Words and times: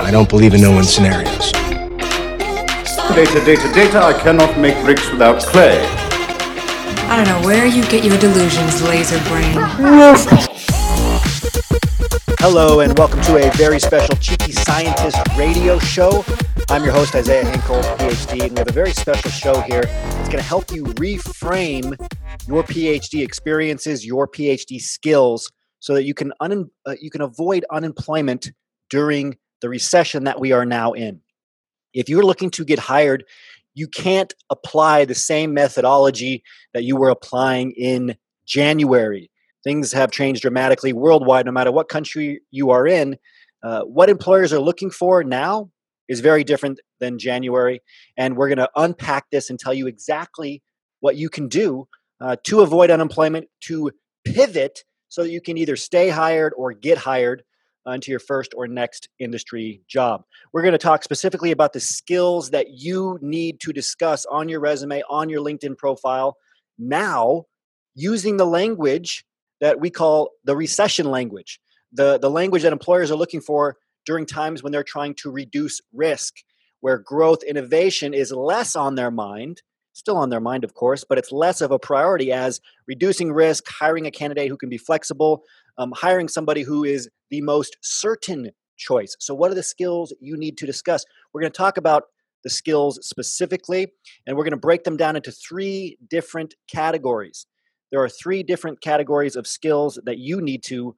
I 0.00 0.08
don't 0.10 0.28
believe 0.28 0.52
in 0.52 0.60
no 0.60 0.72
one 0.72 0.82
scenarios. 0.82 1.52
Data, 3.14 3.44
data, 3.44 3.72
data. 3.72 4.02
I 4.02 4.18
cannot 4.20 4.58
make 4.58 4.74
bricks 4.84 5.08
without 5.12 5.40
clay. 5.40 5.78
I 7.06 7.16
don't 7.16 7.28
know 7.28 7.46
where 7.46 7.66
you 7.66 7.84
get 7.84 8.02
your 8.02 8.18
delusions, 8.18 8.82
laser 8.82 9.20
brain. 9.28 9.54
Hello, 12.40 12.80
and 12.80 12.98
welcome 12.98 13.20
to 13.22 13.36
a 13.36 13.50
very 13.56 13.78
special 13.78 14.16
Cheeky 14.16 14.50
Scientist 14.50 15.18
radio 15.36 15.78
show. 15.78 16.24
I'm 16.68 16.82
your 16.82 16.94
host, 16.94 17.14
Isaiah 17.14 17.44
Hinkle, 17.44 17.80
PhD, 17.80 18.42
and 18.42 18.52
we 18.52 18.58
have 18.58 18.68
a 18.68 18.72
very 18.72 18.92
special 18.92 19.30
show 19.30 19.60
here 19.60 19.84
It's 19.84 20.28
going 20.28 20.38
to 20.38 20.42
help 20.42 20.72
you 20.72 20.84
reframe 20.84 21.96
your 22.48 22.64
PhD 22.64 23.22
experiences, 23.22 24.04
your 24.04 24.26
PhD 24.26 24.80
skills, 24.80 25.50
so 25.80 25.94
that 25.94 26.04
you 26.04 26.14
can 26.14 26.32
un- 26.40 26.70
uh, 26.86 26.96
you 27.00 27.10
can 27.10 27.20
avoid 27.20 27.64
unemployment 27.70 28.50
during 28.90 29.36
the 29.60 29.68
recession 29.68 30.24
that 30.24 30.40
we 30.40 30.52
are 30.52 30.64
now 30.64 30.92
in. 30.92 31.20
If 31.94 32.08
you're 32.08 32.24
looking 32.24 32.50
to 32.50 32.64
get 32.64 32.78
hired, 32.78 33.24
you 33.74 33.88
can't 33.88 34.34
apply 34.50 35.04
the 35.04 35.14
same 35.14 35.54
methodology 35.54 36.42
that 36.74 36.84
you 36.84 36.96
were 36.96 37.10
applying 37.10 37.72
in 37.72 38.16
January. 38.46 39.30
Things 39.64 39.92
have 39.92 40.10
changed 40.10 40.42
dramatically 40.42 40.92
worldwide, 40.92 41.46
no 41.46 41.52
matter 41.52 41.72
what 41.72 41.88
country 41.88 42.40
you 42.50 42.70
are 42.70 42.86
in. 42.86 43.16
Uh, 43.62 43.82
what 43.82 44.08
employers 44.08 44.52
are 44.52 44.60
looking 44.60 44.90
for 44.90 45.24
now 45.24 45.70
is 46.08 46.20
very 46.20 46.44
different 46.44 46.80
than 47.00 47.18
January. 47.18 47.80
And 48.16 48.36
we're 48.36 48.48
going 48.48 48.58
to 48.58 48.70
unpack 48.76 49.26
this 49.30 49.50
and 49.50 49.58
tell 49.58 49.74
you 49.74 49.86
exactly 49.86 50.62
what 51.00 51.16
you 51.16 51.28
can 51.28 51.48
do 51.48 51.86
uh, 52.20 52.36
to 52.44 52.60
avoid 52.60 52.90
unemployment, 52.90 53.48
to 53.62 53.92
pivot 54.24 54.84
so 55.08 55.22
that 55.22 55.30
you 55.30 55.40
can 55.40 55.58
either 55.58 55.76
stay 55.76 56.08
hired 56.08 56.52
or 56.56 56.72
get 56.72 56.98
hired 56.98 57.42
onto 57.86 58.10
your 58.10 58.20
first 58.20 58.52
or 58.54 58.66
next 58.66 59.08
industry 59.18 59.80
job. 59.88 60.22
We're 60.52 60.62
going 60.62 60.72
to 60.72 60.78
talk 60.78 61.02
specifically 61.02 61.50
about 61.50 61.72
the 61.72 61.80
skills 61.80 62.50
that 62.50 62.70
you 62.70 63.18
need 63.22 63.60
to 63.60 63.72
discuss 63.72 64.26
on 64.26 64.48
your 64.48 64.60
resume, 64.60 65.02
on 65.08 65.28
your 65.28 65.42
LinkedIn 65.44 65.78
profile 65.78 66.36
now, 66.78 67.44
using 67.94 68.36
the 68.36 68.46
language 68.46 69.24
that 69.60 69.80
we 69.80 69.90
call 69.90 70.30
the 70.44 70.54
recession 70.54 71.10
language, 71.10 71.60
the, 71.92 72.18
the 72.18 72.30
language 72.30 72.62
that 72.62 72.72
employers 72.72 73.10
are 73.10 73.16
looking 73.16 73.40
for 73.40 73.76
during 74.06 74.26
times 74.26 74.62
when 74.62 74.72
they're 74.72 74.84
trying 74.84 75.14
to 75.14 75.30
reduce 75.30 75.80
risk, 75.92 76.34
where 76.80 76.98
growth 76.98 77.42
innovation 77.42 78.14
is 78.14 78.30
less 78.30 78.76
on 78.76 78.94
their 78.94 79.10
mind 79.10 79.62
still 79.98 80.16
on 80.16 80.30
their 80.30 80.40
mind, 80.40 80.62
of 80.62 80.74
course, 80.74 81.04
but 81.06 81.18
it's 81.18 81.32
less 81.32 81.60
of 81.60 81.72
a 81.72 81.78
priority 81.78 82.30
as 82.32 82.60
reducing 82.86 83.32
risk, 83.32 83.64
hiring 83.68 84.06
a 84.06 84.10
candidate 84.10 84.48
who 84.48 84.56
can 84.56 84.68
be 84.68 84.78
flexible, 84.78 85.42
um, 85.76 85.92
hiring 85.96 86.28
somebody 86.28 86.62
who 86.62 86.84
is 86.84 87.08
the 87.30 87.40
most 87.40 87.76
certain 87.82 88.50
choice. 88.76 89.16
So, 89.18 89.34
what 89.34 89.50
are 89.50 89.56
the 89.56 89.62
skills 89.62 90.14
you 90.20 90.36
need 90.36 90.56
to 90.58 90.66
discuss? 90.66 91.04
We're 91.32 91.40
going 91.40 91.52
to 91.52 91.56
talk 91.56 91.76
about 91.76 92.04
the 92.44 92.50
skills 92.50 93.00
specifically, 93.02 93.88
and 94.24 94.36
we're 94.36 94.44
going 94.44 94.52
to 94.52 94.56
break 94.56 94.84
them 94.84 94.96
down 94.96 95.16
into 95.16 95.32
three 95.32 95.98
different 96.08 96.54
categories. 96.72 97.46
There 97.90 98.00
are 98.00 98.08
three 98.08 98.44
different 98.44 98.80
categories 98.80 99.34
of 99.34 99.48
skills 99.48 99.98
that 100.04 100.18
you 100.18 100.40
need 100.40 100.62
to 100.64 100.94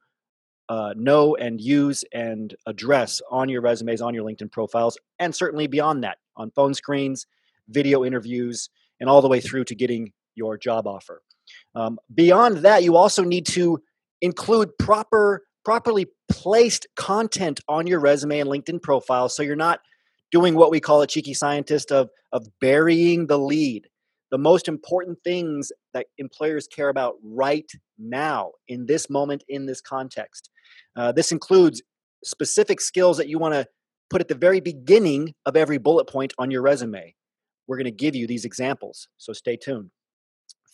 uh, 0.69 0.93
know 0.95 1.35
and 1.35 1.59
use 1.59 2.05
and 2.13 2.53
address 2.67 3.19
on 3.31 3.49
your 3.49 3.61
resumes, 3.61 4.01
on 4.01 4.13
your 4.13 4.23
LinkedIn 4.23 4.51
profiles, 4.51 4.97
and 5.17 5.33
certainly 5.33 5.65
beyond 5.65 6.03
that 6.03 6.19
on 6.37 6.51
phone 6.51 6.75
screens, 6.75 7.25
video 7.67 8.05
interviews, 8.05 8.69
and 9.01 9.09
all 9.09 9.21
the 9.21 9.27
way 9.27 9.41
through 9.41 9.65
to 9.65 9.75
getting 9.75 10.13
your 10.35 10.57
job 10.57 10.87
offer. 10.87 11.21
Um, 11.75 11.99
beyond 12.13 12.57
that, 12.57 12.83
you 12.83 12.95
also 12.95 13.25
need 13.25 13.45
to 13.47 13.81
include 14.21 14.69
proper, 14.77 15.43
properly 15.65 16.07
placed 16.29 16.87
content 16.95 17.59
on 17.67 17.87
your 17.87 17.99
resume 17.99 18.39
and 18.39 18.49
LinkedIn 18.49 18.81
profile, 18.81 19.27
so 19.27 19.43
you're 19.43 19.57
not 19.57 19.81
doing 20.31 20.55
what 20.55 20.71
we 20.71 20.79
call 20.79 21.01
a 21.01 21.07
cheeky 21.07 21.33
scientist 21.33 21.91
of 21.91 22.09
of 22.31 22.47
burying 22.61 23.27
the 23.27 23.37
lead. 23.37 23.87
The 24.29 24.37
most 24.37 24.69
important 24.69 25.17
things 25.25 25.73
that 25.93 26.05
employers 26.17 26.65
care 26.67 26.87
about 26.87 27.15
right 27.21 27.69
now, 27.99 28.51
in 28.69 28.85
this 28.85 29.09
moment, 29.09 29.43
in 29.49 29.65
this 29.65 29.81
context. 29.81 30.49
Uh, 30.95 31.11
this 31.11 31.33
includes 31.33 31.81
specific 32.23 32.79
skills 32.79 33.17
that 33.17 33.27
you 33.27 33.37
want 33.37 33.55
to 33.55 33.67
put 34.09 34.21
at 34.21 34.29
the 34.29 34.35
very 34.35 34.61
beginning 34.61 35.33
of 35.45 35.57
every 35.57 35.77
bullet 35.77 36.05
point 36.05 36.33
on 36.37 36.51
your 36.51 36.61
resume. 36.61 37.13
We're 37.71 37.77
going 37.77 37.85
to 37.85 37.91
give 37.91 38.17
you 38.17 38.27
these 38.27 38.43
examples, 38.43 39.07
so 39.17 39.31
stay 39.31 39.55
tuned. 39.55 39.91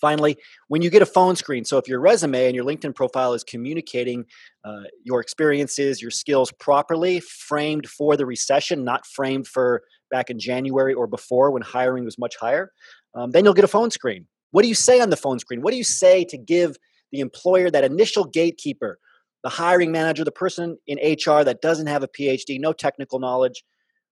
Finally, 0.02 0.36
when 0.68 0.82
you 0.82 0.90
get 0.90 1.04
a 1.04 1.06
phone 1.06 1.36
screen, 1.36 1.64
so 1.64 1.78
if 1.78 1.88
your 1.88 2.00
resume 2.00 2.48
and 2.48 2.56
your 2.56 2.66
LinkedIn 2.66 2.96
profile 2.96 3.36
is 3.36 3.44
communicating 3.44 4.26
uh, 4.66 4.82
your 5.04 5.22
experiences, 5.22 6.02
your 6.02 6.10
skills 6.10 6.52
properly, 6.60 7.20
framed 7.20 7.86
for 7.86 8.18
the 8.18 8.26
recession, 8.26 8.84
not 8.84 9.06
framed 9.06 9.46
for 9.46 9.84
back 10.10 10.32
in 10.32 10.40
January 10.40 10.96
or 10.96 11.06
before 11.06 11.52
when 11.52 11.62
hiring 11.62 12.04
was 12.04 12.18
much 12.18 12.36
higher, 12.36 12.72
um, 13.14 13.30
then 13.30 13.46
you'll 13.46 13.54
get 13.54 13.64
a 13.64 13.68
phone 13.68 13.92
screen. 13.92 14.26
What 14.50 14.64
do 14.64 14.68
you 14.68 14.74
say 14.74 15.00
on 15.00 15.12
the 15.12 15.18
phone 15.18 15.38
screen? 15.38 15.62
What 15.62 15.70
do 15.70 15.78
you 15.78 15.84
say 15.84 16.24
to 16.26 16.38
give 16.40 16.78
the 17.12 17.20
employer 17.20 17.70
that 17.70 17.84
initial 17.84 18.24
gatekeeper, 18.24 18.98
the 19.44 19.50
hiring 19.50 19.92
manager, 19.92 20.24
the 20.24 20.32
person 20.32 20.80
in 20.88 20.98
HR 20.98 21.44
that 21.44 21.62
doesn't 21.62 21.86
have 21.86 22.02
a 22.02 22.08
PhD, 22.08 22.60
no 22.60 22.74
technical 22.74 23.20
knowledge? 23.20 23.64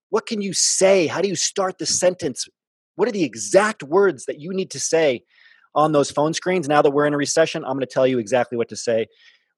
What 0.10 0.28
can 0.28 0.40
you 0.40 0.54
say? 0.54 1.08
How 1.08 1.22
do 1.22 1.28
you 1.28 1.36
start 1.36 1.80
the 1.80 1.88
sentence 1.88 2.48
what 2.96 3.08
are 3.08 3.12
the 3.12 3.24
exact 3.24 3.84
words 3.84 4.26
that 4.26 4.40
you 4.40 4.54
need 4.54 4.72
to 4.72 4.80
say 4.80 5.24
on 5.74 5.92
those 5.92 6.12
phone 6.12 6.34
screens? 6.34 6.68
Now 6.68 6.82
that 6.82 6.92
we're 6.92 7.06
in 7.06 7.14
a 7.14 7.18
recession, 7.18 7.64
I'm 7.64 7.74
going 7.74 7.82
to 7.82 7.86
tell 7.86 8.08
you 8.08 8.20
exactly 8.20 8.58
what 8.58 8.70
to 8.70 8.76
say. 8.76 9.08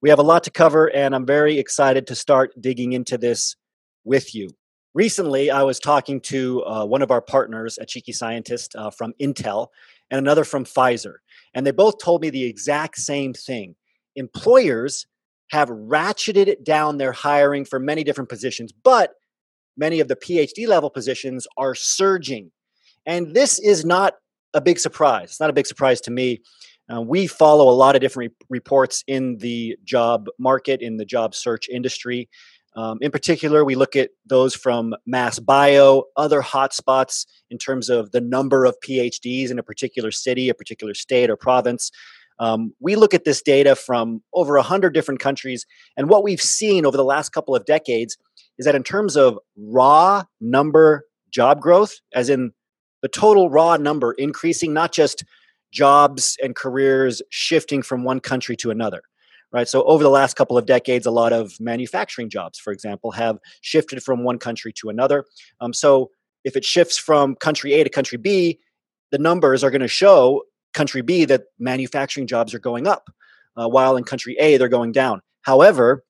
We 0.01 0.09
have 0.09 0.19
a 0.19 0.23
lot 0.23 0.43
to 0.43 0.51
cover, 0.51 0.87
and 0.93 1.15
I'm 1.15 1.25
very 1.25 1.57
excited 1.57 2.05
to 2.07 2.15
start 2.15 2.53
digging 2.59 2.93
into 2.93 3.17
this 3.17 3.55
with 4.03 4.35
you. 4.35 4.49
Recently, 4.93 5.51
I 5.51 5.63
was 5.63 5.79
talking 5.79 6.21
to 6.21 6.63
uh, 6.65 6.85
one 6.85 7.01
of 7.01 7.11
our 7.11 7.21
partners, 7.21 7.77
a 7.79 7.85
Cheeky 7.85 8.13
Scientist 8.13 8.75
uh, 8.75 8.89
from 8.89 9.13
Intel, 9.21 9.67
and 10.09 10.17
another 10.17 10.43
from 10.43 10.65
Pfizer. 10.65 11.15
And 11.53 11.65
they 11.65 11.71
both 11.71 11.99
told 11.99 12.21
me 12.21 12.29
the 12.29 12.45
exact 12.45 12.97
same 12.97 13.33
thing. 13.33 13.75
Employers 14.15 15.05
have 15.51 15.69
ratcheted 15.69 16.63
down 16.63 16.97
their 16.97 17.11
hiring 17.11 17.65
for 17.65 17.79
many 17.79 18.03
different 18.03 18.29
positions, 18.29 18.71
but 18.71 19.11
many 19.77 19.99
of 19.99 20.07
the 20.07 20.15
PhD 20.15 20.67
level 20.67 20.89
positions 20.89 21.47
are 21.57 21.75
surging. 21.75 22.51
And 23.07 23.33
this 23.33 23.57
is 23.57 23.85
not 23.85 24.13
a 24.53 24.61
big 24.61 24.77
surprise. 24.77 25.29
It's 25.29 25.39
not 25.39 25.49
a 25.49 25.53
big 25.53 25.65
surprise 25.65 26.01
to 26.01 26.11
me. 26.11 26.41
Uh, 26.93 27.01
we 27.01 27.25
follow 27.25 27.69
a 27.69 27.73
lot 27.73 27.95
of 27.95 28.01
different 28.01 28.33
re- 28.49 28.59
reports 28.59 29.03
in 29.07 29.37
the 29.37 29.77
job 29.83 30.27
market, 30.37 30.81
in 30.81 30.97
the 30.97 31.05
job 31.05 31.33
search 31.33 31.67
industry. 31.69 32.29
Um, 32.75 32.99
in 33.01 33.11
particular, 33.11 33.65
we 33.65 33.75
look 33.75 33.95
at 33.95 34.11
those 34.25 34.53
from 34.53 34.93
Mass 35.05 35.39
Bio, 35.39 36.03
other 36.15 36.41
hotspots 36.41 37.25
in 37.49 37.57
terms 37.57 37.89
of 37.89 38.11
the 38.11 38.21
number 38.21 38.65
of 38.65 38.75
PhDs 38.85 39.49
in 39.49 39.57
a 39.57 39.63
particular 39.63 40.11
city, 40.11 40.49
a 40.49 40.53
particular 40.53 40.93
state, 40.93 41.29
or 41.29 41.35
province. 41.35 41.91
Um, 42.39 42.73
we 42.79 42.95
look 42.95 43.13
at 43.13 43.25
this 43.25 43.41
data 43.41 43.75
from 43.75 44.21
over 44.33 44.55
100 44.55 44.93
different 44.93 45.19
countries. 45.19 45.65
And 45.97 46.07
what 46.09 46.23
we've 46.23 46.41
seen 46.41 46.85
over 46.85 46.95
the 46.95 47.03
last 47.03 47.29
couple 47.29 47.55
of 47.55 47.65
decades 47.65 48.15
is 48.59 48.65
that 48.65 48.75
in 48.75 48.83
terms 48.83 49.17
of 49.17 49.39
raw 49.57 50.23
number 50.39 51.05
job 51.31 51.59
growth, 51.59 51.95
as 52.13 52.29
in 52.29 52.51
the 53.07 53.19
total 53.19 53.49
raw 53.49 53.77
number 53.77 54.11
increasing, 54.11 54.73
not 54.73 54.91
just 54.91 55.23
jobs 55.71 56.35
and 56.43 56.57
careers 56.57 57.21
shifting 57.29 57.81
from 57.81 58.03
one 58.03 58.19
country 58.19 58.57
to 58.57 58.69
another. 58.69 59.01
Right. 59.53 59.65
So 59.65 59.83
over 59.83 60.03
the 60.03 60.09
last 60.09 60.35
couple 60.35 60.57
of 60.57 60.65
decades, 60.65 61.05
a 61.05 61.11
lot 61.11 61.31
of 61.31 61.53
manufacturing 61.61 62.29
jobs, 62.29 62.59
for 62.59 62.73
example, 62.73 63.11
have 63.11 63.37
shifted 63.61 64.03
from 64.03 64.25
one 64.25 64.39
country 64.39 64.73
to 64.73 64.89
another. 64.89 65.23
Um, 65.61 65.71
so 65.71 66.11
if 66.43 66.57
it 66.57 66.65
shifts 66.65 66.97
from 66.97 67.35
country 67.35 67.71
A 67.75 67.85
to 67.85 67.89
country 67.89 68.17
B, 68.17 68.59
the 69.11 69.19
numbers 69.19 69.63
are 69.63 69.71
going 69.71 69.79
to 69.79 69.87
show 69.87 70.43
country 70.73 71.01
B 71.01 71.23
that 71.23 71.43
manufacturing 71.59 72.27
jobs 72.27 72.53
are 72.53 72.59
going 72.59 72.87
up, 72.87 73.09
uh, 73.55 73.69
while 73.69 73.95
in 73.95 74.03
country 74.03 74.35
A 74.37 74.57
they're 74.57 74.67
going 74.67 74.91
down. 74.91 75.21
However, 75.43 76.03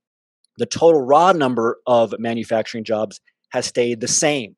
the 0.58 0.66
total 0.66 1.02
raw 1.02 1.32
number 1.32 1.78
of 1.86 2.16
manufacturing 2.18 2.84
jobs 2.84 3.22
has 3.50 3.68
stayed 3.68 4.02
the 4.02 4.08
same. 4.08 4.56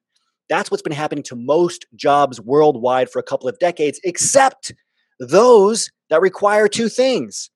That's 0.50 0.72
what's 0.72 0.82
been 0.82 0.94
happening 0.94 1.24
to 1.26 1.36
most 1.36 1.86
jobs 1.96 2.42
worldwide 2.42 3.10
for 3.10 3.20
a 3.20 3.24
couple 3.24 3.48
of 3.48 3.60
decades, 3.60 4.00
except 4.04 4.74
those 5.20 5.90
that 6.10 6.22
require 6.22 6.68
two 6.68 6.90
things 6.90 7.50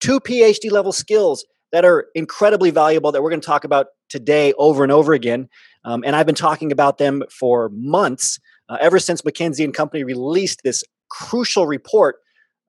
two 0.00 0.20
PhD 0.20 0.70
level 0.70 0.92
skills 0.92 1.44
that 1.72 1.84
are 1.84 2.06
incredibly 2.14 2.70
valuable 2.70 3.12
that 3.12 3.22
we're 3.22 3.30
going 3.30 3.40
to 3.40 3.46
talk 3.46 3.64
about 3.64 3.86
today 4.08 4.52
over 4.54 4.82
and 4.82 4.92
over 4.92 5.12
again. 5.12 5.48
Um, 5.84 6.02
and 6.04 6.16
I've 6.16 6.26
been 6.26 6.34
talking 6.34 6.72
about 6.72 6.98
them 6.98 7.22
for 7.30 7.70
months, 7.72 8.38
uh, 8.68 8.78
ever 8.80 8.98
since 8.98 9.22
McKinsey 9.22 9.64
and 9.64 9.74
Company 9.74 10.04
released 10.04 10.62
this 10.62 10.84
crucial 11.10 11.66
report 11.66 12.16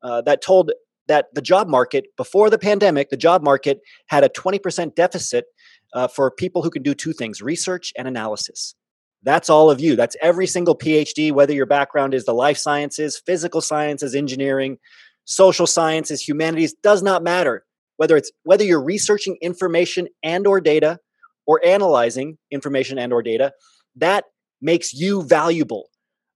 uh, 0.03 0.21
that 0.21 0.41
told 0.41 0.71
that 1.07 1.27
the 1.33 1.41
job 1.41 1.67
market 1.67 2.07
before 2.17 2.49
the 2.49 2.57
pandemic, 2.57 3.09
the 3.09 3.17
job 3.17 3.41
market 3.41 3.79
had 4.07 4.23
a 4.23 4.29
20% 4.29 4.95
deficit 4.95 5.45
uh, 5.93 6.07
for 6.07 6.29
people 6.29 6.61
who 6.61 6.69
can 6.69 6.83
do 6.83 6.93
two 6.93 7.13
things 7.13 7.41
research 7.41 7.91
and 7.97 8.07
analysis. 8.07 8.75
That's 9.23 9.49
all 9.49 9.69
of 9.69 9.81
you. 9.81 9.95
That's 9.95 10.15
every 10.21 10.47
single 10.47 10.77
PhD, 10.77 11.31
whether 11.31 11.53
your 11.53 11.65
background 11.65 12.13
is 12.13 12.25
the 12.25 12.33
life 12.33 12.57
sciences, 12.57 13.21
physical 13.25 13.61
sciences, 13.61 14.15
engineering, 14.15 14.77
social 15.25 15.67
sciences, 15.67 16.25
humanities, 16.27 16.73
does 16.81 17.03
not 17.03 17.21
matter. 17.21 17.65
whether 17.99 18.15
it's 18.15 18.31
whether 18.43 18.63
you're 18.63 18.81
researching 18.81 19.37
information 19.41 20.07
and 20.23 20.47
or 20.47 20.61
data 20.61 20.99
or 21.45 21.59
analyzing 21.65 22.37
information 22.49 22.97
and 22.97 23.11
or 23.11 23.21
data, 23.21 23.51
that 23.97 24.23
makes 24.61 24.93
you 24.93 25.21
valuable. 25.23 25.89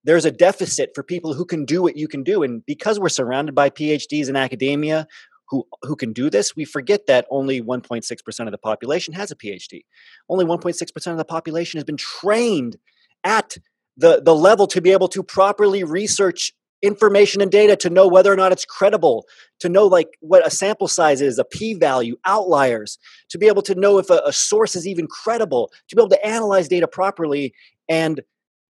There's 0.03 0.25
a 0.25 0.31
deficit 0.31 0.89
for 0.93 1.03
people 1.03 1.33
who 1.33 1.45
can 1.45 1.63
do 1.63 1.81
what 1.81 1.95
you 1.95 2.09
can 2.09 2.21
do. 2.21 2.43
And 2.43 2.65
because 2.65 2.99
we're 2.99 3.07
surrounded 3.07 3.55
by 3.55 3.69
PhDs 3.69 4.27
in 4.27 4.35
academia 4.35 5.07
who, 5.49 5.67
who 5.81 5.95
can 5.95 6.13
do 6.13 6.29
this, 6.29 6.55
we 6.55 6.65
forget 6.65 7.07
that 7.07 7.25
only 7.29 7.61
1.6% 7.61 8.45
of 8.45 8.51
the 8.51 8.57
population 8.57 9.13
has 9.13 9.31
a 9.31 9.35
PhD. 9.35 9.81
Only 10.29 10.45
1.6% 10.45 11.11
of 11.11 11.17
the 11.17 11.25
population 11.25 11.77
has 11.77 11.83
been 11.83 11.97
trained 11.97 12.77
at 13.23 13.57
the, 13.97 14.21
the 14.21 14.35
level 14.35 14.67
to 14.67 14.81
be 14.81 14.91
able 14.91 15.07
to 15.09 15.23
properly 15.23 15.83
research 15.83 16.53
information 16.83 17.41
and 17.41 17.49
data 17.49 17.77
to 17.77 17.89
know 17.89 18.07
whether 18.07 18.31
or 18.31 18.35
not 18.35 18.51
it's 18.51 18.65
credible 18.65 19.25
to 19.59 19.69
know 19.69 19.87
like 19.87 20.17
what 20.19 20.45
a 20.45 20.49
sample 20.49 20.87
size 20.87 21.21
is 21.21 21.39
a 21.39 21.45
p-value 21.45 22.17
outliers 22.25 22.99
to 23.29 23.37
be 23.37 23.47
able 23.47 23.61
to 23.61 23.73
know 23.73 23.97
if 23.97 24.09
a, 24.09 24.21
a, 24.25 24.33
source 24.33 24.75
is 24.75 24.85
even 24.85 25.07
credible 25.07 25.71
to 25.87 25.95
be 25.95 26.01
able 26.01 26.09
to 26.09 26.25
analyze 26.25 26.67
data 26.67 26.85
properly 26.85 27.53
and 27.87 28.19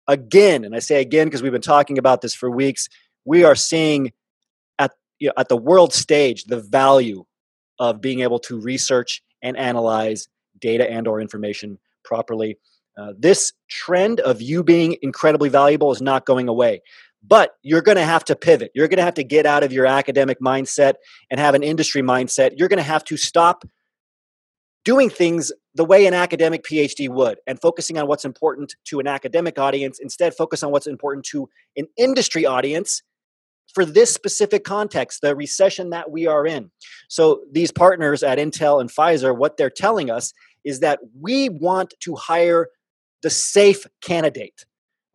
again 0.07 0.65
and 0.65 0.77
i 0.77 0.79
say 0.79 1.01
again 1.01 1.27
because 1.27 1.43
we've 1.43 1.51
been 1.51 1.63
talking 1.63 1.97
about 1.97 2.21
this 2.21 2.35
for 2.35 2.51
weeks 2.51 2.91
we 3.25 3.43
are 3.43 3.55
seeing 3.55 4.13
you 5.25 5.29
know, 5.29 5.35
at 5.37 5.49
the 5.49 5.57
world 5.57 5.93
stage 5.93 6.45
the 6.45 6.61
value 6.61 7.25
of 7.79 8.01
being 8.01 8.21
able 8.21 8.39
to 8.39 8.61
research 8.61 9.23
and 9.43 9.57
analyze 9.57 10.29
data 10.61 10.89
and 10.91 11.09
or 11.09 11.21
information 11.21 11.79
properly 12.05 12.59
uh, 12.97 13.13
this 13.19 13.53
trend 13.69 14.21
of 14.21 14.41
you 14.41 14.63
being 14.63 14.97
incredibly 15.03 15.49
valuable 15.49 15.91
is 15.91 16.03
not 16.03 16.27
going 16.27 16.47
away 16.49 16.81
but 17.27 17.53
you're 17.63 17.81
going 17.81 17.97
to 17.97 18.05
have 18.05 18.25
to 18.25 18.37
pivot. 18.37 18.71
You're 18.75 18.89
going 18.89 18.99
to 18.99 19.05
have 19.05 19.15
to 19.15 19.25
get 19.25 19.47
out 19.47 19.63
of 19.63 19.73
your 19.73 19.87
academic 19.87 20.41
mindset 20.41 20.95
and 21.31 21.41
have 21.41 21.55
an 21.55 21.63
industry 21.63 22.03
mindset. 22.03 22.53
You're 22.57 22.69
going 22.69 22.77
to 22.77 22.83
have 22.83 23.05
to 23.05 23.17
stop 23.17 23.65
doing 24.85 25.09
things 25.09 25.51
the 25.75 25.85
way 25.85 26.07
an 26.07 26.13
academic 26.13 26.63
PhD 26.63 27.09
would 27.09 27.39
and 27.47 27.59
focusing 27.61 27.97
on 27.97 28.07
what's 28.07 28.27
important 28.27 28.75
to 28.85 29.01
an 29.01 29.07
academic 29.07 29.59
audience. 29.59 29.99
Instead, 29.99 30.35
focus 30.35 30.63
on 30.63 30.71
what's 30.71 30.87
important 30.87 31.25
to 31.27 31.49
an 31.77 31.87
industry 31.97 32.45
audience 32.45 33.03
for 33.75 33.85
this 33.85 34.15
specific 34.15 34.65
context, 34.65 35.21
the 35.21 35.35
recession 35.37 35.91
that 35.91 36.11
we 36.11 36.27
are 36.27 36.47
in. 36.47 36.71
So, 37.09 37.43
these 37.53 37.73
partners 37.73 38.23
at 38.23 38.39
Intel 38.39 38.81
and 38.81 38.91
Pfizer, 38.91 39.37
what 39.37 39.57
they're 39.57 39.71
telling 39.71 40.11
us 40.11 40.33
is 40.65 40.81
that 40.81 41.01
we 41.21 41.49
want 41.49 41.95
to 42.01 42.15
hire 42.15 42.69
the 43.23 43.31
safe 43.31 43.87
candidate. 44.01 44.65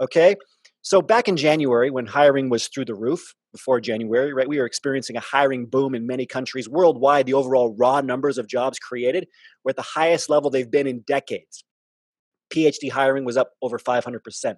Okay? 0.02 0.36
So 0.82 1.02
back 1.02 1.28
in 1.28 1.38
January, 1.38 1.92
when 1.92 2.06
hiring 2.06 2.50
was 2.50 2.68
through 2.68 2.86
the 2.86 2.96
roof, 2.96 3.36
before 3.52 3.82
January, 3.82 4.34
right, 4.34 4.48
we 4.48 4.60
were 4.60 4.66
experiencing 4.66 5.16
a 5.16 5.22
hiring 5.22 5.66
boom 5.66 5.96
in 5.96 6.06
many 6.06 6.26
countries 6.26 6.70
worldwide. 6.70 7.26
The 7.26 7.34
overall 7.34 7.76
raw 7.78 8.02
numbers 8.02 8.38
of 8.38 8.48
jobs 8.48 8.80
created 8.80 9.28
were 9.64 9.72
at 9.72 9.76
the 9.76 9.82
highest 9.82 10.30
level 10.30 10.50
they've 10.50 10.70
been 10.70 10.88
in 10.88 11.02
decades. 11.02 11.64
PhD 12.50 12.92
hiring 12.92 13.26
was 13.26 13.38
up 13.38 13.52
over 13.62 13.78
500%. 13.78 14.56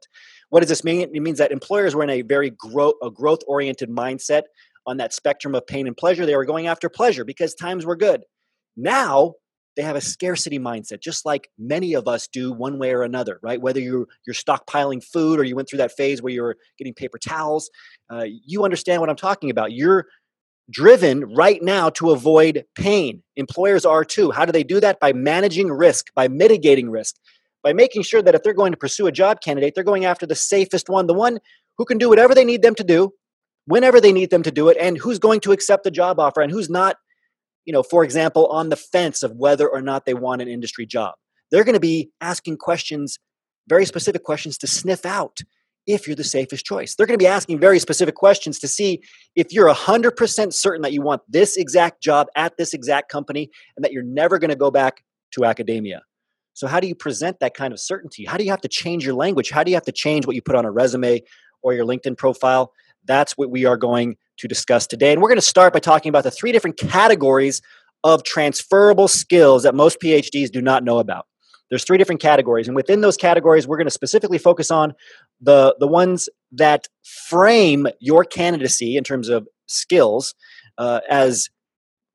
What 0.50 0.60
does 0.62 0.70
this 0.70 0.84
mean? 0.84 1.02
It 1.02 1.22
means 1.22 1.38
that 1.38 1.52
employers 1.52 1.96
were 1.96 2.04
in 2.04 2.10
a 2.10 2.22
very 2.22 2.52
a 3.04 3.12
growth 3.12 3.40
oriented 3.48 3.90
mindset 3.90 4.44
on 4.88 4.98
that 4.98 5.14
spectrum 5.14 5.56
of 5.56 5.66
pain 5.68 5.88
and 5.88 5.96
pleasure. 5.96 6.26
They 6.26 6.36
were 6.36 6.46
going 6.46 6.68
after 6.68 6.90
pleasure 6.90 7.24
because 7.24 7.54
times 7.54 7.86
were 7.86 7.96
good. 7.96 8.24
Now 8.76 9.36
they 9.76 9.84
have 9.84 9.96
a 9.96 10.02
scarcity 10.02 10.60
mindset 10.60 11.02
just 11.02 11.26
like 11.26 11.50
many 11.58 11.94
of 11.94 12.08
us 12.08 12.28
do 12.28 12.52
one 12.52 12.78
way 12.78 12.92
or 12.92 13.04
another 13.04 13.40
right 13.42 13.62
whether 13.62 13.80
you're 13.80 14.08
you're 14.26 14.34
stockpiling 14.34 15.04
food 15.04 15.40
or 15.40 15.44
you 15.44 15.56
went 15.56 15.70
through 15.70 15.78
that 15.78 15.92
phase 15.94 16.22
where 16.22 16.34
you're 16.34 16.56
getting 16.78 16.94
paper 16.94 17.18
towels 17.18 17.70
uh, 18.10 18.26
you 18.46 18.64
understand 18.64 19.00
what 19.00 19.10
i'm 19.10 19.16
talking 19.16 19.50
about 19.50 19.72
you're 19.72 20.08
driven 20.70 21.26
right 21.34 21.62
now 21.62 21.90
to 21.90 22.12
avoid 22.12 22.66
pain 22.76 23.22
employers 23.36 23.86
are 23.86 24.06
too 24.06 24.32
how 24.32 24.46
do 24.46 24.52
they 24.52 24.64
do 24.64 24.80
that 24.80 25.00
by 25.00 25.14
managing 25.14 25.70
risk 25.70 26.14
by 26.16 26.28
mitigating 26.28 26.90
risk 26.90 27.16
by 27.63 27.74
making 27.74 28.04
sure 28.04 28.22
that 28.22 28.36
if 28.36 28.44
they're 28.44 28.54
going 28.54 28.72
to 28.72 28.78
pursue 28.78 29.08
a 29.08 29.12
job 29.12 29.42
candidate 29.42 29.75
they're 29.75 29.84
going 29.84 30.06
after 30.06 30.25
the 30.25 30.36
safest 30.36 30.90
one 30.90 31.08
the 31.08 31.13
one 31.13 31.40
who 31.78 31.86
can 31.86 31.98
do 31.98 32.10
whatever 32.10 32.36
they 32.36 32.46
need 32.46 32.62
them 32.62 32.75
to 32.75 32.84
do 32.84 33.12
whenever 33.66 34.02
they 34.02 34.12
need 34.12 34.30
them 34.30 34.44
to 34.44 34.52
do 34.52 34.69
it 34.69 34.78
and 34.80 34.98
who's 34.98 35.19
going 35.19 35.40
to 35.40 35.52
accept 35.52 35.84
the 35.84 35.92
job 35.92 36.19
offer 36.19 36.42
and 36.42 36.52
who's 36.52 36.69
not 36.69 36.98
you 37.66 37.74
know, 37.74 37.84
for 37.84 38.04
example, 38.04 38.48
on 38.48 38.69
the 38.69 38.75
fence 38.75 39.24
of 39.24 39.36
whether 39.36 39.68
or 39.68 39.81
not 39.81 40.06
they 40.06 40.13
want 40.13 40.42
an 40.42 40.48
industry 40.48 40.86
job. 40.86 41.16
They're 41.52 41.63
going 41.63 41.75
to 41.75 41.80
be 41.80 42.12
asking 42.22 42.58
questions, 42.58 43.19
very 43.68 43.86
specific 43.86 44.24
questions 44.24 44.57
to 44.60 44.68
sniff 44.68 45.06
out 45.06 45.40
if 45.88 46.07
you're 46.07 46.16
the 46.16 46.24
safest 46.24 46.66
choice. 46.66 46.96
They're 46.96 47.06
going 47.06 47.18
to 47.18 47.24
be 47.24 47.28
asking 47.28 47.60
very 47.60 47.80
specific 47.80 48.16
questions 48.16 48.60
to 48.60 48.68
see 48.68 49.02
if 49.36 49.52
you're 49.52 49.72
100% 49.72 50.54
certain 50.54 50.81
that 50.84 50.94
you 50.94 51.02
want 51.02 51.22
this 51.28 51.57
exact 51.57 52.02
job 52.02 52.28
at 52.36 52.57
this 52.57 52.74
exact 52.74 53.12
company 53.12 53.50
and 53.75 53.84
that 53.84 53.92
you're 53.92 54.04
never 54.04 54.40
going 54.40 54.50
to 54.50 54.56
go 54.56 54.72
back 54.72 55.04
to 55.31 55.46
academia. 55.46 56.02
So, 56.62 56.68
how 56.68 56.80
do 56.80 56.86
you 56.86 56.94
present 56.94 57.40
that 57.40 57.56
kind 57.56 57.74
of 57.74 57.80
certainty? 57.80 58.24
How 58.24 58.38
do 58.38 58.44
you 58.44 58.52
have 58.52 58.62
to 58.62 58.68
change 58.68 59.04
your 59.04 59.16
language? 59.16 59.50
How 59.50 59.63
do 59.63 59.72
you 59.72 59.75
have 59.75 59.86
to 59.86 59.92
change 59.92 60.28
what 60.28 60.36
you 60.36 60.44
put 60.44 60.56
on 60.56 60.63
a 60.63 60.69
resume 60.69 61.24
or 61.63 61.74
your 61.74 61.88
LinkedIn 61.88 62.16
profile? 62.19 62.72
That's 63.04 63.36
what 63.36 63.50
we 63.50 63.66
are 63.66 63.78
going 63.78 64.16
to 64.38 64.48
discuss 64.48 64.86
today. 64.86 65.12
And 65.12 65.24
we're 65.24 65.30
going 65.30 65.40
to 65.40 65.42
start 65.42 65.74
by 65.74 65.80
talking 65.80 66.10
about 66.10 66.24
the 66.24 66.30
three 66.30 66.52
different 66.52 66.78
categories 66.78 67.63
of 68.04 68.22
transferable 68.22 69.08
skills 69.08 69.63
that 69.63 69.74
most 69.74 70.00
PhDs 70.00 70.52
do 70.52 70.62
not 70.62 70.84
know 70.84 71.00
about. 71.00 71.25
There's 71.72 71.84
three 71.84 71.98
different 71.98 72.22
categories, 72.22 72.68
and 72.68 72.75
within 72.75 73.02
those 73.02 73.18
categories, 73.18 73.68
we're 73.68 73.78
going 73.78 73.88
to 73.88 73.92
specifically 73.92 74.38
focus 74.38 74.69
on 74.69 74.94
the, 75.42 75.75
the 75.80 75.88
ones 75.88 76.30
that 76.52 76.88
frame 77.04 77.88
your 78.00 78.24
candidacy 78.24 78.98
in 78.98 79.04
terms 79.04 79.30
of 79.30 79.48
skills 79.66 80.36
uh, 80.78 81.00
as 81.10 81.50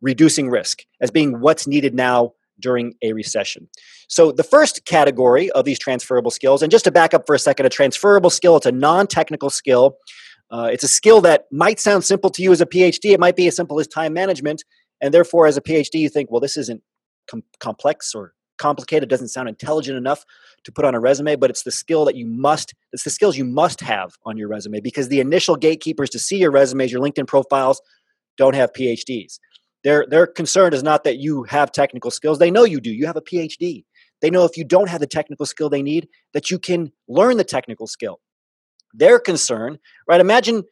reducing 0.01 0.51
risk, 0.51 0.85
as 1.01 1.11
being 1.11 1.41
what's 1.41 1.67
needed 1.67 1.97
now 1.97 2.35
during 2.61 2.95
a 3.03 3.13
recession. 3.13 3.69
So, 4.09 4.33
the 4.33 4.45
first 4.45 4.85
category 4.85 5.51
of 5.51 5.65
these 5.65 5.79
transferable 5.79 6.31
skills, 6.31 6.63
and 6.63 6.71
just 6.71 6.85
to 6.85 6.91
back 6.91 7.15
up 7.15 7.27
for 7.27 7.35
a 7.35 7.39
second, 7.39 7.67
a 7.67 7.71
transferable 7.71 8.31
skill, 8.31 8.57
it's 8.57 8.67
a 8.67 8.73
non 8.73 9.07
technical 9.07 9.51
skill 9.51 9.97
uh, 10.51 10.69
it's 10.73 10.85
a 10.85 10.89
skill 10.89 11.21
that 11.23 11.47
might 11.51 11.81
sound 11.81 12.05
simple 12.05 12.31
to 12.31 12.43
you 12.43 12.53
as 12.53 12.61
a 12.61 12.67
PhD. 12.67 13.13
It 13.13 13.21
might 13.21 13.37
be 13.37 13.49
as 13.49 13.57
simple 13.57 13.81
as 13.81 13.87
time 13.87 14.13
management. 14.13 14.65
And 15.01 15.13
therefore, 15.13 15.47
as 15.47 15.57
a 15.57 15.61
PhD, 15.61 15.95
you 15.95 16.09
think, 16.09 16.31
well, 16.31 16.41
this 16.41 16.57
isn't 16.57 16.83
com- 17.29 17.43
complex 17.61 18.15
or 18.15 18.33
complicated, 18.59 19.05
It 19.05 19.11
doesn't 19.11 19.29
sound 19.29 19.51
intelligent 19.51 19.99
enough 19.99 20.25
to 20.65 20.73
put 20.73 20.87
on 20.87 20.95
a 20.95 21.01
resume, 21.01 21.37
but 21.37 21.51
it's 21.51 21.65
the 21.65 21.71
skill 21.71 22.07
that 22.07 22.17
you 22.17 22.27
must, 22.27 22.73
it's 22.93 23.05
the 23.05 23.11
skills 23.11 23.37
you 23.37 23.45
must 23.45 23.81
have 23.83 24.15
on 24.25 24.39
your 24.39 24.49
resume 24.49 24.81
because 24.81 25.09
the 25.09 25.21
initial 25.21 25.57
gatekeepers 25.57 26.09
to 26.11 26.19
see 26.19 26.39
your 26.39 26.51
resumes, 26.51 26.91
your 26.91 27.03
LinkedIn 27.03 27.27
profiles, 27.27 27.83
don't 28.39 28.55
have 28.55 28.73
PhDs. 28.73 29.39
Their, 29.85 30.07
their 30.09 30.27
concern 30.27 30.73
is 30.73 30.83
not 30.83 31.05
that 31.05 31.19
you 31.19 31.45
have 31.45 31.71
technical 31.71 32.11
skills. 32.11 32.39
They 32.39 32.51
know 32.51 32.65
you 32.65 32.81
do. 32.81 32.91
You 32.91 33.07
have 33.07 33.17
a 33.17 33.23
PhD. 33.23 33.85
They 34.21 34.31
know 34.31 34.45
if 34.45 34.57
you 34.57 34.65
don't 34.65 34.89
have 34.89 35.01
the 35.01 35.07
technical 35.07 35.47
skill 35.47 35.69
they 35.69 35.83
need, 35.83 36.09
that 36.33 36.51
you 36.51 36.59
can 36.59 36.91
learn 37.09 37.37
the 37.37 37.45
technical 37.45 37.87
skill 37.87 38.21
their 38.95 39.19
concern, 39.19 39.79
right? 40.09 40.21
Imagine 40.21 40.65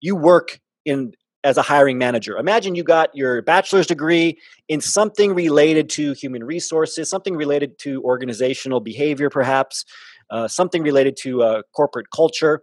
you 0.00 0.14
work 0.16 0.60
in 0.84 1.12
as 1.44 1.56
a 1.58 1.62
hiring 1.62 1.98
manager. 1.98 2.38
Imagine 2.38 2.74
you 2.74 2.82
got 2.82 3.14
your 3.14 3.42
bachelor's 3.42 3.86
degree 3.86 4.38
in 4.68 4.80
something 4.80 5.34
related 5.34 5.90
to 5.90 6.12
human 6.12 6.42
resources, 6.42 7.10
something 7.10 7.36
related 7.36 7.78
to 7.78 8.02
organizational 8.02 8.80
behavior, 8.80 9.28
perhaps, 9.28 9.84
uh, 10.30 10.48
something 10.48 10.82
related 10.82 11.16
to 11.18 11.42
uh, 11.42 11.62
corporate 11.74 12.06
culture. 12.10 12.62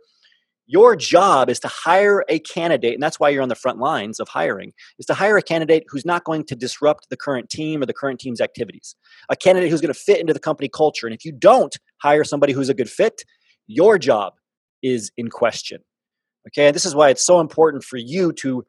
Your 0.71 0.95
job 0.95 1.49
is 1.49 1.59
to 1.59 1.67
hire 1.67 2.23
a 2.29 2.39
candidate, 2.39 2.93
and 2.93 3.03
that's 3.03 3.19
why 3.19 3.27
you're 3.27 3.43
on 3.43 3.49
the 3.49 3.55
front 3.55 3.79
lines 3.79 4.21
of 4.21 4.29
hiring, 4.29 4.71
is 4.99 5.05
to 5.07 5.13
hire 5.13 5.35
a 5.35 5.41
candidate 5.41 5.83
who's 5.89 6.05
not 6.05 6.23
going 6.23 6.45
to 6.45 6.55
disrupt 6.55 7.09
the 7.09 7.17
current 7.17 7.49
team 7.49 7.81
or 7.81 7.85
the 7.85 7.93
current 7.93 8.21
team's 8.21 8.39
activities. 8.39 8.95
A 9.29 9.35
candidate 9.35 9.69
who's 9.69 9.81
going 9.81 9.93
to 9.93 9.99
fit 9.99 10.21
into 10.21 10.31
the 10.31 10.39
company 10.39 10.69
culture. 10.69 11.07
And 11.07 11.13
if 11.13 11.25
you 11.25 11.33
don't 11.33 11.77
hire 12.01 12.23
somebody 12.23 12.53
who's 12.53 12.69
a 12.69 12.73
good 12.73 12.89
fit, 12.89 13.25
your 13.67 13.97
job 13.97 14.31
is 14.81 15.11
in 15.17 15.29
question. 15.29 15.81
Okay, 16.47 16.67
and 16.67 16.75
this 16.75 16.85
is 16.85 16.95
why 16.95 17.09
it's 17.09 17.25
so 17.25 17.41
important 17.41 17.83
for 17.83 17.97
you 17.97 18.31
to 18.31 18.63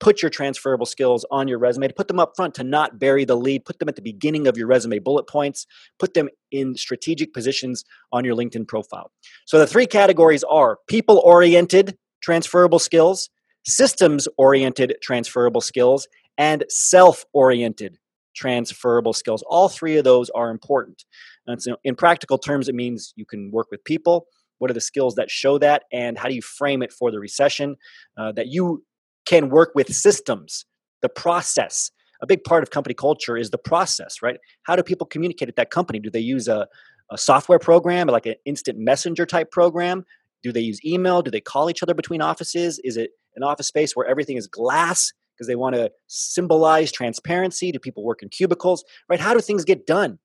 put 0.00 0.22
your 0.22 0.30
transferable 0.30 0.86
skills 0.86 1.24
on 1.30 1.46
your 1.46 1.58
resume, 1.58 1.86
to 1.86 1.94
put 1.94 2.08
them 2.08 2.18
up 2.18 2.32
front, 2.34 2.54
to 2.54 2.64
not 2.64 2.98
bury 2.98 3.24
the 3.24 3.36
lead, 3.36 3.64
put 3.64 3.78
them 3.78 3.88
at 3.88 3.96
the 3.96 4.02
beginning 4.02 4.46
of 4.46 4.56
your 4.56 4.66
resume 4.66 4.98
bullet 4.98 5.28
points, 5.28 5.66
put 5.98 6.14
them 6.14 6.28
in 6.50 6.74
strategic 6.74 7.32
positions 7.32 7.84
on 8.12 8.24
your 8.24 8.34
LinkedIn 8.34 8.66
profile. 8.66 9.12
So 9.44 9.58
the 9.58 9.66
three 9.66 9.86
categories 9.86 10.42
are 10.44 10.78
people 10.88 11.20
oriented 11.24 11.96
transferable 12.22 12.78
skills, 12.78 13.30
systems 13.64 14.26
oriented 14.38 14.96
transferable 15.02 15.60
skills, 15.60 16.08
and 16.38 16.64
self 16.68 17.24
oriented 17.32 17.98
transferable 18.34 19.12
skills. 19.12 19.44
All 19.48 19.68
three 19.68 19.98
of 19.98 20.04
those 20.04 20.30
are 20.30 20.50
important. 20.50 21.04
And 21.46 21.62
so 21.62 21.76
in 21.84 21.94
practical 21.94 22.38
terms, 22.38 22.68
it 22.68 22.74
means 22.74 23.12
you 23.16 23.26
can 23.26 23.50
work 23.50 23.66
with 23.70 23.84
people, 23.84 24.26
what 24.60 24.70
are 24.70 24.74
the 24.74 24.80
skills 24.80 25.14
that 25.16 25.30
show 25.30 25.58
that? 25.58 25.84
And 25.90 26.16
how 26.16 26.28
do 26.28 26.34
you 26.34 26.42
frame 26.42 26.82
it 26.82 26.92
for 26.92 27.10
the 27.10 27.18
recession? 27.18 27.76
Uh, 28.16 28.30
that 28.32 28.48
you 28.48 28.84
can 29.26 29.50
work 29.50 29.72
with 29.74 29.94
systems, 29.94 30.64
the 31.02 31.08
process. 31.08 31.90
A 32.22 32.26
big 32.26 32.44
part 32.44 32.62
of 32.62 32.70
company 32.70 32.94
culture 32.94 33.36
is 33.36 33.50
the 33.50 33.58
process, 33.58 34.22
right? 34.22 34.38
How 34.64 34.76
do 34.76 34.82
people 34.82 35.06
communicate 35.06 35.48
at 35.48 35.56
that 35.56 35.70
company? 35.70 35.98
Do 35.98 36.10
they 36.10 36.20
use 36.20 36.48
a, 36.48 36.68
a 37.10 37.16
software 37.18 37.58
program, 37.58 38.08
like 38.08 38.26
an 38.26 38.34
instant 38.44 38.78
messenger 38.78 39.24
type 39.24 39.50
program? 39.50 40.04
Do 40.42 40.52
they 40.52 40.60
use 40.60 40.84
email? 40.84 41.22
Do 41.22 41.30
they 41.30 41.40
call 41.40 41.70
each 41.70 41.82
other 41.82 41.94
between 41.94 42.20
offices? 42.20 42.78
Is 42.84 42.96
it 42.96 43.10
an 43.36 43.42
office 43.42 43.68
space 43.68 43.94
where 43.94 44.06
everything 44.06 44.36
is 44.36 44.46
glass 44.46 45.12
because 45.40 45.48
they 45.48 45.56
want 45.56 45.74
to 45.74 45.90
symbolize 46.06 46.92
transparency. 46.92 47.72
Do 47.72 47.78
people 47.78 48.04
work 48.04 48.22
in 48.22 48.28
cubicles? 48.28 48.84
Right? 49.08 49.18
How 49.18 49.32
do 49.32 49.40
things 49.40 49.64
get 49.64 49.86
done? 49.86 50.18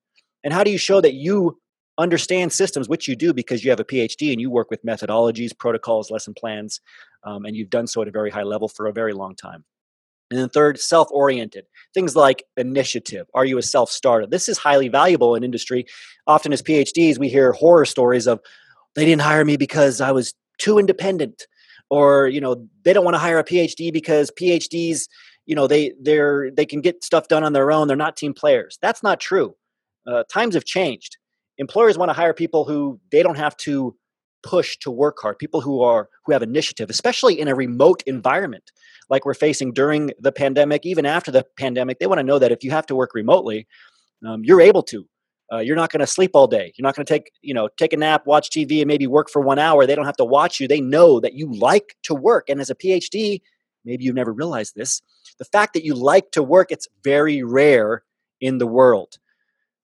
And 0.43 0.53
how 0.53 0.61
do 0.61 0.71
you 0.71 0.77
show 0.77 0.99
that 0.99 1.13
you 1.13 1.57
understand 1.97 2.51
systems, 2.51 2.89
which 2.89 3.07
you 3.07 3.15
do 3.15 3.33
because 3.33 3.63
you 3.63 3.69
have 3.69 3.79
a 3.79 3.85
PhD 3.85 4.33
and 4.33 4.41
you 4.41 4.51
work 4.51 4.69
with 4.69 4.83
methodologies, 4.85 5.57
protocols, 5.57 6.11
lesson 6.11 6.33
plans, 6.33 6.81
um, 7.25 7.45
and 7.45 7.55
you've 7.55 7.69
done 7.69 7.87
so 7.87 8.01
at 8.01 8.07
a 8.07 8.11
very 8.11 8.29
high 8.29 8.43
level 8.43 8.67
for 8.67 8.87
a 8.87 8.93
very 8.93 9.13
long 9.13 9.35
time. 9.35 9.63
And 10.31 10.39
then 10.39 10.49
third, 10.49 10.79
self-oriented. 10.79 11.65
Things 11.93 12.15
like 12.15 12.43
initiative. 12.57 13.27
Are 13.35 13.45
you 13.45 13.57
a 13.57 13.61
self-starter? 13.61 14.27
This 14.27 14.49
is 14.49 14.57
highly 14.57 14.87
valuable 14.87 15.35
in 15.35 15.43
industry. 15.43 15.85
Often 16.25 16.53
as 16.53 16.63
PhDs, 16.63 17.19
we 17.19 17.29
hear 17.29 17.51
horror 17.51 17.85
stories 17.85 18.25
of 18.25 18.39
they 18.95 19.05
didn't 19.05 19.21
hire 19.21 19.45
me 19.45 19.57
because 19.57 20.01
I 20.01 20.11
was 20.11 20.33
too 20.57 20.79
independent 20.79 21.45
or 21.89 22.27
you 22.27 22.41
know 22.41 22.67
they 22.83 22.93
don't 22.93 23.05
want 23.05 23.15
to 23.15 23.19
hire 23.19 23.39
a 23.39 23.43
phd 23.43 23.93
because 23.93 24.31
phds 24.39 25.07
you 25.45 25.55
know 25.55 25.67
they 25.67 25.93
they're 26.01 26.49
they 26.51 26.65
can 26.65 26.81
get 26.81 27.03
stuff 27.03 27.27
done 27.27 27.43
on 27.43 27.53
their 27.53 27.71
own 27.71 27.87
they're 27.87 27.97
not 27.97 28.17
team 28.17 28.33
players 28.33 28.77
that's 28.81 29.03
not 29.03 29.19
true 29.19 29.55
uh, 30.07 30.23
times 30.31 30.55
have 30.55 30.65
changed 30.65 31.17
employers 31.57 31.97
want 31.97 32.09
to 32.09 32.13
hire 32.13 32.33
people 32.33 32.65
who 32.65 32.99
they 33.11 33.23
don't 33.23 33.37
have 33.37 33.55
to 33.57 33.95
push 34.45 34.77
to 34.77 34.89
work 34.91 35.17
hard 35.21 35.37
people 35.37 35.59
who 35.59 35.81
are 35.81 36.07
who 36.25 36.31
have 36.31 36.43
initiative 36.43 36.89
especially 36.89 37.39
in 37.39 37.47
a 37.47 37.55
remote 37.55 38.01
environment 38.05 38.71
like 39.09 39.25
we're 39.25 39.33
facing 39.33 39.73
during 39.73 40.11
the 40.19 40.31
pandemic 40.31 40.85
even 40.85 41.05
after 41.05 41.31
the 41.31 41.45
pandemic 41.57 41.99
they 41.99 42.07
want 42.07 42.19
to 42.19 42.23
know 42.23 42.39
that 42.39 42.51
if 42.51 42.63
you 42.63 42.71
have 42.71 42.85
to 42.85 42.95
work 42.95 43.13
remotely 43.13 43.67
um, 44.25 44.43
you're 44.43 44.61
able 44.61 44.83
to 44.83 45.05
uh, 45.53 45.59
you're 45.59 45.75
not 45.75 45.91
going 45.91 45.99
to 45.99 46.07
sleep 46.07 46.31
all 46.33 46.47
day. 46.47 46.73
You're 46.75 46.83
not 46.83 46.95
going 46.95 47.05
to 47.05 47.13
take, 47.13 47.31
you 47.41 47.53
know, 47.53 47.69
take 47.77 47.93
a 47.93 47.97
nap, 47.97 48.25
watch 48.25 48.49
TV, 48.49 48.79
and 48.79 48.87
maybe 48.87 49.05
work 49.05 49.29
for 49.29 49.41
one 49.41 49.59
hour. 49.59 49.85
They 49.85 49.95
don't 49.95 50.05
have 50.05 50.17
to 50.17 50.25
watch 50.25 50.59
you. 50.59 50.67
They 50.67 50.81
know 50.81 51.19
that 51.19 51.33
you 51.33 51.53
like 51.53 51.95
to 52.03 52.15
work. 52.15 52.49
And 52.49 52.59
as 52.59 52.69
a 52.69 52.75
PhD, 52.75 53.41
maybe 53.83 54.03
you've 54.03 54.15
never 54.15 54.33
realized 54.33 54.73
this. 54.75 55.01
The 55.37 55.45
fact 55.45 55.73
that 55.73 55.85
you 55.85 55.93
like 55.93 56.31
to 56.31 56.41
work, 56.41 56.71
it's 56.71 56.87
very 57.03 57.43
rare 57.43 58.03
in 58.41 58.57
the 58.57 58.67
world. 58.67 59.17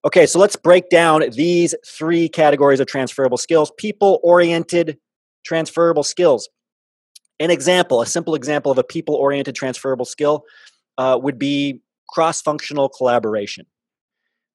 Okay, 0.04 0.26
so 0.26 0.38
let's 0.40 0.56
break 0.56 0.88
down 0.88 1.22
these 1.30 1.74
three 1.86 2.28
categories 2.28 2.80
of 2.80 2.88
transferable 2.88 3.38
skills 3.38 3.70
people 3.76 4.18
oriented 4.22 4.98
transferable 5.44 6.02
skills. 6.02 6.48
An 7.38 7.50
example, 7.50 8.02
a 8.02 8.06
simple 8.06 8.34
example 8.34 8.70
of 8.72 8.78
a 8.78 8.84
people 8.84 9.14
oriented 9.14 9.54
transferable 9.54 10.04
skill 10.04 10.44
uh, 10.98 11.18
would 11.20 11.38
be 11.38 11.80
cross 12.08 12.42
functional 12.42 12.88
collaboration. 12.88 13.66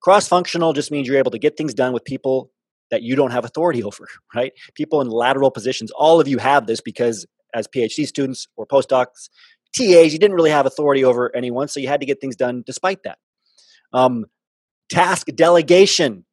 Cross 0.01 0.27
functional 0.27 0.73
just 0.73 0.91
means 0.91 1.07
you're 1.07 1.17
able 1.17 1.31
to 1.31 1.39
get 1.39 1.57
things 1.57 1.73
done 1.73 1.91
with 1.93 2.05
people 2.05 2.51
that 2.91 3.01
you 3.01 3.15
don't 3.15 3.31
have 3.31 3.45
authority 3.45 3.83
over, 3.83 4.07
right? 4.35 4.53
People 4.75 5.01
in 5.01 5.09
lateral 5.09 5.51
positions. 5.51 5.91
All 5.91 6.19
of 6.19 6.27
you 6.27 6.37
have 6.37 6.67
this 6.67 6.81
because 6.81 7.25
as 7.53 7.67
PhD 7.67 8.05
students 8.05 8.47
or 8.57 8.65
postdocs, 8.67 9.29
TAs, 9.73 10.13
you 10.13 10.19
didn't 10.19 10.35
really 10.35 10.51
have 10.51 10.65
authority 10.65 11.03
over 11.03 11.33
anyone, 11.35 11.67
so 11.67 11.79
you 11.79 11.87
had 11.87 11.99
to 11.99 12.05
get 12.05 12.19
things 12.19 12.35
done 12.35 12.63
despite 12.65 13.03
that. 13.03 13.17
Um, 13.93 14.25
task 14.89 15.27
delegation. 15.35 16.25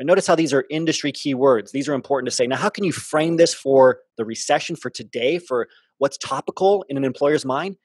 I 0.00 0.04
notice 0.04 0.26
how 0.26 0.36
these 0.36 0.52
are 0.52 0.64
industry 0.70 1.12
keywords. 1.12 1.72
These 1.72 1.88
are 1.88 1.94
important 1.94 2.30
to 2.30 2.34
say. 2.34 2.46
Now, 2.46 2.56
how 2.56 2.68
can 2.68 2.84
you 2.84 2.92
frame 2.92 3.36
this 3.36 3.52
for 3.52 3.98
the 4.16 4.24
recession 4.24 4.76
for 4.76 4.90
today, 4.90 5.38
for 5.38 5.68
what's 5.98 6.16
topical 6.18 6.84
in 6.88 6.96
an 6.96 7.04
employer's 7.04 7.44
mind? 7.44 7.76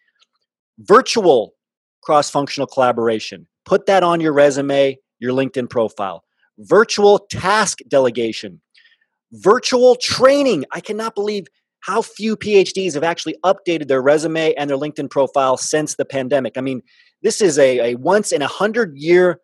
Virtual 0.80 1.56
cross 2.04 2.30
functional 2.30 2.68
collaboration. 2.68 3.48
Put 3.66 3.88
that 3.88 4.04
on 4.04 4.22
your 4.22 4.34
resume, 4.34 5.00
your 5.20 5.32
LinkedIn 5.32 5.70
profile. 5.70 6.24
Virtual 6.60 7.20
task 7.32 7.80
delegation, 7.88 8.62
virtual 9.32 9.96
training. 9.96 10.66
I 10.72 10.82
cannot 10.82 11.16
believe 11.16 11.48
how 11.80 12.02
few 12.02 12.38
PhDs 12.38 12.94
have 12.94 13.04
actually 13.04 13.36
updated 13.44 13.88
their 13.88 14.02
resume 14.02 14.54
and 14.54 14.70
their 14.70 14.78
LinkedIn 14.78 15.10
profile 15.10 15.58
since 15.58 15.96
the 15.96 16.06
pandemic. 16.06 16.58
I 16.58 16.62
mean, 16.62 16.82
this 17.24 17.42
is 17.42 17.58
a, 17.58 17.94
a 17.94 17.96
once 17.96 18.32
in 18.32 18.42
a 18.42 18.48
hundred 18.48 18.96
year 18.98 19.40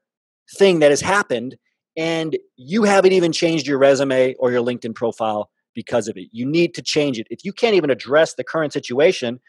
thing 0.57 0.79
that 0.79 0.91
has 0.91 1.01
happened, 1.01 1.57
and 1.97 2.37
you 2.55 2.83
haven't 2.83 3.13
even 3.13 3.31
changed 3.31 3.67
your 3.67 3.77
resume 3.77 4.35
or 4.35 4.51
your 4.51 4.63
LinkedIn 4.63 4.95
profile 4.95 5.49
because 5.75 6.07
of 6.07 6.17
it. 6.17 6.27
You 6.31 6.45
need 6.45 6.73
to 6.75 6.81
change 6.81 7.19
it. 7.19 7.27
If 7.29 7.45
you 7.45 7.53
can't 7.53 7.75
even 7.75 7.89
address 7.89 8.33
the 8.33 8.43
current 8.43 8.73
situation, 8.73 9.39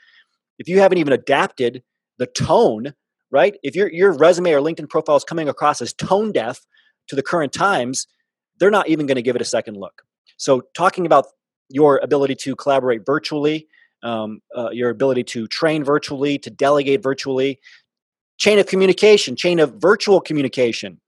if 0.59 0.69
you 0.69 0.80
haven't 0.80 0.99
even 0.99 1.12
adapted 1.12 1.83
the 2.19 2.26
tone 2.26 2.95
right? 3.30 3.57
If 3.62 3.75
your 3.76 3.90
your 3.92 4.12
resume 4.12 4.52
or 4.52 4.61
LinkedIn 4.61 4.88
profile 4.88 5.16
is 5.16 5.25
coming 5.25 5.49
across 5.49 5.80
as 5.80 5.92
tone 5.92 6.33
deaf 6.33 6.61
to 7.09 7.16
the 7.16 7.23
current 7.23 7.52
times, 7.52 8.07
they're 8.59 8.71
not 8.71 8.88
even 8.88 9.07
going 9.07 9.16
to 9.16 9.23
give 9.23 9.37
it 9.37 9.42
a 9.42 9.47
second 9.47 9.76
look. 9.76 10.02
So, 10.37 10.62
talking 10.75 11.07
about 11.07 11.26
your 11.69 11.99
ability 12.02 12.35
to 12.37 12.57
collaborate 12.57 13.07
virtually, 13.07 13.69
um, 14.02 14.40
uh, 14.57 14.71
your 14.71 14.90
ability 14.90 15.25
to 15.25 15.47
train 15.47 15.85
virtually, 15.85 16.38
to 16.38 16.50
delegate 16.50 17.02
virtually, 17.02 17.61
chain 18.41 18.59
of 18.59 18.67
communication, 18.67 19.37
chain 19.37 19.61
of 19.61 19.75
virtual 19.75 20.21
communication, 20.21 20.99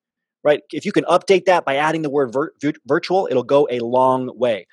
right? 0.45 0.63
If 0.71 0.85
you 0.85 0.93
can 0.93 1.05
update 1.05 1.47
that 1.47 1.65
by 1.65 1.77
adding 1.77 2.03
the 2.03 2.11
word 2.11 2.33
vir- 2.33 2.75
virtual, 2.87 3.27
it'll 3.31 3.43
go 3.43 3.67
a 3.71 3.81
long 3.81 4.31
way. 4.39 4.67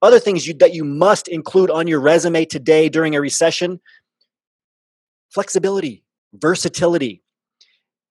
Other 0.00 0.20
things 0.20 0.46
you, 0.46 0.54
that 0.54 0.72
you 0.72 0.84
must 0.84 1.26
include 1.26 1.70
on 1.70 1.88
your 1.88 2.00
resume 2.00 2.44
today 2.44 2.88
during 2.88 3.14
a 3.14 3.20
recession 3.20 3.80
flexibility, 5.34 6.04
versatility. 6.32 7.22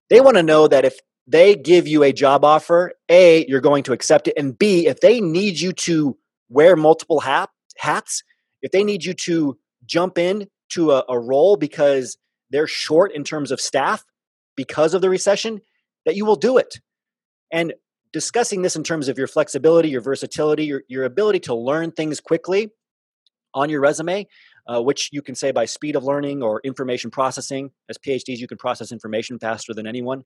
They 0.09 0.21
want 0.21 0.37
to 0.37 0.43
know 0.43 0.67
that 0.67 0.85
if 0.85 0.99
they 1.25 1.55
give 1.55 1.87
you 1.87 2.03
a 2.03 2.13
job 2.13 2.45
offer, 2.45 2.93
A, 3.09 3.45
you're 3.47 3.61
going 3.61 3.83
to 3.83 3.93
accept 3.93 4.27
it. 4.27 4.35
And 4.37 4.57
B, 4.57 4.85
if 4.85 4.99
they 4.99 5.19
need 5.19 5.59
you 5.59 5.71
to 5.73 6.17
wear 6.49 6.75
multiple 6.75 7.21
hat, 7.21 7.49
hats, 7.77 8.21
if 8.61 8.71
they 8.71 8.83
need 8.83 9.03
you 9.03 9.13
to 9.13 9.57
jump 9.85 10.17
in 10.17 10.47
to 10.69 10.91
a, 10.91 11.03
a 11.09 11.17
role 11.17 11.55
because 11.57 12.17
they're 12.49 12.67
short 12.67 13.13
in 13.13 13.23
terms 13.23 13.51
of 13.51 13.59
staff 13.59 14.03
because 14.55 14.93
of 14.93 15.01
the 15.01 15.09
recession, 15.09 15.61
that 16.05 16.15
you 16.15 16.25
will 16.25 16.35
do 16.35 16.57
it. 16.57 16.79
And 17.51 17.73
discussing 18.13 18.61
this 18.61 18.75
in 18.75 18.83
terms 18.83 19.07
of 19.07 19.17
your 19.17 19.27
flexibility, 19.27 19.89
your 19.89 20.01
versatility, 20.01 20.65
your, 20.65 20.83
your 20.87 21.03
ability 21.03 21.39
to 21.41 21.53
learn 21.53 21.91
things 21.91 22.19
quickly 22.19 22.69
on 23.53 23.69
your 23.69 23.81
resume 23.81 24.27
uh, 24.67 24.81
which 24.81 25.09
you 25.11 25.21
can 25.21 25.35
say 25.35 25.51
by 25.51 25.65
speed 25.65 25.95
of 25.95 26.03
learning 26.03 26.43
or 26.43 26.61
information 26.63 27.09
processing. 27.09 27.71
As 27.89 27.97
PhDs, 27.97 28.37
you 28.37 28.47
can 28.47 28.57
process 28.57 28.91
information 28.91 29.39
faster 29.39 29.73
than 29.73 29.87
anyone. 29.87 30.23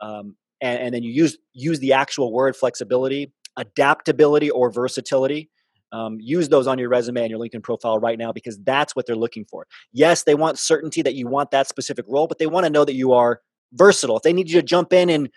Um, 0.00 0.36
and, 0.60 0.80
and, 0.80 0.94
then 0.94 1.02
you 1.02 1.12
use 1.12 1.36
use 1.52 1.80
the 1.80 1.92
actual 1.92 2.32
word 2.32 2.54
flexibility, 2.54 3.32
adaptability, 3.56 4.50
or 4.50 4.70
versatility. 4.70 5.50
Um, 5.92 6.16
use 6.20 6.48
those 6.48 6.66
on 6.66 6.78
your 6.78 6.88
resume 6.88 7.20
and 7.20 7.30
your 7.30 7.38
LinkedIn 7.38 7.62
profile 7.62 7.98
right 7.98 8.18
now 8.18 8.32
because 8.32 8.58
that's 8.60 8.96
what 8.96 9.06
they're 9.06 9.14
looking 9.14 9.44
for. 9.44 9.66
Yes, 9.92 10.22
they 10.24 10.34
want 10.34 10.58
certainty 10.58 11.02
that 11.02 11.14
you 11.14 11.26
want 11.26 11.50
that 11.50 11.68
specific 11.68 12.06
role, 12.08 12.26
but 12.26 12.38
they 12.38 12.46
want 12.46 12.64
to 12.64 12.70
know 12.70 12.84
that 12.84 12.94
you 12.94 13.12
are 13.12 13.40
versatile. 13.74 14.16
If 14.16 14.22
they 14.22 14.32
need 14.32 14.48
you 14.48 14.58
to 14.60 14.66
jump 14.66 14.92
in 14.92 15.10
and 15.10 15.28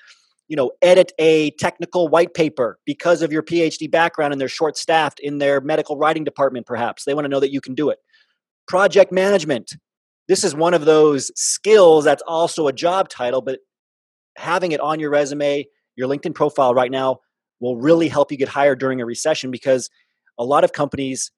you 0.48 0.56
know 0.56 0.72
edit 0.82 1.12
a 1.20 1.52
technical 1.52 2.08
white 2.08 2.36
paper 2.36 2.78
because 2.86 3.24
of 3.24 3.32
your 3.32 3.42
phd 3.42 3.90
background 3.90 4.32
and 4.32 4.40
they're 4.40 4.48
short 4.48 4.78
staffed 4.78 5.20
in 5.20 5.40
their 5.40 5.60
medical 5.60 5.98
writing 5.98 6.24
department 6.24 6.68
perhaps 6.68 7.04
they 7.04 7.16
want 7.16 7.26
to 7.26 7.30
know 7.30 7.40
that 7.40 7.52
you 7.52 7.60
can 7.60 7.74
do 7.74 7.90
it 7.90 7.98
project 8.68 9.12
management. 9.12 9.76
This 10.28 10.44
is 10.44 10.56
one 10.56 10.74
of 10.74 10.86
those 10.86 11.32
skills 11.36 12.06
that's 12.06 12.24
also 12.26 12.68
a 12.68 12.74
job 12.74 13.10
title, 13.10 13.42
but 13.42 13.60
having 14.38 14.72
it 14.72 14.80
on 14.80 15.00
your 15.00 15.10
resume, 15.10 15.66
your 15.96 16.08
LinkedIn 16.08 16.34
profile 16.34 16.74
right 16.74 16.92
now 16.92 17.20
will 17.60 17.78
really 17.78 18.08
help 18.08 18.32
you 18.32 18.38
get 18.38 18.50
hired 18.50 18.80
during 18.80 19.02
a 19.02 19.06
recession 19.06 19.52
because 19.52 19.90
a 20.38 20.44
lot 20.44 20.64
of 20.64 20.72
companies 20.74 21.32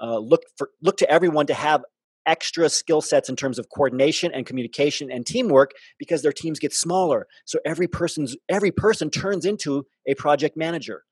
uh, 0.00 0.18
look 0.18 0.42
for 0.56 0.70
look 0.82 0.96
to 0.98 1.10
everyone 1.10 1.46
to 1.46 1.54
have 1.54 1.84
extra 2.26 2.68
skill 2.68 3.00
sets 3.00 3.28
in 3.28 3.36
terms 3.36 3.58
of 3.58 3.68
coordination 3.74 4.30
and 4.32 4.44
communication 4.44 5.10
and 5.10 5.26
teamwork 5.26 5.72
because 5.98 6.22
their 6.22 6.32
teams 6.32 6.58
get 6.58 6.72
smaller 6.72 7.26
so 7.46 7.58
every 7.64 7.88
person's 7.88 8.36
every 8.48 8.70
person 8.70 9.10
turns 9.10 9.46
into 9.46 9.86
a 10.06 10.14
project 10.14 10.56
manager 10.56 11.02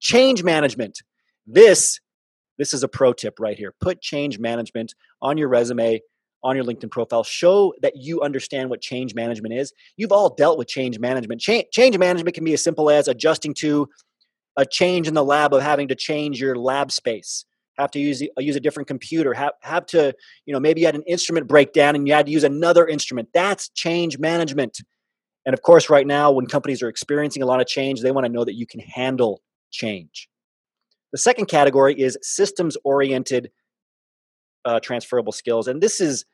change 0.00 0.42
management 0.42 1.00
this 1.46 2.00
this 2.58 2.74
is 2.74 2.82
a 2.82 2.88
pro 2.88 3.12
tip 3.12 3.38
right 3.40 3.56
here. 3.56 3.72
Put 3.80 4.02
change 4.02 4.38
management 4.38 4.94
on 5.22 5.38
your 5.38 5.48
resume, 5.48 6.00
on 6.42 6.56
your 6.56 6.64
LinkedIn 6.64 6.90
profile. 6.90 7.22
Show 7.22 7.72
that 7.80 7.96
you 7.96 8.20
understand 8.20 8.68
what 8.68 8.80
change 8.80 9.14
management 9.14 9.54
is. 9.54 9.72
You've 9.96 10.12
all 10.12 10.34
dealt 10.34 10.58
with 10.58 10.68
change 10.68 10.98
management. 10.98 11.40
Change, 11.40 11.66
change 11.72 11.96
management 11.96 12.34
can 12.34 12.44
be 12.44 12.52
as 12.52 12.62
simple 12.62 12.90
as 12.90 13.08
adjusting 13.08 13.54
to 13.54 13.88
a 14.58 14.66
change 14.66 15.08
in 15.08 15.14
the 15.14 15.24
lab 15.24 15.54
of 15.54 15.62
having 15.62 15.88
to 15.88 15.94
change 15.94 16.40
your 16.40 16.56
lab 16.56 16.92
space. 16.92 17.46
Have 17.78 17.92
to 17.92 18.00
use 18.00 18.20
use 18.38 18.56
a 18.56 18.60
different 18.60 18.88
computer. 18.88 19.32
Have 19.32 19.52
have 19.62 19.86
to 19.86 20.12
you 20.44 20.52
know 20.52 20.58
maybe 20.58 20.80
you 20.80 20.86
had 20.86 20.96
an 20.96 21.04
instrument 21.06 21.46
breakdown 21.46 21.94
and 21.94 22.06
you 22.06 22.12
had 22.12 22.26
to 22.26 22.32
use 22.32 22.44
another 22.44 22.86
instrument. 22.86 23.28
That's 23.32 23.68
change 23.70 24.18
management. 24.18 24.82
And 25.46 25.54
of 25.54 25.62
course 25.62 25.88
right 25.88 26.06
now 26.06 26.32
when 26.32 26.46
companies 26.46 26.82
are 26.82 26.88
experiencing 26.88 27.42
a 27.42 27.46
lot 27.46 27.60
of 27.60 27.68
change 27.68 28.02
they 28.02 28.10
want 28.10 28.26
to 28.26 28.32
know 28.32 28.44
that 28.44 28.54
you 28.54 28.66
can 28.66 28.80
handle 28.80 29.40
change. 29.70 30.28
The 31.12 31.18
second 31.18 31.46
category 31.46 31.94
is 31.98 32.18
systems 32.20 32.76
oriented 32.82 33.50
uh, 34.64 34.80
transferable 34.80 35.32
skills. 35.32 35.68
And 35.68 35.80
this 35.80 36.00
is 36.00 36.24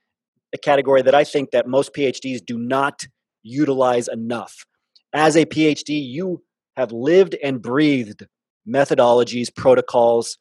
a 0.54 0.58
category 0.58 1.02
that 1.02 1.14
I 1.14 1.24
think 1.24 1.50
that 1.50 1.68
most 1.68 1.92
PhDs 1.92 2.44
do 2.44 2.58
not 2.58 3.06
utilize 3.42 4.08
enough. 4.08 4.64
As 5.12 5.36
a 5.36 5.44
PhD, 5.44 6.02
you 6.08 6.42
have 6.76 6.92
lived 6.92 7.36
and 7.42 7.62
breathed 7.62 8.26
methodologies, 8.68 9.54
protocols, 9.54 10.38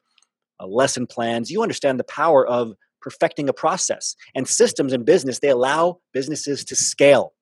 uh, 0.59 0.67
lesson 0.67 1.07
plans. 1.07 1.51
You 1.51 1.61
understand 1.61 1.99
the 1.99 2.05
power 2.05 2.45
of 2.47 2.73
perfecting 3.01 3.49
a 3.49 3.53
process. 3.53 4.15
And 4.33 4.47
systems 4.47 4.93
in 4.93 5.03
business, 5.03 5.39
they 5.39 5.49
allow 5.49 5.99
businesses 6.13 6.63
to 6.65 6.75
scale. 6.75 7.33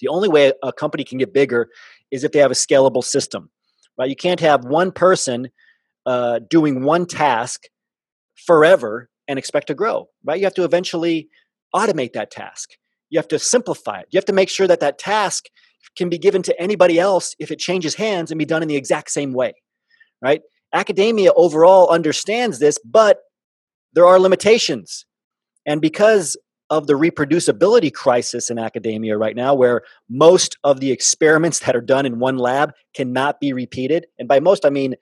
The 0.00 0.08
only 0.08 0.28
way 0.28 0.52
a 0.62 0.72
company 0.72 1.04
can 1.04 1.18
get 1.18 1.32
bigger 1.32 1.68
is 2.10 2.24
if 2.24 2.32
they 2.32 2.38
have 2.38 2.50
a 2.50 2.54
scalable 2.54 3.04
system, 3.04 3.50
right? 3.98 4.08
You 4.08 4.16
can't 4.16 4.40
have 4.40 4.64
one 4.64 4.92
person 4.92 5.48
uh, 6.06 6.40
doing 6.48 6.82
one 6.82 7.06
task 7.06 7.64
forever 8.46 9.08
and 9.28 9.38
expect 9.38 9.66
to 9.68 9.74
grow, 9.74 10.08
right? 10.24 10.38
You 10.38 10.46
have 10.46 10.54
to 10.54 10.64
eventually 10.64 11.28
automate 11.74 12.12
that 12.12 12.30
task. 12.30 12.70
You 13.10 13.18
have 13.18 13.28
to 13.28 13.38
simplify 13.38 14.00
it. 14.00 14.08
You 14.10 14.18
have 14.18 14.24
to 14.26 14.32
make 14.32 14.48
sure 14.48 14.66
that 14.66 14.80
that 14.80 14.98
task 14.98 15.46
can 15.96 16.08
be 16.08 16.18
given 16.18 16.42
to 16.42 16.60
anybody 16.60 16.98
else 16.98 17.34
if 17.38 17.50
it 17.50 17.58
changes 17.58 17.94
hands 17.94 18.30
and 18.30 18.38
be 18.38 18.44
done 18.44 18.62
in 18.62 18.68
the 18.68 18.76
exact 18.76 19.10
same 19.10 19.32
way, 19.32 19.54
right? 20.22 20.42
Academia 20.72 21.32
overall 21.34 21.88
understands 21.90 22.58
this, 22.58 22.78
but 22.84 23.20
there 23.92 24.06
are 24.06 24.18
limitations. 24.18 25.06
And 25.64 25.80
because 25.80 26.36
of 26.68 26.86
the 26.86 26.94
reproducibility 26.94 27.92
crisis 27.92 28.50
in 28.50 28.58
academia 28.58 29.16
right 29.16 29.36
now, 29.36 29.54
where 29.54 29.82
most 30.08 30.58
of 30.64 30.80
the 30.80 30.90
experiments 30.90 31.58
that 31.66 31.76
are 31.76 31.80
done 31.80 32.06
in 32.06 32.18
one 32.18 32.38
lab 32.38 32.72
cannot 32.94 33.40
be 33.40 33.52
repeated, 33.52 34.06
and 34.18 34.28
by 34.28 34.40
most 34.40 34.64
I 34.64 34.70
mean, 34.70 34.94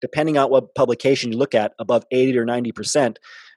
depending 0.00 0.36
on 0.36 0.50
what 0.50 0.74
publication 0.74 1.32
you 1.32 1.38
look 1.38 1.54
at, 1.54 1.72
above 1.78 2.04
80 2.10 2.38
or 2.38 2.44
90%, 2.44 3.16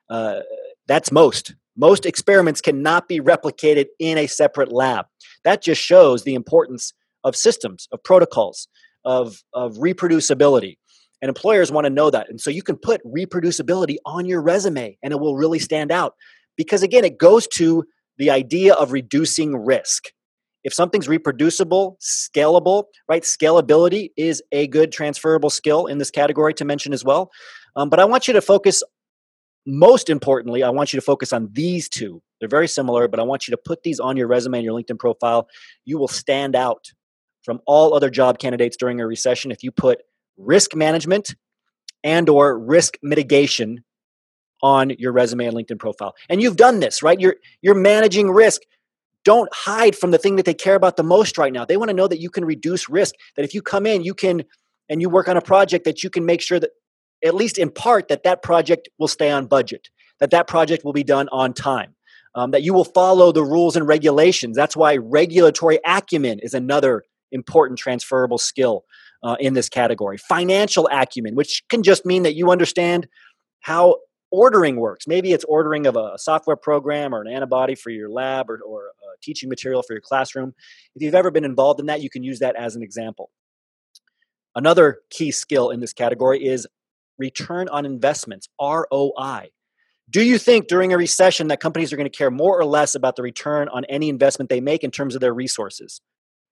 uh, 0.10 0.40
that's 0.88 1.12
most. 1.12 1.54
Most 1.80 2.06
experiments 2.06 2.60
cannot 2.60 3.08
be 3.08 3.22
replicated 3.22 3.86
in 4.00 4.18
a 4.18 4.28
separate 4.28 4.70
lab. 4.70 5.06
That 5.46 5.64
just 5.64 5.82
shows 5.82 6.26
the 6.26 6.36
importance 6.36 6.94
of 7.24 7.38
systems, 7.38 7.88
of 7.94 8.04
protocols, 8.04 8.68
of, 9.06 9.42
of 9.54 9.76
reproducibility. 9.76 10.78
And 11.22 11.30
employers 11.30 11.72
want 11.72 11.86
to 11.86 11.90
know 11.90 12.10
that. 12.10 12.30
And 12.30 12.40
so 12.40 12.50
you 12.50 12.64
can 12.64 12.76
put 12.76 13.02
reproducibility 13.06 13.96
on 14.06 14.26
your 14.26 14.42
resume 14.42 14.98
and 15.02 15.14
it 15.14 15.22
will 15.22 15.38
really 15.38 15.60
stand 15.60 15.90
out. 15.90 16.16
Because 16.58 16.84
again, 16.84 17.06
it 17.06 17.18
goes 17.18 17.48
to 17.48 17.86
the 18.18 18.30
idea 18.30 18.74
of 18.74 18.92
reducing 18.92 19.56
risk. 19.56 20.10
If 20.66 20.74
something's 20.74 21.08
reproducible, 21.08 21.98
scalable, 22.02 22.86
right? 23.08 23.24
Scalability 23.24 24.12
is 24.18 24.44
a 24.52 24.68
good 24.68 24.92
transferable 24.92 25.50
skill 25.50 25.86
in 25.86 25.98
this 25.98 26.12
category 26.12 26.54
to 26.56 26.66
mention 26.66 26.92
as 26.92 27.06
well. 27.06 27.32
Um, 27.78 27.90
but 27.90 28.02
I 28.02 28.06
want 28.06 28.28
you 28.28 28.34
to 28.34 28.42
focus, 28.42 28.84
most 29.66 30.10
importantly, 30.10 30.64
I 30.64 30.70
want 30.70 30.94
you 30.94 31.00
to 31.00 31.06
focus 31.06 31.34
on 31.34 31.50
these 31.52 31.90
two. 31.90 32.22
They're 32.40 32.50
very 32.50 32.68
similar, 32.68 33.08
but 33.08 33.20
I 33.20 33.24
want 33.24 33.48
you 33.48 33.52
to 33.52 33.58
put 33.58 33.84
these 33.84 34.00
on 34.00 34.18
your 34.18 34.28
resume 34.28 34.60
and 34.60 34.66
your 34.66 34.80
LinkedIn 34.80 35.00
profile. 35.00 35.48
You 35.86 35.98
will 35.98 36.08
stand 36.08 36.56
out 36.56 36.92
from 37.44 37.60
all 37.66 37.94
other 37.94 38.10
job 38.10 38.40
candidates 38.40 38.78
during 38.78 39.00
a 39.02 39.08
recession 39.08 39.52
if 39.52 39.64
you 39.64 39.72
put 39.72 40.00
risk 40.38 40.76
management 40.76 41.36
and 42.04 42.30
or 42.30 42.58
risk 42.58 42.98
mitigation 43.02 43.84
on 44.62 44.92
your 44.98 45.12
resume 45.12 45.46
and 45.46 45.56
linkedin 45.56 45.80
profile 45.80 46.14
and 46.30 46.42
you've 46.42 46.58
done 46.58 46.80
this 46.80 47.02
right 47.02 47.20
you're 47.20 47.36
you're 47.62 47.76
managing 47.76 48.30
risk 48.30 48.62
don't 49.26 49.50
hide 49.54 49.96
from 49.96 50.12
the 50.12 50.18
thing 50.18 50.36
that 50.36 50.46
they 50.46 50.54
care 50.54 50.76
about 50.76 50.98
the 50.98 51.04
most 51.04 51.38
right 51.38 51.54
now 51.54 51.64
they 51.66 51.78
want 51.78 51.90
to 51.90 51.96
know 51.96 52.08
that 52.08 52.20
you 52.20 52.30
can 52.30 52.44
reduce 52.44 52.90
risk 52.90 53.16
that 53.36 53.44
if 53.44 53.54
you 53.54 53.62
come 53.62 53.86
in 53.86 54.04
you 54.04 54.14
can 54.14 54.44
and 54.90 55.02
you 55.02 55.10
work 55.10 55.28
on 55.28 55.38
a 55.38 55.42
project 55.42 55.86
that 55.86 56.04
you 56.04 56.10
can 56.10 56.26
make 56.26 56.42
sure 56.42 56.60
that 56.60 56.72
at 57.24 57.36
least 57.36 57.58
in 57.58 57.70
part 57.70 58.08
that 58.08 58.24
that 58.24 58.42
project 58.42 58.90
will 58.98 59.08
stay 59.08 59.32
on 59.32 59.46
budget 59.46 59.90
that 60.20 60.32
that 60.32 60.48
project 60.48 60.84
will 60.84 60.94
be 60.94 61.04
done 61.04 61.30
on 61.32 61.54
time 61.54 61.96
um, 62.36 62.52
that 62.52 62.64
you 62.64 62.74
will 62.74 62.86
follow 62.86 63.32
the 63.32 63.44
rules 63.44 63.76
and 63.76 63.88
regulations 63.88 64.56
that's 64.56 64.76
why 64.76 64.98
regulatory 64.98 65.80
acumen 65.86 66.40
is 66.40 66.54
another 66.54 67.04
important 67.32 67.78
transferable 67.80 68.38
skill 68.38 68.84
uh, 69.24 69.36
in 69.40 69.54
this 69.54 69.70
category. 69.70 70.18
Financial 70.18 70.88
acumen, 70.92 71.36
which 71.36 71.64
can 71.70 71.84
just 71.84 72.06
mean 72.06 72.24
that 72.24 72.36
you 72.36 72.52
understand 72.52 73.08
how 73.62 73.98
ordering 74.32 74.78
works. 74.78 75.08
Maybe 75.08 75.34
it's 75.34 75.44
ordering 75.46 75.88
of 75.88 75.96
a 75.96 76.18
software 76.18 76.56
program 76.56 77.14
or 77.14 77.22
an 77.22 77.28
antibody 77.28 77.76
for 77.76 77.90
your 77.90 78.10
lab 78.10 78.50
or, 78.50 78.60
or 78.66 78.92
teaching 79.22 79.50
material 79.50 79.82
for 79.82 79.94
your 79.94 80.02
classroom. 80.02 80.54
If 80.96 81.02
you've 81.02 81.16
ever 81.16 81.32
been 81.32 81.46
involved 81.46 81.80
in 81.80 81.88
that, 81.88 82.02
you 82.02 82.10
can 82.10 82.24
use 82.24 82.40
that 82.40 82.56
as 82.56 82.76
an 82.76 82.84
example. 82.84 83.32
Another 84.56 85.00
key 85.10 85.32
skill 85.32 85.70
in 85.70 85.80
this 85.80 85.94
category 85.94 86.46
is 86.46 86.68
return 87.20 87.70
on 87.70 87.86
investments, 87.86 88.48
ROI. 88.60 89.50
Do 90.10 90.24
you 90.24 90.40
think 90.40 90.68
during 90.68 90.92
a 90.92 90.98
recession 90.98 91.50
that 91.50 91.60
companies 91.60 91.94
are 91.94 91.98
going 91.98 92.10
to 92.10 92.18
care 92.18 92.32
more 92.32 92.60
or 92.60 92.66
less 92.66 92.96
about 92.96 93.16
the 93.16 93.22
return 93.22 93.70
on 93.70 93.86
any 93.86 94.10
investment 94.10 94.50
they 94.50 94.62
make 94.62 94.84
in 94.84 94.90
terms 94.90 95.14
of 95.14 95.22
their 95.22 95.34
resources? 95.34 96.02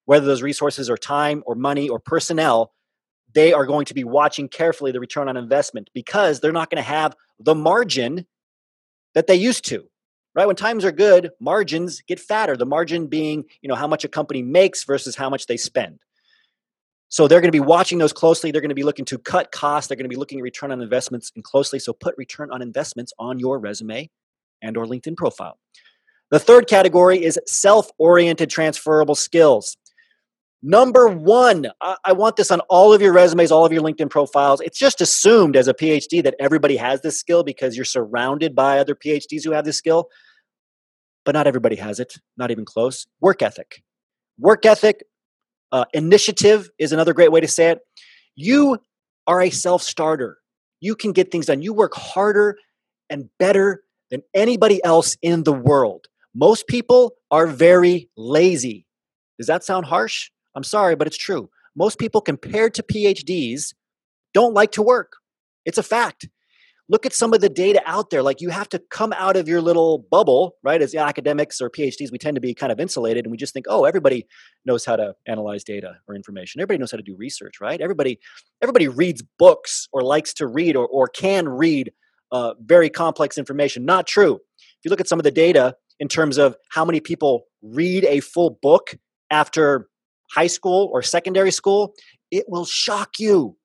whether 0.08 0.25
those 0.25 0.41
resources 0.41 0.89
are 0.89 0.97
time 0.97 1.43
or 1.45 1.53
money 1.53 1.89
or 1.89 1.99
personnel, 1.99 2.71
they 3.34 3.51
are 3.51 3.65
going 3.65 3.86
to 3.86 3.93
be 3.93 4.06
watching 4.06 4.47
carefully 4.47 4.93
the 4.93 5.01
return 5.01 5.27
on 5.27 5.36
investment 5.36 5.89
because 5.93 6.39
they're 6.39 6.53
not 6.53 6.69
going 6.69 6.82
to 6.82 6.89
have 6.89 7.13
the 7.39 7.53
margin 7.53 8.25
that 9.13 9.27
they 9.27 9.36
used 9.36 9.65
to. 9.65 9.86
Right? 10.34 10.47
When 10.47 10.56
times 10.56 10.86
are 10.86 10.93
good, 10.93 11.32
margins 11.41 12.01
get 12.08 12.21
fatter. 12.21 12.56
The 12.56 12.65
margin 12.65 13.08
being, 13.08 13.43
you 13.62 13.67
know, 13.67 13.75
how 13.75 13.88
much 13.88 14.06
a 14.06 14.08
company 14.08 14.41
makes 14.41 14.86
versus 14.86 15.15
how 15.15 15.30
much 15.30 15.47
they 15.47 15.58
spend. 15.58 15.99
So 17.09 17.27
they're 17.27 17.39
going 17.39 17.51
to 17.51 17.55
be 17.55 17.59
watching 17.61 17.97
those 17.99 18.11
closely. 18.11 18.51
They're 18.51 18.61
going 18.61 18.69
to 18.69 18.75
be 18.75 18.83
looking 18.83 19.05
to 19.05 19.17
cut 19.17 19.51
costs. 19.51 19.87
They're 19.87 19.95
going 19.95 20.05
to 20.05 20.09
be 20.09 20.17
looking 20.17 20.39
at 20.39 20.43
return 20.43 20.71
on 20.71 20.81
investments 20.81 21.31
and 21.35 21.43
closely. 21.43 21.79
So 21.79 21.93
put 21.93 22.15
return 22.17 22.51
on 22.51 22.61
investments 22.61 23.13
on 23.17 23.39
your 23.39 23.59
resume 23.59 24.09
and 24.61 24.75
or 24.75 24.85
LinkedIn 24.85 25.15
profile. 25.15 25.57
The 26.31 26.39
third 26.39 26.67
category 26.67 27.23
is 27.23 27.39
self-oriented 27.45 28.49
transferable 28.49 29.15
skills. 29.15 29.77
Number 30.61 31.07
one, 31.07 31.67
I 32.03 32.11
want 32.11 32.35
this 32.35 32.51
on 32.51 32.59
all 32.61 32.91
of 32.91 33.01
your 33.01 33.13
resumes, 33.13 33.51
all 33.51 33.65
of 33.65 33.71
your 33.71 33.83
LinkedIn 33.83 34.09
profiles. 34.09 34.59
It's 34.59 34.77
just 34.77 34.99
assumed 34.99 35.55
as 35.55 35.69
a 35.69 35.73
PhD 35.73 36.21
that 36.23 36.35
everybody 36.39 36.75
has 36.75 37.01
this 37.01 37.17
skill 37.17 37.43
because 37.43 37.77
you're 37.77 37.85
surrounded 37.85 38.55
by 38.55 38.79
other 38.79 38.95
PhDs 38.95 39.45
who 39.45 39.51
have 39.51 39.63
this 39.63 39.77
skill. 39.77 40.09
But 41.23 41.35
not 41.35 41.47
everybody 41.47 41.75
has 41.75 41.99
it, 41.99 42.17
not 42.37 42.51
even 42.51 42.65
close. 42.65 43.05
Work 43.21 43.41
ethic. 43.41 43.83
Work 44.39 44.65
ethic, 44.65 45.03
uh, 45.71 45.86
initiative 45.93 46.69
is 46.80 46.91
another 46.91 47.13
great 47.13 47.32
way 47.32 47.41
to 47.41 47.47
say 47.47 47.69
it. 47.71 47.80
You 48.36 48.80
are 49.25 49.41
a 49.41 49.49
self 49.49 49.82
starter. 49.82 50.38
You 50.80 50.95
can 50.95 51.12
get 51.12 51.32
things 51.32 51.47
done. 51.47 51.62
You 51.62 51.73
work 51.73 51.95
harder 51.95 52.58
and 53.10 53.30
better 53.39 53.84
than 54.10 54.21
anybody 54.34 54.84
else 54.84 55.17
in 55.21 55.43
the 55.43 55.53
world. 55.53 56.06
Most 56.34 56.67
people 56.67 57.15
are 57.32 57.47
very 57.47 58.10
lazy. 58.15 58.86
Does 59.38 59.47
that 59.47 59.63
sound 59.63 59.86
harsh? 59.86 60.30
I'm 60.56 60.63
sorry, 60.63 60.95
but 60.95 61.08
it's 61.08 61.17
true. 61.17 61.49
Most 61.75 61.99
people 61.99 62.21
compared 62.21 62.73
to 62.75 62.84
PhDs 62.84 63.73
don't 64.34 64.53
like 64.53 64.71
to 64.73 64.82
work. 64.82 65.13
It's 65.65 65.77
a 65.77 65.84
fact. 65.84 66.27
Look 66.89 67.06
at 67.06 67.13
some 67.13 67.34
of 67.34 67.41
the 67.41 67.50
data 67.50 67.82
out 67.86 68.12
there. 68.12 68.23
Like 68.23 68.39
you 68.39 68.50
have 68.50 68.69
to 68.69 68.80
come 68.89 69.12
out 69.13 69.36
of 69.36 69.47
your 69.47 69.60
little 69.62 70.06
bubble, 70.10 70.56
right? 70.63 70.82
As 70.82 70.95
academics 70.95 71.60
or 71.60 71.69
PhDs, 71.69 72.12
we 72.12 72.17
tend 72.17 72.36
to 72.36 72.41
be 72.41 72.54
kind 72.54 72.71
of 72.71 72.80
insulated 72.80 73.26
and 73.26 73.32
we 73.32 73.38
just 73.38 73.54
think, 73.54 73.65
oh, 73.67 73.84
everybody 73.84 74.26
knows 74.65 74.86
how 74.86 74.95
to 74.95 75.13
analyze 75.26 75.65
data 75.65 75.97
or 76.08 76.15
information. 76.15 76.62
Everybody 76.62 76.80
knows 76.80 76.91
how 76.91 76.97
to 76.97 77.04
do 77.04 77.15
research, 77.17 77.60
right? 77.60 77.82
Everybody, 77.82 78.19
everybody 78.62 78.88
reads 78.88 79.21
books 79.38 79.89
or 79.91 80.02
likes 80.02 80.34
to 80.36 80.47
read 80.47 80.78
or, 80.78 80.88
or 80.88 81.08
can 81.08 81.50
read 81.50 81.91
uh, 82.32 82.54
very 82.62 82.89
complex 82.89 83.38
information. 83.38 83.84
Not 83.84 84.08
true. 84.08 84.36
If 84.36 84.86
you 84.86 84.89
look 84.89 85.02
at 85.02 85.10
some 85.10 85.19
of 85.19 85.23
the 85.23 85.32
data 85.32 85.76
in 86.00 86.08
terms 86.08 86.38
of 86.38 86.56
how 86.69 86.86
many 86.86 87.02
people 87.02 87.43
read 87.62 88.06
a 88.06 88.21
full 88.21 88.58
book 88.62 88.95
after 89.30 89.89
high 90.32 90.47
school 90.47 90.89
or 90.93 91.02
secondary 91.02 91.52
school, 91.52 91.93
it 92.32 92.45
will 92.47 92.65
shock 92.65 93.19
you. 93.19 93.58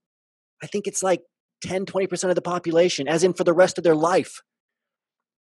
I 0.62 0.66
think 0.66 0.86
it's 0.86 1.02
like 1.02 1.22
10, 1.62 1.86
20% 1.86 2.28
of 2.28 2.34
the 2.34 2.42
population, 2.42 3.08
as 3.08 3.24
in 3.24 3.32
for 3.32 3.44
the 3.44 3.52
rest 3.52 3.78
of 3.78 3.84
their 3.84 3.94
life. 3.94 4.42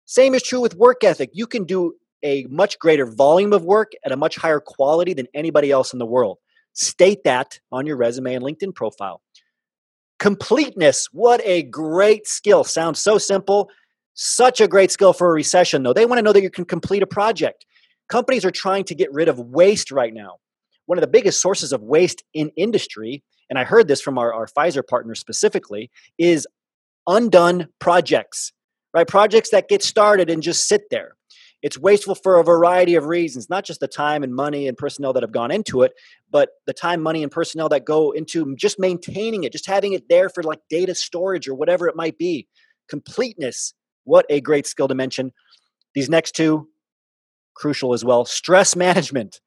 Same 0.04 0.34
is 0.34 0.42
true 0.42 0.60
with 0.60 0.74
work 0.74 1.04
ethic. 1.04 1.30
You 1.32 1.46
can 1.46 1.64
do 1.64 1.94
a 2.24 2.46
much 2.48 2.78
greater 2.78 3.06
volume 3.06 3.52
of 3.52 3.64
work 3.64 3.92
at 4.04 4.12
a 4.12 4.16
much 4.16 4.36
higher 4.36 4.60
quality 4.60 5.14
than 5.14 5.26
anybody 5.34 5.70
else 5.70 5.92
in 5.92 5.98
the 5.98 6.06
world. 6.06 6.38
State 6.72 7.24
that 7.24 7.58
on 7.70 7.86
your 7.86 7.96
resume 7.96 8.34
and 8.34 8.44
LinkedIn 8.44 8.74
profile. 8.74 9.20
Completeness, 10.18 11.08
what 11.12 11.40
a 11.44 11.64
great 11.64 12.26
skill. 12.26 12.64
Sounds 12.64 13.00
so 13.00 13.18
simple. 13.18 13.68
Such 14.14 14.60
a 14.60 14.68
great 14.68 14.90
skill 14.90 15.12
for 15.12 15.28
a 15.28 15.32
recession, 15.32 15.82
though. 15.82 15.92
They 15.92 16.06
want 16.06 16.18
to 16.18 16.22
know 16.22 16.32
that 16.32 16.42
you 16.42 16.50
can 16.50 16.64
complete 16.64 17.02
a 17.02 17.06
project. 17.06 17.66
Companies 18.08 18.44
are 18.44 18.50
trying 18.50 18.84
to 18.84 18.94
get 18.94 19.12
rid 19.12 19.28
of 19.28 19.38
waste 19.38 19.90
right 19.90 20.14
now 20.14 20.36
one 20.86 20.98
of 20.98 21.02
the 21.02 21.08
biggest 21.08 21.40
sources 21.40 21.72
of 21.72 21.82
waste 21.82 22.22
in 22.34 22.50
industry, 22.56 23.22
and 23.52 23.58
I 23.58 23.64
heard 23.64 23.86
this 23.86 24.00
from 24.00 24.16
our, 24.16 24.32
our 24.32 24.46
Pfizer 24.46 24.80
partner 24.82 25.14
specifically, 25.14 25.90
is 26.16 26.48
undone 27.06 27.68
projects, 27.80 28.50
right? 28.94 29.06
Projects 29.06 29.50
that 29.50 29.68
get 29.68 29.82
started 29.82 30.30
and 30.30 30.42
just 30.42 30.66
sit 30.66 30.84
there. 30.90 31.16
It's 31.60 31.76
wasteful 31.76 32.14
for 32.14 32.38
a 32.38 32.44
variety 32.44 32.94
of 32.94 33.04
reasons, 33.04 33.50
not 33.50 33.66
just 33.66 33.80
the 33.80 33.88
time 33.88 34.22
and 34.22 34.34
money 34.34 34.68
and 34.68 34.74
personnel 34.74 35.12
that 35.12 35.22
have 35.22 35.32
gone 35.32 35.50
into 35.50 35.82
it, 35.82 35.92
but 36.30 36.48
the 36.66 36.72
time, 36.72 37.02
money, 37.02 37.22
and 37.22 37.30
personnel 37.30 37.68
that 37.68 37.84
go 37.84 38.12
into 38.12 38.56
just 38.56 38.78
maintaining 38.78 39.44
it, 39.44 39.52
just 39.52 39.66
having 39.66 39.92
it 39.92 40.08
there 40.08 40.30
for 40.30 40.42
like 40.42 40.60
data 40.70 40.94
storage 40.94 41.46
or 41.46 41.54
whatever 41.54 41.86
it 41.88 41.94
might 41.94 42.16
be. 42.16 42.48
Completeness, 42.88 43.74
what 44.04 44.24
a 44.30 44.40
great 44.40 44.66
skill 44.66 44.88
to 44.88 44.94
mention. 44.94 45.30
These 45.94 46.08
next 46.08 46.34
two, 46.34 46.68
crucial 47.52 47.92
as 47.92 48.02
well. 48.02 48.24
Stress 48.24 48.74
management 48.74 49.42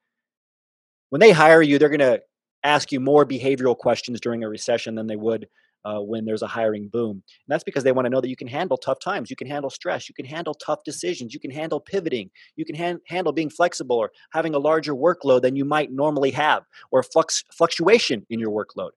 when 1.09 1.21
they 1.21 1.31
hire 1.31 1.61
you, 1.61 1.79
they're 1.79 1.89
going 1.89 1.99
to 1.99 2.21
ask 2.65 2.91
you 2.91 2.99
more 2.99 3.25
behavioral 3.25 3.77
questions 3.77 4.19
during 4.19 4.43
a 4.43 4.49
recession 4.49 4.95
than 4.95 5.07
they 5.07 5.15
would 5.15 5.47
uh, 5.85 5.99
when 5.99 6.25
there's 6.25 6.41
a 6.41 6.47
hiring 6.47 6.89
boom. 6.89 7.11
And 7.11 7.21
that's 7.47 7.63
because 7.63 7.83
they 7.83 7.91
want 7.91 8.07
to 8.07 8.09
know 8.09 8.19
that 8.19 8.29
you 8.29 8.35
can 8.35 8.47
handle 8.47 8.75
tough 8.75 8.99
times, 8.99 9.29
you 9.29 9.35
can 9.35 9.47
handle 9.47 9.69
stress, 9.69 10.09
you 10.09 10.15
can 10.15 10.25
handle 10.25 10.55
tough 10.55 10.79
decisions, 10.83 11.33
you 11.33 11.39
can 11.39 11.51
handle 11.51 11.79
pivoting, 11.79 12.31
you 12.55 12.65
can 12.65 12.75
han- 12.75 13.01
handle 13.07 13.31
being 13.31 13.49
flexible 13.51 13.95
or 13.95 14.11
having 14.31 14.55
a 14.55 14.59
larger 14.59 14.95
workload 14.95 15.43
than 15.43 15.55
you 15.55 15.63
might 15.63 15.91
normally 15.91 16.31
have, 16.31 16.63
or 16.91 17.03
flux- 17.03 17.43
fluctuation 17.51 18.25
in 18.29 18.39
your 18.39 18.51
workload. 18.51 18.91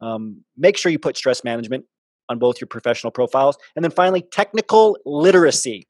Um, 0.00 0.42
make 0.56 0.76
sure 0.76 0.90
you 0.90 0.98
put 0.98 1.16
stress 1.16 1.44
management 1.44 1.84
on 2.28 2.38
both 2.38 2.60
your 2.60 2.68
professional 2.68 3.10
profiles. 3.10 3.56
And 3.76 3.84
then 3.84 3.92
finally, 3.92 4.22
technical 4.22 4.98
literacy. 5.06 5.86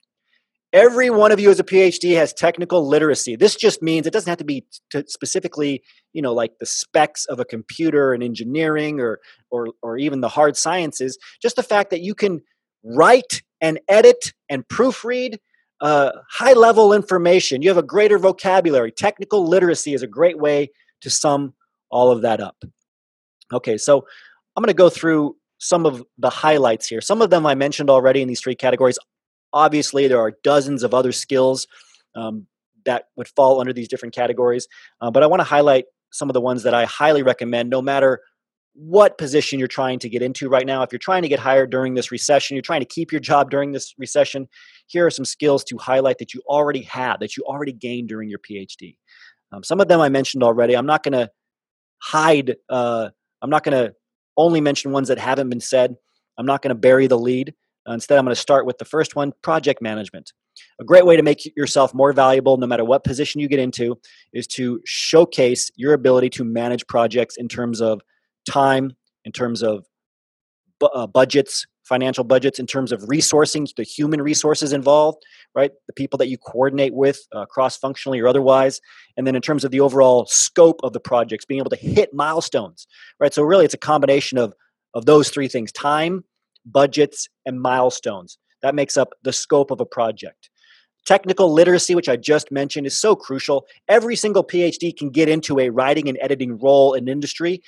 Every 0.75 1.09
one 1.09 1.31
of 1.31 1.39
you 1.39 1.51
as 1.51 1.61
a 1.61 1.65
PhD 1.65 2.17
has 2.17 2.33
technical 2.33 2.87
literacy. 2.87 3.37
This 3.37 3.55
just 3.55 3.81
means 3.81 4.09
it 4.09 4.13
doesn't 4.13 4.29
have 4.29 4.39
to 4.39 4.45
be 4.45 4.67
specifically, 5.07 5.85
you 6.13 6.21
know, 6.21 6.35
like 6.35 6.59
the 6.59 6.67
specs 6.67 7.27
of 7.27 7.39
a 7.39 7.45
computer 7.45 8.13
and 8.13 8.25
engineering 8.25 8.99
or, 8.99 9.21
or, 9.51 9.69
or 9.83 9.99
even 9.99 10.21
the 10.21 10.29
hard 10.29 10.57
sciences. 10.57 11.17
Just 11.41 11.55
the 11.55 11.63
fact 11.63 11.91
that 11.91 12.01
you 12.01 12.13
can 12.13 12.43
write 12.83 13.43
and 13.61 13.79
edit 13.89 14.33
and 14.51 14.67
proofread 14.67 15.39
uh, 15.81 16.11
high 16.29 16.55
level 16.55 16.93
information. 16.93 17.63
You 17.63 17.69
have 17.69 17.79
a 17.79 17.83
greater 17.83 18.19
vocabulary. 18.19 18.91
Technical 18.91 19.47
literacy 19.47 19.95
is 19.95 20.03
a 20.03 20.09
great 20.09 20.41
way 20.41 20.71
to 21.03 21.11
sum 21.11 21.55
all 21.89 22.11
of 22.11 22.23
that 22.23 22.41
up. 22.41 22.65
Okay, 23.53 23.79
so 23.79 24.05
I'm 24.57 24.63
going 24.63 24.69
to 24.69 24.75
go 24.75 24.89
through 24.89 25.37
some 25.59 25.87
of 25.87 26.03
the 26.19 26.31
highlights 26.31 26.89
here. 26.89 27.01
Some 27.01 27.23
of 27.23 27.31
them 27.31 27.47
I 27.47 27.55
mentioned 27.55 27.91
already 27.91 28.23
in 28.23 28.29
these 28.29 28.41
three 28.41 28.57
categories. 28.57 28.99
Obviously, 29.55 30.09
there 30.09 30.21
are 30.21 30.33
dozens 30.43 30.83
of 30.83 30.93
other 30.93 31.13
skills 31.13 31.67
um, 32.15 32.47
that 32.85 33.05
would 33.17 33.29
fall 33.29 33.61
under 33.61 33.73
these 33.73 33.89
different 33.89 34.15
categories, 34.15 34.69
uh, 35.01 35.11
but 35.11 35.23
I 35.23 35.27
want 35.27 35.41
to 35.41 35.45
highlight 35.45 35.87
some 36.13 36.29
of 36.29 36.35
the 36.35 36.41
ones 36.41 36.65
that 36.65 36.75
I 36.75 36.85
highly 36.85 37.23
recommend 37.23 37.71
no 37.71 37.81
matter 37.81 38.21
what 38.75 39.19
position 39.19 39.59
you're 39.59 39.69
trying 39.69 40.01
to 40.01 40.09
get 40.09 40.21
into 40.21 40.49
right 40.49 40.67
now. 40.67 40.83
If 40.83 40.93
you're 40.93 40.99
trying 40.99 41.23
to 41.23 41.29
get 41.29 41.39
hired 41.39 41.71
during 41.71 41.95
this 41.95 42.11
recession, 42.11 42.57
you're 42.57 42.63
trying 42.63 42.81
to 42.81 42.87
keep 42.87 43.13
your 43.13 43.21
job 43.21 43.51
during 43.51 43.73
this 43.73 43.95
recession, 43.99 44.49
here 44.87 45.07
are 45.07 45.11
some 45.11 45.25
skills 45.25 45.65
to 45.65 45.79
highlight 45.79 46.19
that 46.19 46.35
you 46.35 46.43
already 46.47 46.83
have, 46.83 47.21
that 47.21 47.37
you 47.37 47.45
already 47.45 47.73
gained 47.73 48.09
during 48.09 48.29
your 48.29 48.41
PhD. 48.41 48.97
Um, 49.53 49.63
some 49.63 49.81
of 49.81 49.89
them 49.89 50.01
I 50.01 50.09
mentioned 50.09 50.43
already. 50.43 50.75
I'm 50.75 50.87
not 50.87 51.05
going 51.05 51.13
to 51.13 51.31
hide, 52.03 52.57
uh, 52.69 53.11
I'm 53.41 53.51
not 53.51 53.63
going 53.63 53.87
to 53.87 53.95
only 54.37 54.61
mention 54.61 54.91
ones 54.91 55.09
that 55.09 55.19
haven't 55.19 55.49
been 55.49 55.61
said. 55.61 55.95
I'm 56.37 56.47
not 56.47 56.61
going 56.61 56.71
to 56.71 56.75
bury 56.75 57.07
the 57.07 57.19
lead. 57.19 57.55
Uh, 57.89 57.93
instead, 57.93 58.19
I'm 58.19 58.25
going 58.25 58.35
to 58.35 58.41
start 58.41 58.67
with 58.67 58.79
the 58.79 58.85
first 58.85 59.17
one 59.17 59.33
project 59.43 59.83
management. 59.83 60.33
A 60.81 60.85
great 60.85 61.05
way 61.05 61.17
to 61.17 61.23
make 61.23 61.57
yourself 61.57 61.93
more 61.95 62.13
valuable, 62.13 62.57
no 62.57 62.67
matter 62.67 62.85
what 62.85 63.05
position 63.05 63.41
you 63.41 63.49
get 63.49 63.59
into, 63.59 63.99
is 64.33 64.47
to 64.49 64.81
showcase 64.85 65.71
your 65.77 65.93
ability 65.93 66.31
to 66.31 66.45
manage 66.45 66.87
projects 66.87 67.37
in 67.37 67.49
terms 67.49 67.81
of 67.81 68.01
time, 68.49 68.93
in 69.25 69.33
terms 69.33 69.63
of 69.63 69.85
bu- 70.79 70.87
uh, 70.87 71.07
budgets, 71.07 71.67
financial 71.85 72.25
budgets, 72.25 72.59
in 72.59 72.67
terms 72.67 72.93
of 72.93 73.01
resourcing, 73.03 73.69
the 73.77 73.83
human 73.83 74.23
resources 74.23 74.73
involved, 74.73 75.23
right? 75.55 75.73
The 75.87 75.93
people 75.93 76.17
that 76.19 76.29
you 76.29 76.39
coordinate 76.39 76.95
with 76.95 77.21
uh, 77.33 77.45
cross 77.47 77.77
functionally 77.77 78.21
or 78.21 78.29
otherwise. 78.29 78.81
And 79.17 79.27
then 79.27 79.37
in 79.37 79.43
terms 79.43 79.65
of 79.65 79.71
the 79.71 79.81
overall 79.81 80.27
scope 80.27 80.81
of 80.83 80.93
the 80.93 81.01
projects, 81.01 81.45
being 81.45 81.61
able 81.61 81.71
to 81.71 81.77
hit 81.77 82.15
milestones, 82.15 82.87
right? 83.21 83.35
So 83.35 83.43
really, 83.43 83.65
it's 83.65 83.75
a 83.75 83.79
combination 83.79 84.39
of, 84.39 84.55
of 84.95 85.05
those 85.05 85.29
three 85.29 85.49
things 85.49 85.73
time, 85.73 86.25
budgets, 86.65 87.29
and 87.47 87.61
milestones. 87.61 88.39
That 88.63 88.75
makes 88.75 88.97
up 88.97 89.15
the 89.23 89.33
scope 89.33 89.71
of 89.71 89.81
a 89.81 89.87
project. 89.87 90.51
Technical 91.05 91.53
literacy, 91.53 91.95
which 91.95 92.09
I 92.09 92.17
just 92.17 92.51
mentioned, 92.51 92.87
is 92.87 92.99
so 92.99 93.15
crucial. 93.15 93.67
Every 93.89 94.17
single 94.17 94.43
PhD 94.43 94.97
can 94.97 95.11
get 95.11 95.29
into 95.29 95.61
a 95.61 95.69
writing 95.69 96.09
and 96.09 96.17
editing 96.21 96.59
role 96.59 96.95
in 96.95 97.09
industry, 97.09 97.63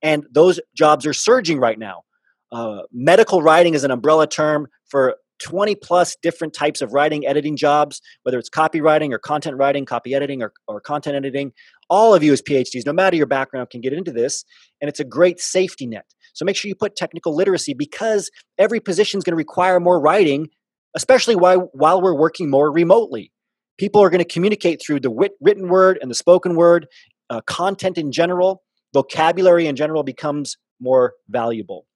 and 0.00 0.24
those 0.32 0.58
jobs 0.74 1.04
are 1.06 1.12
surging 1.12 1.58
right 1.58 1.78
now. 1.78 2.04
Uh, 2.50 2.80
medical 2.90 3.42
writing 3.42 3.74
is 3.74 3.84
an 3.84 3.90
umbrella 3.90 4.26
term 4.26 4.68
for 4.86 5.16
20 5.38 5.74
plus 5.76 6.16
different 6.22 6.54
types 6.54 6.80
of 6.82 6.92
writing, 6.92 7.26
editing 7.26 7.56
jobs, 7.56 8.00
whether 8.22 8.38
it's 8.38 8.50
copywriting 8.50 9.12
or 9.12 9.18
content 9.18 9.56
writing, 9.56 9.84
copy 9.84 10.14
editing, 10.14 10.42
or, 10.42 10.52
or 10.66 10.80
content 10.80 11.16
editing. 11.16 11.52
All 11.90 12.14
of 12.14 12.22
you 12.22 12.32
as 12.32 12.42
PhDs, 12.42 12.84
no 12.84 12.92
matter 12.92 13.16
your 13.16 13.26
background, 13.26 13.70
can 13.70 13.80
get 13.80 13.92
into 13.92 14.12
this, 14.12 14.44
and 14.80 14.88
it's 14.88 15.00
a 15.00 15.04
great 15.04 15.40
safety 15.40 15.86
net. 15.86 16.04
So 16.34 16.44
make 16.44 16.56
sure 16.56 16.68
you 16.68 16.74
put 16.74 16.96
technical 16.96 17.34
literacy 17.34 17.74
because 17.74 18.30
every 18.58 18.80
position 18.80 19.18
is 19.18 19.24
going 19.24 19.32
to 19.32 19.36
require 19.36 19.80
more 19.80 20.00
writing, 20.00 20.48
especially 20.94 21.36
while, 21.36 21.70
while 21.72 22.00
we're 22.00 22.14
working 22.14 22.50
more 22.50 22.70
remotely. 22.70 23.32
People 23.78 24.02
are 24.02 24.10
going 24.10 24.24
to 24.24 24.24
communicate 24.24 24.80
through 24.84 25.00
the 25.00 25.10
wit, 25.10 25.32
written 25.40 25.68
word 25.68 25.98
and 26.02 26.10
the 26.10 26.14
spoken 26.14 26.56
word. 26.56 26.86
Uh, 27.30 27.40
content 27.42 27.98
in 27.98 28.10
general, 28.10 28.62
vocabulary 28.94 29.66
in 29.66 29.76
general 29.76 30.02
becomes 30.02 30.56
more 30.80 31.14
valuable. 31.28 31.86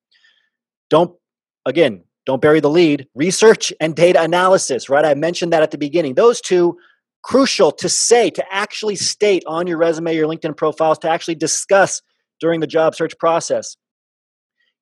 Don't, 0.91 1.17
again, 1.65 2.05
don't 2.27 2.43
bury 2.43 2.61
the 2.61 2.71
lead. 2.71 3.09
Research 3.15 3.73
and 3.81 3.95
data 3.95 4.23
analysis, 4.23 4.89
right? 4.89 5.05
I 5.05 5.15
mentioned 5.15 5.53
that 5.53 5.63
at 5.63 5.71
the 5.71 5.79
beginning. 5.79 6.15
Those 6.15 6.41
two 6.41 6.79
crucial 7.23 7.71
to 7.73 7.89
say, 7.89 8.31
to 8.31 8.45
actually 8.53 8.97
state 8.97 9.45
on 9.47 9.67
your 9.67 9.79
resume, 9.79 10.15
your 10.15 10.27
LinkedIn 10.27 10.57
profiles, 10.57 10.99
to 11.01 11.11
actually 11.11 11.37
discuss 11.37 12.03
during 12.41 12.61
the 12.61 12.67
job 12.67 12.95
search 12.95 13.17
process 13.19 13.77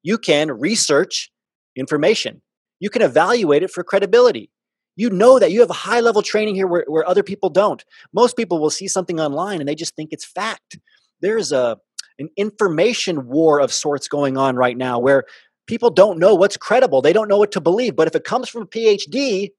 you 0.03 0.19
can 0.19 0.51
research 0.51 1.31
information. 1.77 2.43
You 2.79 2.91
can 2.91 3.03
evaluate 3.03 3.63
it 3.63 3.71
for 3.71 3.85
credibility. 3.85 4.51
You 4.97 5.11
know 5.11 5.39
that 5.39 5.53
you 5.53 5.61
have 5.61 5.71
a 5.71 5.75
high 5.75 6.01
level 6.01 6.23
training 6.23 6.55
here 6.55 6.67
where, 6.67 6.85
where 6.89 7.09
other 7.09 7.23
people 7.23 7.51
don't. 7.51 7.85
Most 8.13 8.37
people 8.37 8.61
will 8.61 8.71
see 8.71 8.89
something 8.89 9.21
online 9.21 9.61
and 9.61 9.69
they 9.69 9.75
just 9.75 9.95
think 9.95 10.13
it's 10.13 10.25
fact. 10.25 10.79
There's 11.21 11.53
a 11.53 11.79
an 12.19 12.29
information 12.37 13.29
war 13.29 13.61
of 13.61 13.73
sorts 13.73 14.07
going 14.07 14.37
on 14.37 14.55
right 14.55 14.77
now 14.77 14.99
where 14.99 15.25
people 15.71 15.89
don't 15.89 16.19
know 16.19 16.35
what's 16.35 16.57
credible. 16.57 17.01
They 17.01 17.13
don't 17.13 17.29
know 17.29 17.39
what 17.39 17.53
to 17.53 17.61
believe. 17.61 17.95
But 17.95 18.09
if 18.09 18.17
it 18.17 18.25
comes 18.25 18.49
from 18.49 18.63
a 18.63 18.67
PhD, 18.67 19.51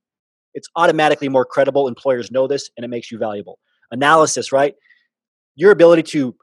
it's 0.54 0.68
automatically 0.76 1.30
more 1.30 1.46
credible. 1.46 1.88
Employers 1.88 2.30
know 2.30 2.48
this 2.48 2.70
and 2.76 2.84
it 2.84 2.90
makes 2.90 3.12
you 3.12 3.18
valuable. 3.18 3.60
Analysis, 3.92 4.52
right? 4.52 4.76
Your 5.56 5.72
ability 5.72 6.04
to 6.04 6.36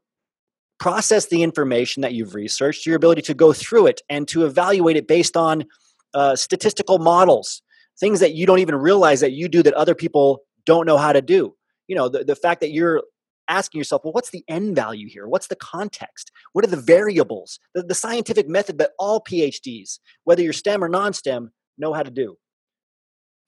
process 0.81 1.27
the 1.27 1.43
information 1.43 2.01
that 2.01 2.15
you've 2.15 2.35
researched, 2.35 2.87
your 2.87 2.97
ability 2.97 3.21
to 3.21 3.35
go 3.35 3.53
through 3.53 3.89
it 3.89 4.01
and 4.09 4.27
to 4.29 4.47
evaluate 4.47 4.97
it 4.97 5.07
based 5.07 5.37
on 5.37 5.67
uh, 6.15 6.35
statistical 6.35 6.99
models, 6.99 7.61
things 8.01 8.21
that 8.21 8.33
you 8.33 8.47
don't 8.47 8.61
even 8.61 8.75
realize 8.75 9.21
that 9.21 9.33
you 9.33 9.49
do 9.49 9.63
that 9.63 9.75
other 9.75 9.95
people 9.95 10.41
don't 10.65 10.87
know 10.87 10.97
how 10.97 11.13
to 11.13 11.21
do. 11.21 11.55
You 11.89 11.97
know, 11.97 12.09
the, 12.09 12.25
the 12.25 12.37
fact 12.37 12.63
that 12.63 12.71
you're 12.71 13.03
asking 13.49 13.79
yourself, 13.79 14.03
well, 14.05 14.13
what's 14.13 14.31
the 14.31 14.45
end 14.49 14.77
value 14.77 15.09
here? 15.09 15.27
What's 15.27 15.49
the 15.49 15.57
context? 15.57 16.31
What 16.53 16.65
are 16.65 16.69
the 16.69 16.77
variables? 16.77 17.59
The, 17.75 17.83
the 17.83 17.95
scientific 17.95 18.49
method 18.49 18.79
that 18.79 18.93
all 18.99 19.23
PhDs, 19.23 19.99
whether 20.25 20.43
you're 20.43 20.53
STEM 20.53 20.83
or 20.85 20.89
non 20.89 21.13
STEM, 21.13 21.53
know 21.79 21.93
how 21.93 22.03
to 22.03 22.11
do. 22.11 22.37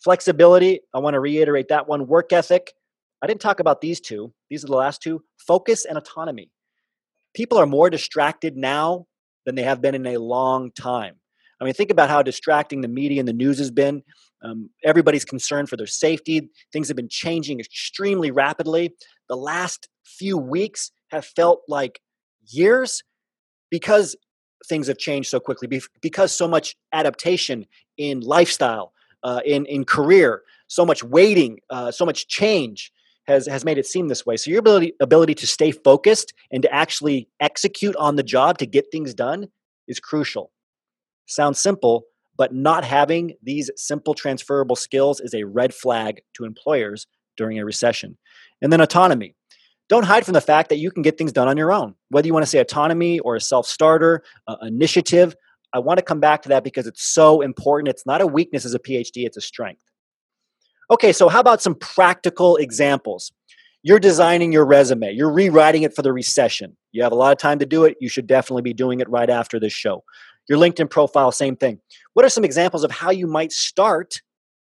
Flexibility, 0.03 0.81
I 0.95 0.99
want 0.99 1.15
to 1.15 1.21
reiterate 1.21 1.69
that 1.69 1.89
one. 1.89 2.07
Work 2.07 2.33
ethic, 2.33 2.73
I 3.23 3.27
didn't 3.27 3.43
talk 3.43 3.61
about 3.61 3.81
these 3.81 4.01
two. 4.01 4.33
These 4.49 4.65
are 4.65 4.69
the 4.69 4.77
last 4.77 5.03
two. 5.03 5.23
Focus 5.47 5.85
and 5.85 5.99
autonomy 5.99 6.51
people 7.35 7.59
are 7.59 7.67
more 7.67 7.91
distracted 7.91 8.57
now 8.57 9.07
than 9.47 9.55
they 9.55 9.63
have 9.63 9.81
been 9.81 9.95
in 9.95 10.07
a 10.07 10.19
long 10.19 10.71
time. 10.73 11.17
I 11.61 11.65
mean, 11.65 11.75
think 11.75 11.91
about 11.91 12.09
how 12.09 12.23
distracting 12.23 12.81
the 12.81 12.89
media 12.89 13.21
and 13.21 13.29
the 13.29 13.35
news 13.35 13.59
has 13.59 13.71
been. 13.71 14.03
Um, 14.43 14.71
everybody's 14.83 15.27
concerned 15.27 15.69
for 15.69 15.77
their 15.77 15.87
safety. 15.87 16.49
Things 16.73 16.89
have 16.89 16.97
been 16.97 17.11
changing 17.11 17.61
extremely 17.61 18.31
rapidly. 18.31 18.95
The 19.29 19.37
last 19.37 19.89
few 20.05 20.37
weeks 20.37 20.93
have 21.11 21.25
felt 21.25 21.63
like 21.69 22.01
years 22.47 23.03
because 23.71 24.17
things 24.69 24.89
have 24.89 24.99
changed 24.99 25.31
so 25.31 25.41
quickly, 25.41 25.81
because 26.01 26.33
so 26.37 26.47
much 26.47 26.77
adaptation 26.93 27.67
in 27.97 28.21
lifestyle, 28.21 28.93
uh, 29.23 29.41
in, 29.45 29.67
in 29.67 29.85
career, 29.85 30.43
so 30.67 30.85
much 30.85 31.03
waiting, 31.03 31.59
uh, 31.71 31.91
so 31.91 32.05
much 32.05 32.29
change 32.29 32.93
has 33.27 33.47
has 33.47 33.65
made 33.65 33.79
it 33.79 33.87
seem 33.87 34.09
this 34.09 34.27
way. 34.27 34.37
So 34.37 34.51
your 34.51 34.61
ability 34.61 34.95
ability 35.01 35.35
to 35.37 35.47
stay 35.47 35.71
focused 35.71 36.33
and 36.51 36.63
to 36.63 36.73
actually 36.75 37.29
execute 37.39 37.95
on 37.97 38.17
the 38.17 38.23
job 38.23 38.59
to 38.59 38.67
get 38.67 38.87
things 38.91 39.15
done 39.15 39.49
is 39.87 40.01
crucial. 40.01 40.51
Sounds 41.27 41.61
simple, 41.61 42.05
but 42.37 42.55
not 42.55 42.85
having 42.85 43.35
these 43.43 43.71
simple 43.77 44.15
transferable 44.15 44.77
skills 44.77 45.21
is 45.21 45.35
a 45.35 45.45
red 45.45 45.75
flag 45.75 46.23
to 46.35 46.45
employers 46.45 47.07
during 47.37 47.59
a 47.59 47.65
recession. 47.65 48.19
And 48.61 48.73
then 48.73 48.81
autonomy. 48.81 49.35
Don't 49.91 50.05
hide 50.05 50.25
from 50.25 50.35
the 50.35 50.41
fact 50.41 50.69
that 50.69 50.79
you 50.79 50.93
can 50.93 51.03
get 51.03 51.19
things 51.19 51.33
done 51.33 51.49
on 51.49 51.57
your 51.57 51.73
own. 51.73 51.97
Whether 52.11 52.29
you 52.29 52.33
want 52.33 52.45
to 52.45 52.51
say 52.51 52.61
autonomy 52.61 53.19
or 53.19 53.35
a 53.35 53.41
self 53.41 53.67
starter, 53.67 54.23
uh, 54.47 54.57
initiative, 54.63 55.35
I 55.75 55.81
want 55.81 55.99
to 55.99 56.05
come 56.05 56.21
back 56.21 56.43
to 56.43 56.49
that 56.51 56.63
because 56.63 56.87
it's 56.87 57.03
so 57.03 57.41
important. 57.41 57.89
It's 57.89 58.07
not 58.07 58.21
a 58.21 58.27
weakness 58.27 58.65
as 58.65 58.73
a 58.73 58.79
PhD, 58.79 59.27
it's 59.27 59.37
a 59.37 59.41
strength. 59.41 59.83
Okay, 60.93 61.13
so 61.13 61.29
how 61.29 61.41
about 61.41 61.61
some 61.61 61.75
practical 61.75 62.57
examples? 62.57 63.33
You're 63.83 63.99
designing 63.99 64.53
your 64.53 64.65
resume, 64.65 65.13
you're 65.13 65.33
rewriting 65.33 65.83
it 65.83 65.95
for 65.95 66.03
the 66.03 66.13
recession. 66.13 66.77
You 66.93 67.03
have 67.03 67.13
a 67.13 67.17
lot 67.17 67.33
of 67.33 67.39
time 67.39 67.59
to 67.59 67.67
do 67.67 67.85
it. 67.85 67.97
You 68.01 68.09
should 68.09 68.29
definitely 68.29 68.63
be 68.63 68.75
doing 68.75 69.01
it 69.01 69.09
right 69.09 69.31
after 69.31 69.59
this 69.59 69.73
show. 69.73 70.05
Your 70.49 70.59
LinkedIn 70.59 70.91
profile, 70.91 71.33
same 71.33 71.57
thing. 71.57 71.81
What 72.15 72.25
are 72.25 72.29
some 72.29 72.45
examples 72.45 72.85
of 72.85 72.93
how 72.93 73.11
you 73.11 73.27
might 73.27 73.51
start 73.51 74.21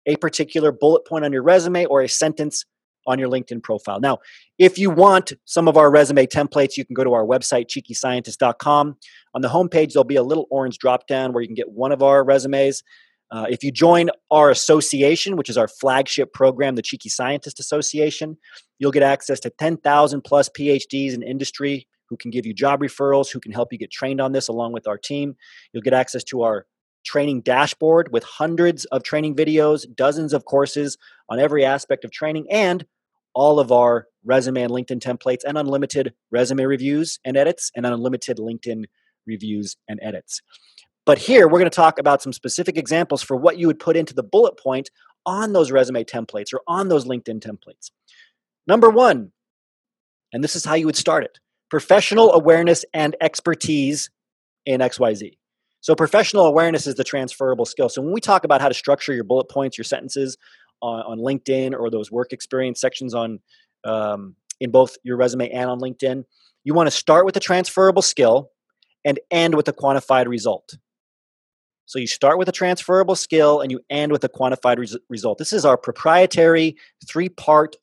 a 0.05 0.17
particular 0.17 0.73
bullet 0.73 1.05
point 1.05 1.23
on 1.23 1.31
your 1.31 1.43
resume 1.43 1.85
or 1.85 2.01
a 2.01 2.09
sentence 2.09 2.65
on 3.05 3.19
your 3.19 3.29
LinkedIn 3.29 3.61
profile. 3.63 3.99
Now, 3.99 4.19
if 4.57 4.77
you 4.77 4.89
want 4.89 5.33
some 5.45 5.67
of 5.67 5.77
our 5.77 5.91
resume 5.91 6.25
templates, 6.25 6.77
you 6.77 6.85
can 6.85 6.93
go 6.93 7.03
to 7.03 7.13
our 7.13 7.25
website, 7.25 7.67
cheekyscientist.com. 7.67 8.97
On 9.33 9.41
the 9.41 9.49
homepage, 9.49 9.93
there'll 9.93 10.03
be 10.03 10.15
a 10.15 10.23
little 10.23 10.47
orange 10.49 10.77
drop 10.77 11.07
down 11.07 11.33
where 11.33 11.41
you 11.41 11.47
can 11.47 11.55
get 11.55 11.71
one 11.71 11.91
of 11.91 12.01
our 12.03 12.23
resumes. 12.23 12.83
Uh, 13.31 13.45
if 13.49 13.63
you 13.63 13.71
join 13.71 14.09
our 14.29 14.51
association, 14.51 15.35
which 15.35 15.49
is 15.49 15.57
our 15.57 15.67
flagship 15.67 16.33
program, 16.33 16.75
the 16.75 16.83
Cheeky 16.83 17.09
Scientist 17.09 17.59
Association, 17.59 18.37
you'll 18.77 18.91
get 18.91 19.01
access 19.01 19.39
to 19.39 19.49
10,000 19.49 20.21
plus 20.21 20.49
PhDs 20.49 21.13
in 21.13 21.23
industry 21.23 21.87
who 22.09 22.17
can 22.17 22.29
give 22.29 22.45
you 22.45 22.53
job 22.53 22.81
referrals, 22.81 23.31
who 23.31 23.39
can 23.39 23.51
help 23.51 23.71
you 23.71 23.79
get 23.79 23.91
trained 23.91 24.21
on 24.21 24.33
this 24.33 24.49
along 24.49 24.71
with 24.71 24.87
our 24.87 24.99
team. 24.99 25.35
You'll 25.71 25.81
get 25.81 25.93
access 25.93 26.23
to 26.25 26.43
our 26.43 26.67
training 27.03 27.41
dashboard 27.41 28.11
with 28.11 28.23
hundreds 28.23 28.85
of 28.85 29.03
training 29.03 29.35
videos, 29.35 29.85
dozens 29.95 30.33
of 30.33 30.45
courses 30.45 30.97
on 31.29 31.39
every 31.39 31.65
aspect 31.65 32.03
of 32.05 32.11
training, 32.11 32.47
and 32.49 32.85
all 33.33 33.59
of 33.59 33.71
our 33.71 34.07
resume 34.23 34.61
and 34.61 34.71
LinkedIn 34.71 34.99
templates 34.99 35.41
and 35.45 35.57
unlimited 35.57 36.13
resume 36.31 36.63
reviews 36.63 37.19
and 37.25 37.35
edits 37.35 37.71
and 37.75 37.85
unlimited 37.85 38.37
LinkedIn 38.37 38.85
reviews 39.25 39.75
and 39.87 39.99
edits. 40.01 40.41
But 41.05 41.17
here 41.17 41.47
we're 41.47 41.59
going 41.59 41.69
to 41.69 41.75
talk 41.75 41.99
about 41.99 42.21
some 42.21 42.33
specific 42.33 42.77
examples 42.77 43.21
for 43.21 43.35
what 43.35 43.57
you 43.57 43.67
would 43.67 43.79
put 43.79 43.97
into 43.97 44.13
the 44.13 44.23
bullet 44.23 44.57
point 44.57 44.89
on 45.25 45.53
those 45.53 45.71
resume 45.71 46.03
templates 46.03 46.53
or 46.53 46.61
on 46.67 46.87
those 46.87 47.05
LinkedIn 47.05 47.39
templates. 47.39 47.91
Number 48.67 48.89
one, 48.89 49.31
and 50.31 50.43
this 50.43 50.55
is 50.55 50.65
how 50.65 50.75
you 50.75 50.85
would 50.85 50.95
start 50.95 51.23
it 51.23 51.39
professional 51.69 52.31
awareness 52.33 52.85
and 52.93 53.15
expertise 53.19 54.11
in 54.65 54.79
XYZ. 54.79 55.37
So, 55.83 55.95
professional 55.95 56.45
awareness 56.45 56.87
is 56.87 56.95
the 56.95 57.03
transferable 57.03 57.65
skill. 57.65 57.89
So, 57.89 58.01
when 58.01 58.13
we 58.13 58.21
talk 58.21 58.45
about 58.45 58.61
how 58.61 58.69
to 58.69 58.73
structure 58.73 59.13
your 59.13 59.25
bullet 59.25 59.49
points, 59.49 59.77
your 59.77 59.83
sentences 59.83 60.37
on, 60.81 61.01
on 61.01 61.19
LinkedIn 61.19 61.77
or 61.77 61.89
those 61.89 62.09
work 62.09 62.31
experience 62.31 62.79
sections 62.79 63.13
on 63.13 63.39
um, 63.83 64.37
in 64.61 64.71
both 64.71 64.95
your 65.03 65.17
resume 65.17 65.49
and 65.49 65.69
on 65.69 65.81
LinkedIn, 65.81 66.23
you 66.63 66.73
want 66.73 66.87
to 66.87 66.91
start 66.91 67.25
with 67.25 67.35
a 67.35 67.41
transferable 67.41 68.01
skill 68.01 68.49
and 69.03 69.19
end 69.29 69.55
with 69.55 69.67
a 69.67 69.73
quantified 69.73 70.25
result. 70.25 70.77
So, 71.85 71.99
you 71.99 72.07
start 72.07 72.37
with 72.37 72.47
a 72.47 72.53
transferable 72.53 73.17
skill 73.17 73.59
and 73.59 73.69
you 73.69 73.81
end 73.89 74.13
with 74.13 74.23
a 74.23 74.29
quantified 74.29 74.77
res- 74.77 74.97
result. 75.09 75.37
This 75.37 75.51
is 75.51 75.65
our 75.65 75.75
proprietary 75.75 76.77
three 77.05 77.27
part 77.27 77.75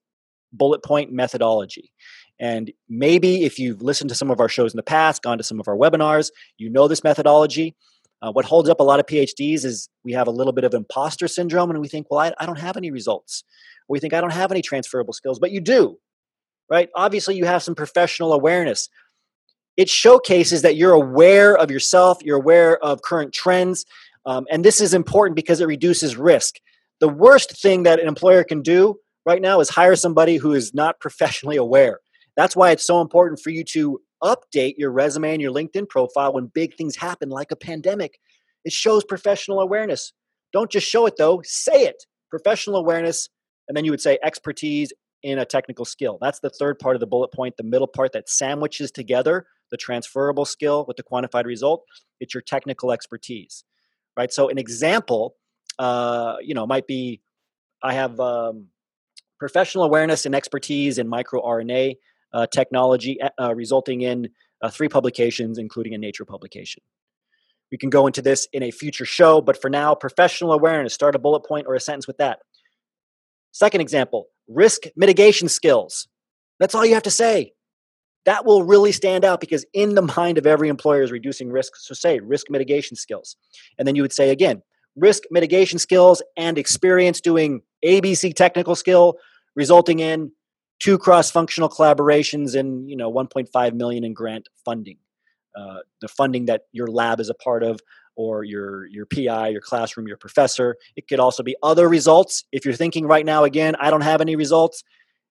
bullet 0.55 0.83
point 0.83 1.13
methodology. 1.13 1.93
And 2.41 2.73
maybe 2.89 3.45
if 3.45 3.59
you've 3.59 3.83
listened 3.83 4.09
to 4.09 4.17
some 4.17 4.31
of 4.31 4.41
our 4.41 4.49
shows 4.49 4.73
in 4.73 4.79
the 4.79 4.83
past, 4.83 5.23
gone 5.23 5.37
to 5.37 5.45
some 5.45 5.61
of 5.61 5.69
our 5.69 5.77
webinars, 5.77 6.31
you 6.57 6.71
know 6.71 6.89
this 6.89 7.05
methodology. 7.05 7.77
Uh, 8.23 8.33
what 8.33 8.47
holds 8.47 8.69
up 8.69 8.81
a 8.81 8.83
lot 8.83 8.99
of 8.99 9.07
PhDs 9.07 9.65
is 9.65 9.89
we 10.05 10.13
have 10.13 10.27
a 10.27 10.31
little 10.31 10.53
bit 10.53 10.65
of 10.65 10.73
imposter 10.73 11.29
syndrome 11.29 11.71
and 11.71 11.81
we 11.81 11.89
think, 11.89 12.07
well, 12.11 12.21
I, 12.21 12.33
I 12.39 12.47
don't 12.47 12.59
have 12.59 12.79
any 12.79 12.91
results. 12.91 13.45
We 13.89 14.01
think, 14.01 14.15
I 14.15 14.21
don't 14.23 14.33
have 14.33 14.51
any 14.51 14.63
transferable 14.63 15.13
skills, 15.13 15.39
but 15.39 15.51
you 15.51 15.61
do, 15.61 15.99
right? 16.71 16.89
Obviously, 16.97 17.37
you 17.37 17.45
have 17.45 17.63
some 17.63 17.75
professional 17.75 18.33
awareness. 18.33 18.89
It 19.77 19.89
showcases 19.89 20.63
that 20.63 20.77
you're 20.77 20.93
aware 20.93 21.57
of 21.57 21.71
yourself, 21.71 22.19
you're 22.23 22.39
aware 22.39 22.79
of 22.79 23.03
current 23.03 23.33
trends. 23.35 23.85
Um, 24.27 24.47
and 24.51 24.65
this 24.65 24.81
is 24.81 24.95
important 24.95 25.37
because 25.37 25.61
it 25.61 25.67
reduces 25.67 26.17
risk. 26.17 26.57
The 27.01 27.09
worst 27.09 27.61
thing 27.61 27.83
that 27.83 28.01
an 28.01 28.09
employer 28.09 28.45
can 28.45 28.63
do 28.63 28.97
right 29.27 29.41
now 29.41 29.61
is 29.61 29.71
hire 29.71 29.97
somebody 29.97 30.37
who 30.37 30.53
is 30.53 30.75
not 30.75 31.01
professionally 31.01 31.57
aware. 31.57 32.01
That's 32.37 32.57
why 32.57 32.71
it's 32.71 32.87
so 32.87 33.01
important 33.01 33.41
for 33.41 33.51
you 33.51 33.65
to 33.65 34.01
update 34.23 34.75
your 34.77 34.91
resume 34.91 35.33
and 35.33 35.43
your 35.43 35.53
LinkedIn 35.53 35.89
profile 35.89 36.33
when 36.33 36.47
big 36.47 36.77
things 36.77 36.97
happen, 36.97 37.29
like 37.29 37.51
a 37.51 37.57
pandemic. 37.57 38.19
It 38.65 38.73
shows 38.73 39.05
professional 39.05 39.61
awareness. 39.61 40.13
Don't 40.53 40.71
just 40.71 40.87
show 40.87 41.07
it 41.07 41.15
though, 41.17 41.41
say 41.45 41.83
it. 41.83 42.05
Professional 42.31 42.77
awareness, 42.77 43.29
and 43.69 43.77
then 43.77 43.85
you 43.85 43.91
would 43.91 44.01
say 44.01 44.19
expertise 44.23 44.93
in 45.23 45.39
a 45.39 45.45
technical 45.45 45.85
skill. 45.85 46.19
That's 46.21 46.41
the 46.41 46.51
third 46.51 46.79
part 46.79 46.97
of 46.97 47.01
the 47.01 47.07
bullet 47.07 47.33
point, 47.33 47.57
the 47.57 47.63
middle 47.63 47.87
part 47.87 48.13
that 48.13 48.29
sandwiches 48.29 48.91
together 48.91 49.47
the 49.71 49.77
transferable 49.77 50.45
skill 50.45 50.85
with 50.87 50.97
the 50.97 51.03
quantified 51.03 51.45
result. 51.45 51.85
It's 52.21 52.35
your 52.35 52.43
technical 52.43 52.93
expertise, 52.93 53.65
right? 54.17 54.33
So, 54.33 54.49
an 54.49 54.59
example, 54.59 55.37
uh, 55.79 56.37
you 56.41 56.55
know, 56.55 56.67
might 56.67 56.87
be 56.87 57.21
I 57.83 57.95
have 57.95 58.19
um, 58.21 58.67
professional 59.39 59.85
awareness 59.85 60.27
and 60.27 60.35
expertise 60.35 60.99
in 60.99 61.09
microRNA 61.09 61.97
technology, 62.51 63.19
uh, 63.41 63.55
resulting 63.55 64.03
in 64.03 64.29
uh, 64.63 64.71
three 64.71 64.89
publications, 64.89 65.59
including 65.59 65.95
a 65.95 65.99
Nature 65.99 66.25
publication. 66.25 66.83
We 67.71 67.79
can 67.79 67.91
go 67.91 68.07
into 68.07 68.21
this 68.21 68.49
in 68.53 68.63
a 68.63 68.71
future 68.71 69.05
show, 69.05 69.41
but 69.41 69.61
for 69.61 69.71
now, 69.71 69.95
professional 69.95 70.53
awareness, 70.53 70.93
start 70.93 71.15
a 71.15 71.19
bullet 71.19 71.47
point 71.47 71.67
or 71.67 71.75
a 71.75 71.81
sentence 71.81 72.07
with 72.07 72.19
that. 72.19 72.41
Second 73.53 73.81
example 73.81 74.29
risk 74.49 74.83
mitigation 74.97 75.49
skills. 75.49 76.09
That's 76.59 76.75
all 76.75 76.85
you 76.85 76.95
have 76.95 77.05
to 77.05 77.11
say. 77.11 77.53
That 78.27 78.45
will 78.45 78.65
really 78.65 78.93
stand 78.93 79.25
out 79.25 79.41
because 79.41 79.65
in 79.73 79.95
the 79.95 80.03
mind 80.03 80.39
of 80.39 80.47
every 80.47 80.69
employer 80.69 81.03
is 81.03 81.13
reducing 81.13 81.51
risk. 81.51 81.77
So 81.77 81.95
say 81.95 82.19
risk 82.19 82.47
mitigation 82.51 82.97
skills. 82.97 83.37
And 83.79 83.87
then 83.87 83.95
you 83.95 84.03
would 84.03 84.13
say 84.13 84.31
again, 84.31 84.63
risk 84.97 85.23
mitigation 85.31 85.79
skills 85.79 86.23
and 86.37 86.59
experience 86.59 87.21
doing 87.21 87.63
ABC 87.85 88.35
technical 88.35 88.75
skill, 88.75 89.15
resulting 89.55 90.01
in 90.01 90.33
two 90.81 90.99
cross-functional 90.99 91.69
collaborations 91.69 92.59
and 92.59 92.89
you 92.91 92.97
know 92.97 93.13
1.5 93.13 93.75
million 93.75 94.05
in 94.05 94.13
grant 94.13 94.49
funding. 94.65 94.99
Uh, 95.57 95.79
the 96.01 96.09
funding 96.09 96.47
that 96.47 96.63
your 96.73 96.87
lab 96.87 97.21
is 97.21 97.29
a 97.29 97.35
part 97.35 97.63
of 97.63 97.81
or 98.17 98.45
your 98.45 98.87
your 98.87 99.07
pi 99.07 99.49
your 99.49 99.61
classroom 99.61 100.07
your 100.07 100.17
professor 100.17 100.77
it 100.97 101.09
could 101.09 101.21
also 101.21 101.43
be 101.43 101.57
other 101.63 101.89
results. 101.89 102.45
If 102.53 102.65
you're 102.65 102.75
thinking 102.75 103.07
right 103.07 103.25
now 103.25 103.45
again 103.45 103.77
i 103.81 103.91
don't 103.91 104.01
have 104.03 104.21
any 104.21 104.37
results 104.37 104.83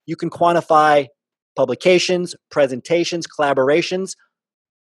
you 0.05 0.15
can 0.15 0.29
quantify 0.29 1.07
publications 1.55 2.35
presentations 2.49 3.27
collaborations 3.27 4.15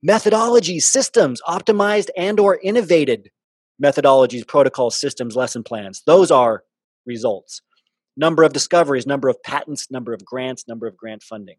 methodologies 0.07 0.83
systems 0.83 1.41
optimized 1.47 2.09
and 2.17 2.39
or 2.39 2.59
innovated 2.61 3.29
methodologies 3.81 4.47
protocols 4.47 4.99
systems 4.99 5.35
lesson 5.35 5.63
plans. 5.63 6.03
Those 6.05 6.31
are 6.31 6.63
results 7.05 7.61
number 8.15 8.43
of 8.43 8.53
discoveries, 8.53 9.05
number 9.05 9.29
of 9.29 9.41
patents, 9.43 9.89
number 9.89 10.13
of 10.13 10.23
grants, 10.23 10.67
number 10.67 10.87
of 10.87 10.95
grant 10.95 11.23
funding. 11.23 11.57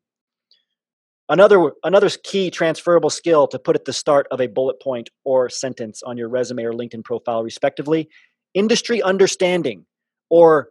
Another, 1.29 1.73
another 1.83 2.11
key 2.23 2.51
transferable 2.51 3.09
skill 3.11 3.47
to 3.49 3.59
put 3.59 3.77
at 3.77 3.87
the 3.87 3.93
start 3.93 4.27
of 4.31 4.41
a 4.41 4.47
bullet 4.47 4.81
point 4.81 5.09
or 5.25 5.49
sentence 5.49 6.03
on 6.03 6.19
your 6.19 6.29
resume 6.29 6.65
or 6.65 6.73
LinkedIn 6.73 7.03
profile, 7.03 7.43
respectively, 7.43 8.09
industry 8.53 9.03
understanding 9.03 9.87
or 10.29 10.69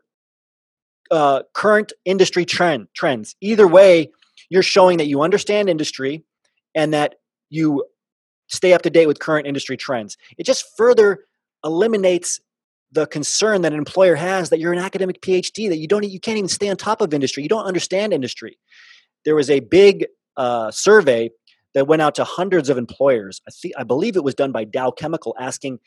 uh, 1.10 1.42
current 1.54 1.92
industry 2.06 2.46
trend, 2.46 2.88
trends. 2.96 3.36
Either 3.42 3.68
way, 3.68 4.12
you're 4.50 4.64
showing 4.64 4.98
that 5.00 5.08
you 5.08 5.22
understand 5.22 5.70
industry 5.70 6.24
and 6.76 6.94
that 6.94 7.16
you 7.50 7.86
stay 8.48 8.74
up 8.74 8.84
to 8.84 8.90
date 8.90 9.08
with 9.08 9.20
current 9.20 9.48
industry 9.48 9.78
trends. 9.78 10.18
It 10.38 10.46
just 10.46 10.66
further 10.78 11.26
eliminates 11.64 12.40
the 12.94 13.08
concern 13.08 13.64
that 13.64 13.74
an 13.74 13.78
employer 13.78 14.16
has 14.16 14.50
that 14.50 14.60
you're 14.60 14.74
an 14.74 14.80
academic 14.80 15.22
PhD 15.22 15.68
that 15.70 15.78
you 15.78 15.88
don't 15.88 16.04
you 16.04 16.20
can't 16.20 16.38
even 16.38 16.48
stay 16.48 16.70
on 16.70 16.78
top 16.78 17.02
of 17.02 17.14
industry. 17.14 17.44
You 17.44 17.50
don't 17.50 17.66
understand 17.66 18.14
industry. 18.14 18.58
There 19.26 19.36
was 19.36 19.50
a 19.50 19.60
big 19.60 20.06
uh, 20.38 20.72
survey 20.72 21.32
that 21.74 21.88
went 21.88 22.02
out 22.02 22.16
to 22.16 22.24
hundreds 22.24 22.70
of 22.70 22.78
employers. 22.78 23.42
I, 23.48 23.52
th- 23.62 23.74
I 23.78 23.84
believe 23.84 24.16
it 24.16 24.24
was 24.24 24.36
done 24.36 24.52
by 24.52 24.64
Dow 24.64 24.92
Chemical, 24.92 25.36
asking 25.40 25.80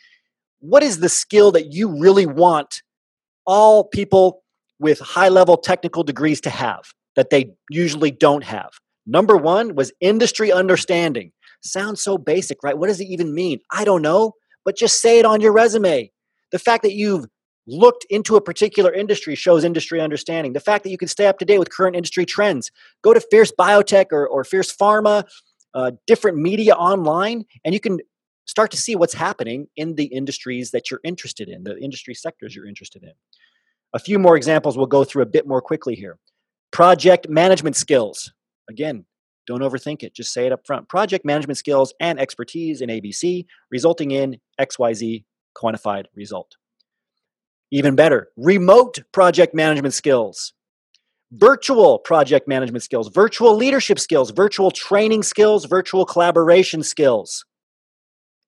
what 0.59 0.83
is 0.83 0.99
the 0.99 1.09
skill 1.09 1.53
that 1.53 1.73
you 1.73 2.01
really 2.01 2.27
want 2.27 2.83
all 3.47 3.85
people 3.85 4.43
with 4.81 4.99
high 4.99 5.29
level 5.29 5.57
technical 5.57 6.03
degrees 6.03 6.41
to 6.43 6.51
have 6.51 6.93
that 7.15 7.31
they 7.31 7.55
usually 7.71 8.11
don't 8.11 8.45
have. 8.45 8.71
Number 9.07 9.37
one 9.37 9.75
was 9.75 9.93
industry 10.01 10.51
understanding. 10.51 11.33
Sounds 11.63 12.03
so 12.03 12.19
basic, 12.19 12.59
right? 12.63 12.77
What 12.77 12.89
does 12.89 13.01
it 13.01 13.07
even 13.07 13.35
mean? 13.35 13.61
I 13.71 13.85
don't 13.85 14.03
know, 14.03 14.33
but 14.65 14.77
just 14.77 15.01
say 15.01 15.19
it 15.19 15.25
on 15.25 15.41
your 15.41 15.53
resume. 15.53 16.11
The 16.53 16.59
fact 16.59 16.83
that 16.83 16.93
you've 16.93 17.27
looked 17.67 18.07
into 18.11 18.37
a 18.37 18.41
particular 18.41 18.93
industry 18.93 19.35
shows 19.35 19.65
industry 19.65 20.01
understanding. 20.01 20.53
The 20.53 20.61
fact 20.61 20.85
that 20.85 20.91
you 20.91 20.99
can 20.99 21.09
stay 21.09 21.27
up 21.27 21.39
to 21.39 21.45
date 21.45 21.59
with 21.59 21.71
current 21.71 21.97
industry 21.97 22.25
trends. 22.25 22.71
Go 23.03 23.13
to 23.13 23.21
Fierce 23.21 23.53
Biotech 23.59 24.07
or, 24.13 24.27
or 24.27 24.45
Fierce 24.45 24.75
Pharma, 24.75 25.25
uh, 25.75 25.93
different 26.07 26.39
media 26.39 26.75
online, 26.75 27.45
and 27.65 27.75
you 27.75 27.81
can 27.81 27.99
start 28.47 28.71
to 28.71 28.77
see 28.77 28.95
what's 28.95 29.15
happening 29.15 29.67
in 29.77 29.97
the 29.97 30.05
industries 30.05 30.71
that 30.71 30.91
you're 30.91 31.01
interested 31.03 31.49
in, 31.49 31.65
the 31.65 31.77
industry 31.79 32.15
sectors 32.15 32.55
you're 32.55 32.69
interested 32.69 33.03
in. 33.03 33.13
A 33.93 33.99
few 33.99 34.19
more 34.19 34.37
examples 34.37 34.77
we'll 34.77 34.87
go 34.87 35.05
through 35.05 35.23
a 35.23 35.27
bit 35.27 35.47
more 35.47 35.61
quickly 35.61 35.95
here. 35.95 36.19
Project 36.71 37.29
management 37.29 37.77
skills. 37.77 38.33
Again, 38.71 39.05
don't 39.47 39.61
overthink 39.61 40.03
it. 40.03 40.15
Just 40.15 40.33
say 40.33 40.47
it 40.47 40.53
up 40.53 40.67
front. 40.67 40.89
Project 40.89 41.25
management 41.25 41.59
skills 41.59 41.93
and 42.01 42.21
expertise 42.21 42.81
in 42.81 42.89
ABC, 42.89 43.47
resulting 43.71 44.13
in 44.13 44.39
XYZ 44.61 45.25
quantified 45.57 46.05
result. 46.15 46.57
Even 47.71 47.97
better, 47.97 48.29
remote 48.37 48.99
project 49.13 49.55
management 49.55 49.95
skills, 49.95 50.53
virtual 51.33 51.99
project 51.99 52.47
management 52.47 52.85
skills, 52.85 53.09
virtual 53.09 53.57
leadership 53.57 53.99
skills, 53.99 54.31
virtual 54.31 54.71
training 54.71 55.23
skills, 55.23 55.65
virtual 55.65 56.05
collaboration 56.05 56.83
skills, 56.83 57.45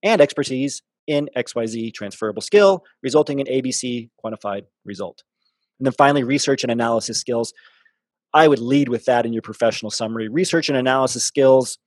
and 0.03 0.21
expertise 0.21 0.83
in 1.07 1.29
XYZ 1.37 1.93
transferable 1.95 2.43
skill, 2.43 2.85
resulting 3.03 3.41
in 3.41 3.47
ABC 3.47 4.11
quantified 4.25 4.63
result. 4.85 5.25
And 5.81 5.87
then 5.87 5.95
finally, 5.95 6.23
research 6.23 6.63
and 6.63 6.71
analysis 6.71 7.19
skills. 7.19 7.53
I 8.35 8.47
would 8.47 8.59
lead 8.59 8.89
with 8.91 9.07
that 9.07 9.25
in 9.25 9.33
your 9.33 9.43
professional 9.43 9.91
summary. 9.91 10.29
Research 10.29 10.69
and 10.69 10.77
analysis 10.77 11.25
skills 11.25 11.79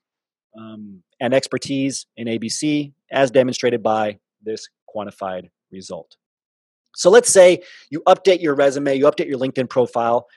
um, 0.59 1.03
and 1.19 1.33
expertise 1.33 2.07
in 2.17 2.27
ABC, 2.27 2.93
as 3.11 3.29
demonstrated 3.31 3.83
by 3.83 4.17
this 4.41 4.67
quantified 4.95 5.49
result. 5.71 6.17
So 6.95 7.09
let's 7.09 7.31
say 7.31 7.63
you 7.89 8.01
update 8.07 8.41
your 8.41 8.55
resume, 8.55 8.95
you 8.95 9.05
update 9.05 9.27
your 9.27 9.39
LinkedIn 9.39 9.69
profile, 9.69 10.27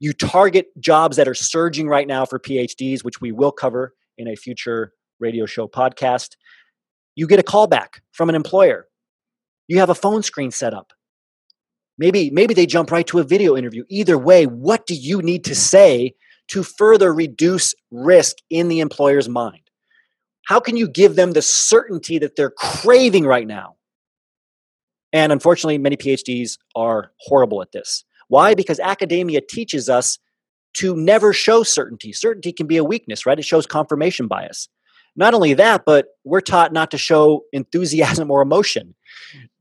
you 0.00 0.12
target 0.12 0.68
jobs 0.80 1.16
that 1.16 1.28
are 1.28 1.34
surging 1.34 1.86
right 1.86 2.06
now 2.06 2.24
for 2.24 2.38
PhDs, 2.38 3.04
which 3.04 3.20
we 3.20 3.32
will 3.32 3.52
cover 3.52 3.94
in 4.18 4.26
a 4.26 4.34
future 4.34 4.92
radio 5.20 5.46
show 5.46 5.68
podcast. 5.68 6.30
You 7.14 7.26
get 7.26 7.38
a 7.38 7.44
callback 7.44 8.00
from 8.12 8.28
an 8.28 8.34
employer. 8.34 8.86
You 9.68 9.78
have 9.78 9.90
a 9.90 9.94
phone 9.94 10.22
screen 10.22 10.50
set 10.50 10.74
up. 10.74 10.92
Maybe, 11.98 12.30
maybe 12.30 12.54
they 12.54 12.66
jump 12.66 12.90
right 12.90 13.06
to 13.08 13.18
a 13.18 13.24
video 13.24 13.56
interview. 13.56 13.84
Either 13.90 14.16
way, 14.16 14.46
what 14.46 14.86
do 14.86 14.94
you 14.94 15.20
need 15.20 15.44
to 15.44 15.54
say 15.54 16.14
to 16.48 16.62
further 16.62 17.12
reduce 17.12 17.74
risk 17.90 18.36
in 18.48 18.68
the 18.68 18.80
employer's 18.80 19.28
mind? 19.28 19.69
How 20.46 20.60
can 20.60 20.76
you 20.76 20.88
give 20.88 21.16
them 21.16 21.32
the 21.32 21.42
certainty 21.42 22.18
that 22.18 22.36
they're 22.36 22.50
craving 22.50 23.24
right 23.24 23.46
now? 23.46 23.76
And 25.12 25.32
unfortunately, 25.32 25.78
many 25.78 25.96
PhDs 25.96 26.58
are 26.76 27.12
horrible 27.18 27.62
at 27.62 27.72
this. 27.72 28.04
Why? 28.28 28.54
Because 28.54 28.78
academia 28.78 29.40
teaches 29.40 29.88
us 29.88 30.18
to 30.74 30.94
never 30.96 31.32
show 31.32 31.62
certainty. 31.62 32.12
Certainty 32.12 32.52
can 32.52 32.66
be 32.66 32.76
a 32.76 32.84
weakness, 32.84 33.26
right? 33.26 33.38
It 33.38 33.44
shows 33.44 33.66
confirmation 33.66 34.28
bias. 34.28 34.68
Not 35.16 35.34
only 35.34 35.54
that, 35.54 35.82
but 35.84 36.06
we're 36.24 36.40
taught 36.40 36.72
not 36.72 36.90
to 36.92 36.98
show 36.98 37.42
enthusiasm 37.52 38.30
or 38.30 38.40
emotion. 38.42 38.94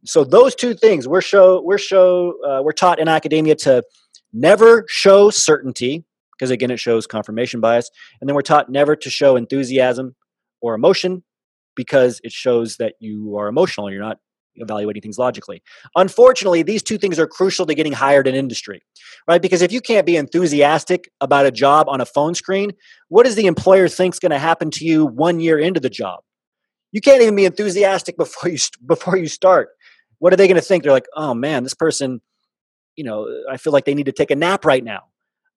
So 0.05 0.23
those 0.23 0.55
two 0.55 0.73
things 0.75 1.07
we're 1.07 1.21
show 1.21 1.61
we're 1.61 1.77
show 1.77 2.35
uh, 2.47 2.61
we're 2.63 2.71
taught 2.71 2.99
in 2.99 3.07
academia 3.07 3.55
to 3.55 3.83
never 4.31 4.85
show 4.87 5.29
certainty 5.29 6.05
because 6.31 6.51
again 6.51 6.71
it 6.71 6.79
shows 6.79 7.05
confirmation 7.07 7.59
bias, 7.59 7.89
and 8.21 8.29
then 8.29 8.35
we're 8.35 8.41
taught 8.41 8.69
never 8.69 8.95
to 8.95 9.09
show 9.09 9.35
enthusiasm 9.35 10.15
or 10.61 10.75
emotion 10.75 11.23
because 11.75 12.19
it 12.23 12.31
shows 12.31 12.77
that 12.77 12.95
you 12.99 13.37
are 13.37 13.47
emotional. 13.47 13.91
You're 13.91 14.01
not 14.01 14.17
evaluating 14.55 15.01
things 15.01 15.17
logically. 15.17 15.61
Unfortunately, 15.95 16.63
these 16.63 16.83
two 16.83 16.97
things 16.97 17.17
are 17.19 17.27
crucial 17.27 17.65
to 17.65 17.73
getting 17.73 17.93
hired 17.93 18.27
in 18.27 18.35
industry, 18.35 18.81
right? 19.27 19.41
Because 19.41 19.61
if 19.61 19.71
you 19.71 19.81
can't 19.81 20.05
be 20.05 20.17
enthusiastic 20.17 21.09
about 21.21 21.45
a 21.45 21.51
job 21.51 21.87
on 21.89 22.01
a 22.01 22.05
phone 22.05 22.35
screen, 22.35 22.71
what 23.07 23.23
does 23.25 23.35
the 23.35 23.47
employer 23.47 23.87
think's 23.87 24.19
going 24.19 24.31
to 24.31 24.39
happen 24.39 24.71
to 24.71 24.85
you 24.85 25.05
one 25.05 25.39
year 25.39 25.57
into 25.57 25.79
the 25.79 25.89
job? 25.89 26.19
You 26.91 27.01
can't 27.01 27.21
even 27.21 27.35
be 27.35 27.45
enthusiastic 27.45 28.17
before 28.17 28.49
you 28.49 28.57
before 28.85 29.17
you 29.17 29.27
start. 29.27 29.69
What 30.19 30.33
are 30.33 30.35
they 30.35 30.47
going 30.47 30.55
to 30.55 30.61
think? 30.61 30.83
They're 30.83 30.91
like, 30.91 31.07
"Oh 31.15 31.33
man, 31.33 31.63
this 31.63 31.73
person, 31.73 32.21
you 32.95 33.03
know, 33.03 33.27
I 33.49 33.57
feel 33.57 33.71
like 33.71 33.85
they 33.85 33.93
need 33.93 34.07
to 34.07 34.11
take 34.11 34.31
a 34.31 34.35
nap 34.35 34.65
right 34.65 34.83
now. 34.83 35.03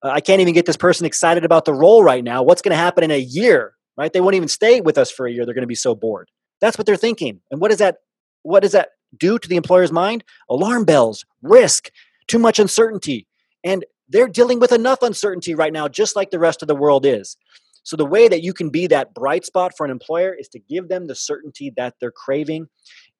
Uh, 0.01 0.09
I 0.09 0.21
can't 0.21 0.41
even 0.41 0.53
get 0.53 0.65
this 0.65 0.77
person 0.77 1.05
excited 1.05 1.43
about 1.43 1.65
the 1.65 1.73
role 1.73 2.03
right 2.03 2.23
now. 2.23 2.43
What's 2.43 2.61
going 2.61 2.71
to 2.71 2.77
happen 2.77 3.03
in 3.03 3.11
a 3.11 3.19
year?" 3.19 3.73
Right? 3.97 4.11
They 4.11 4.21
won't 4.21 4.35
even 4.35 4.47
stay 4.47 4.81
with 4.81 4.97
us 4.97 5.11
for 5.11 5.27
a 5.27 5.31
year. 5.31 5.45
They're 5.45 5.53
going 5.53 5.63
to 5.63 5.67
be 5.67 5.75
so 5.75 5.93
bored. 5.93 6.29
That's 6.61 6.77
what 6.77 6.85
they're 6.87 6.95
thinking. 6.95 7.41
And 7.51 7.61
what 7.61 7.69
does 7.69 7.79
that 7.79 7.97
what 8.43 8.61
does 8.61 8.73
that 8.73 8.89
do 9.17 9.39
to 9.39 9.47
the 9.47 9.55
employer's 9.55 9.91
mind? 9.91 10.23
Alarm 10.49 10.85
bells, 10.85 11.25
risk, 11.41 11.89
too 12.27 12.39
much 12.39 12.59
uncertainty. 12.59 13.27
And 13.63 13.85
they're 14.09 14.27
dealing 14.27 14.59
with 14.59 14.71
enough 14.71 15.01
uncertainty 15.01 15.55
right 15.55 15.73
now, 15.73 15.87
just 15.87 16.15
like 16.15 16.31
the 16.31 16.39
rest 16.39 16.61
of 16.61 16.67
the 16.67 16.75
world 16.75 17.05
is. 17.05 17.37
So, 17.83 17.97
the 17.97 18.05
way 18.05 18.27
that 18.27 18.43
you 18.43 18.53
can 18.53 18.69
be 18.69 18.87
that 18.87 19.13
bright 19.13 19.45
spot 19.45 19.73
for 19.75 19.85
an 19.85 19.91
employer 19.91 20.33
is 20.33 20.47
to 20.49 20.59
give 20.59 20.87
them 20.87 21.07
the 21.07 21.15
certainty 21.15 21.71
that 21.75 21.95
they're 21.99 22.11
craving. 22.11 22.67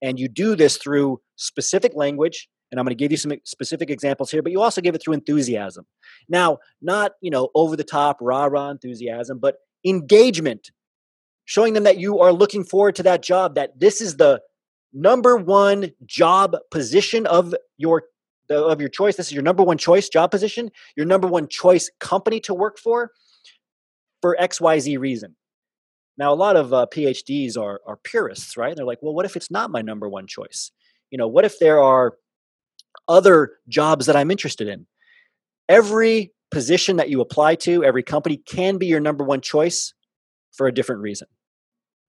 And 0.01 0.19
you 0.19 0.27
do 0.27 0.55
this 0.55 0.77
through 0.77 1.19
specific 1.35 1.93
language. 1.95 2.47
And 2.71 2.79
I'm 2.79 2.85
going 2.85 2.97
to 2.97 3.03
give 3.03 3.11
you 3.11 3.17
some 3.17 3.33
specific 3.45 3.91
examples 3.91 4.31
here, 4.31 4.41
but 4.41 4.51
you 4.51 4.59
also 4.59 4.81
give 4.81 4.95
it 4.95 5.01
through 5.03 5.13
enthusiasm. 5.13 5.85
Now, 6.27 6.57
not, 6.81 7.11
you 7.21 7.29
know, 7.29 7.49
over 7.53 7.75
the 7.75 7.83
top, 7.83 8.17
rah 8.19 8.45
rah 8.45 8.71
enthusiasm, 8.71 9.37
but 9.37 9.57
engagement, 9.85 10.71
showing 11.45 11.73
them 11.73 11.83
that 11.83 11.97
you 11.97 12.19
are 12.19 12.31
looking 12.31 12.63
forward 12.63 12.95
to 12.95 13.03
that 13.03 13.23
job, 13.23 13.55
that 13.55 13.79
this 13.79 14.01
is 14.01 14.17
the 14.17 14.41
number 14.93 15.35
one 15.37 15.91
job 16.05 16.55
position 16.71 17.25
of 17.25 17.53
your 17.77 18.03
of 18.49 18.79
your 18.79 18.89
choice. 18.89 19.15
This 19.15 19.27
is 19.27 19.33
your 19.33 19.41
number 19.41 19.63
one 19.63 19.77
choice 19.77 20.09
job 20.09 20.29
position, 20.29 20.69
your 20.95 21.05
number 21.05 21.27
one 21.27 21.47
choice 21.47 21.89
company 21.99 22.39
to 22.41 22.53
work 22.53 22.77
for, 22.77 23.11
for 24.21 24.39
X 24.39 24.61
Y 24.61 24.79
Z 24.79 24.97
reason. 24.97 25.35
Now, 26.17 26.31
a 26.31 26.35
lot 26.35 26.55
of 26.55 26.73
uh, 26.73 26.85
PhDs 26.93 27.57
are 27.57 27.81
are 27.87 27.97
purists, 27.97 28.55
right? 28.55 28.75
They're 28.75 28.85
like, 28.85 28.99
well, 29.01 29.13
what 29.13 29.25
if 29.25 29.35
it's 29.35 29.49
not 29.49 29.71
my 29.71 29.81
number 29.81 30.07
one 30.07 30.27
choice? 30.27 30.71
You 31.09 31.17
know, 31.17 31.27
what 31.27 31.45
if 31.45 31.57
there 31.59 31.81
are 31.81 32.13
other 33.07 33.53
jobs 33.67 34.05
that 34.05 34.15
I'm 34.15 34.29
interested 34.29 34.67
in? 34.67 34.85
Every 35.67 36.33
position 36.53 36.97
that 36.97 37.09
you 37.09 37.19
apply 37.19 37.55
to, 37.55 37.83
every 37.83 38.03
company 38.03 38.37
can 38.37 38.77
be 38.77 38.85
your 38.85 38.99
number 38.99 39.23
one 39.23 39.41
choice 39.41 39.93
for 40.53 40.67
a 40.67 40.73
different 40.73 41.01
reason. 41.01 41.27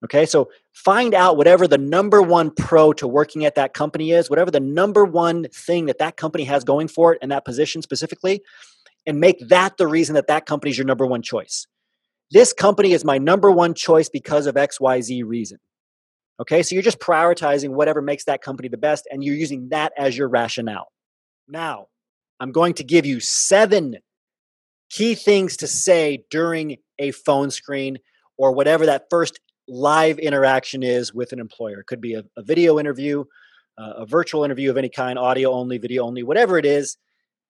Okay, 0.04 0.26
so 0.26 0.50
find 0.74 1.14
out 1.14 1.38
whatever 1.38 1.66
the 1.66 1.78
number 1.78 2.22
one 2.22 2.52
pro 2.52 2.92
to 2.94 3.08
working 3.08 3.46
at 3.46 3.56
that 3.56 3.74
company 3.74 4.12
is, 4.12 4.30
whatever 4.30 4.52
the 4.52 4.60
number 4.60 5.06
one 5.06 5.46
thing 5.54 5.86
that 5.86 6.00
that 6.00 6.18
company 6.18 6.44
has 6.44 6.66
going 6.66 6.90
for 6.90 7.14
it 7.14 7.20
and 7.22 7.32
that 7.32 7.46
position 7.46 7.82
specifically, 7.82 8.42
and 9.06 9.20
make 9.20 9.40
that 9.48 9.78
the 9.78 9.88
reason 9.88 10.16
that 10.16 10.28
that 10.28 10.46
company 10.46 10.72
is 10.72 10.78
your 10.78 10.88
number 10.88 11.06
one 11.06 11.22
choice. 11.22 11.68
This 12.32 12.52
company 12.52 12.92
is 12.92 13.06
my 13.06 13.18
number 13.18 13.50
one 13.50 13.74
choice 13.74 14.10
because 14.10 14.46
of 14.46 14.56
XYZ 14.56 15.24
reason. 15.26 15.60
Okay, 16.42 16.64
so 16.64 16.74
you're 16.74 16.82
just 16.82 17.00
prioritizing 17.00 17.70
whatever 17.70 18.02
makes 18.02 18.26
that 18.26 18.42
company 18.42 18.68
the 18.68 18.78
best, 18.78 19.08
and 19.10 19.24
you're 19.24 19.36
using 19.36 19.70
that 19.70 19.94
as 19.98 20.18
your 20.18 20.28
rationale. 20.28 20.88
Now, 21.48 21.88
I'm 22.40 22.52
going 22.52 22.74
to 22.76 22.84
give 22.84 23.06
you 23.06 23.22
seven 23.22 23.98
key 24.94 25.16
things 25.16 25.58
to 25.58 25.68
say 25.68 26.24
during 26.30 26.78
a 27.00 27.10
phone 27.12 27.50
screen 27.50 27.98
or 28.38 28.52
whatever 28.52 28.86
that 28.86 29.08
first 29.10 29.40
live 29.68 30.20
interaction 30.20 30.84
is 30.84 31.14
with 31.14 31.32
an 31.32 31.40
employer. 31.40 31.80
It 31.80 31.88
could 31.88 32.02
be 32.02 32.14
a, 32.14 32.24
a 32.38 32.44
video 32.44 32.80
interview, 32.80 33.24
uh, 33.78 33.94
a 33.98 34.06
virtual 34.06 34.44
interview 34.44 34.70
of 34.70 34.78
any 34.78 34.90
kind, 34.90 35.18
audio 35.18 35.52
only, 35.52 35.80
video 35.80 36.04
only, 36.04 36.22
whatever 36.22 36.60
it 36.60 36.66
is. 36.66 36.98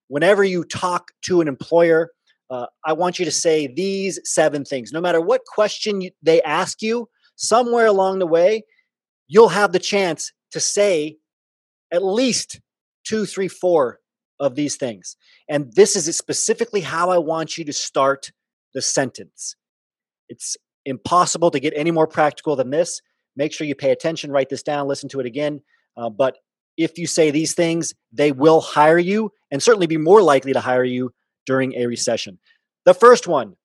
Whenever 0.07 0.43
you 0.43 0.63
talk 0.63 1.11
to 1.23 1.41
an 1.41 1.49
employer, 1.49 2.11
uh, 2.49 2.67
I 2.85 2.93
want 2.93 3.19
you 3.19 3.25
to 3.25 3.31
say 3.31 3.67
these 3.67 4.21
seven 4.23 4.63
things. 4.63 4.93
No 4.93 5.01
matter 5.01 5.19
what 5.19 5.41
question 5.45 5.99
you, 5.99 6.11
they 6.21 6.41
ask 6.43 6.81
you, 6.81 7.09
somewhere 7.35 7.87
along 7.87 8.19
the 8.19 8.27
way, 8.27 8.63
you'll 9.27 9.49
have 9.49 9.73
the 9.73 9.79
chance 9.79 10.31
to 10.51 10.61
say 10.61 11.17
at 11.91 12.05
least 12.05 12.61
two, 13.03 13.25
three, 13.25 13.47
four 13.49 13.99
of 14.39 14.55
these 14.55 14.75
things. 14.75 15.15
And 15.49 15.71
this 15.73 15.95
is 15.95 16.17
specifically 16.17 16.81
how 16.81 17.09
I 17.09 17.17
want 17.17 17.57
you 17.57 17.65
to 17.65 17.73
start 17.73 18.31
the 18.73 18.81
sentence. 18.81 19.55
It's 20.29 20.57
impossible 20.85 21.51
to 21.51 21.59
get 21.59 21.73
any 21.75 21.91
more 21.91 22.07
practical 22.07 22.55
than 22.55 22.69
this. 22.69 23.01
Make 23.35 23.53
sure 23.53 23.67
you 23.67 23.75
pay 23.75 23.91
attention, 23.91 24.31
write 24.31 24.49
this 24.49 24.63
down, 24.63 24.87
listen 24.87 25.09
to 25.09 25.19
it 25.19 25.25
again. 25.25 25.61
Uh, 25.95 26.09
but 26.09 26.37
if 26.77 26.97
you 26.97 27.07
say 27.07 27.31
these 27.31 27.53
things, 27.53 27.93
they 28.11 28.31
will 28.31 28.61
hire 28.61 28.97
you 28.97 29.31
and 29.51 29.61
certainly 29.61 29.87
be 29.87 29.97
more 29.97 30.21
likely 30.21 30.53
to 30.53 30.59
hire 30.59 30.83
you 30.83 31.13
during 31.45 31.75
a 31.75 31.85
recession. 31.85 32.39
The 32.85 32.93
first 32.93 33.27
one 33.27 33.55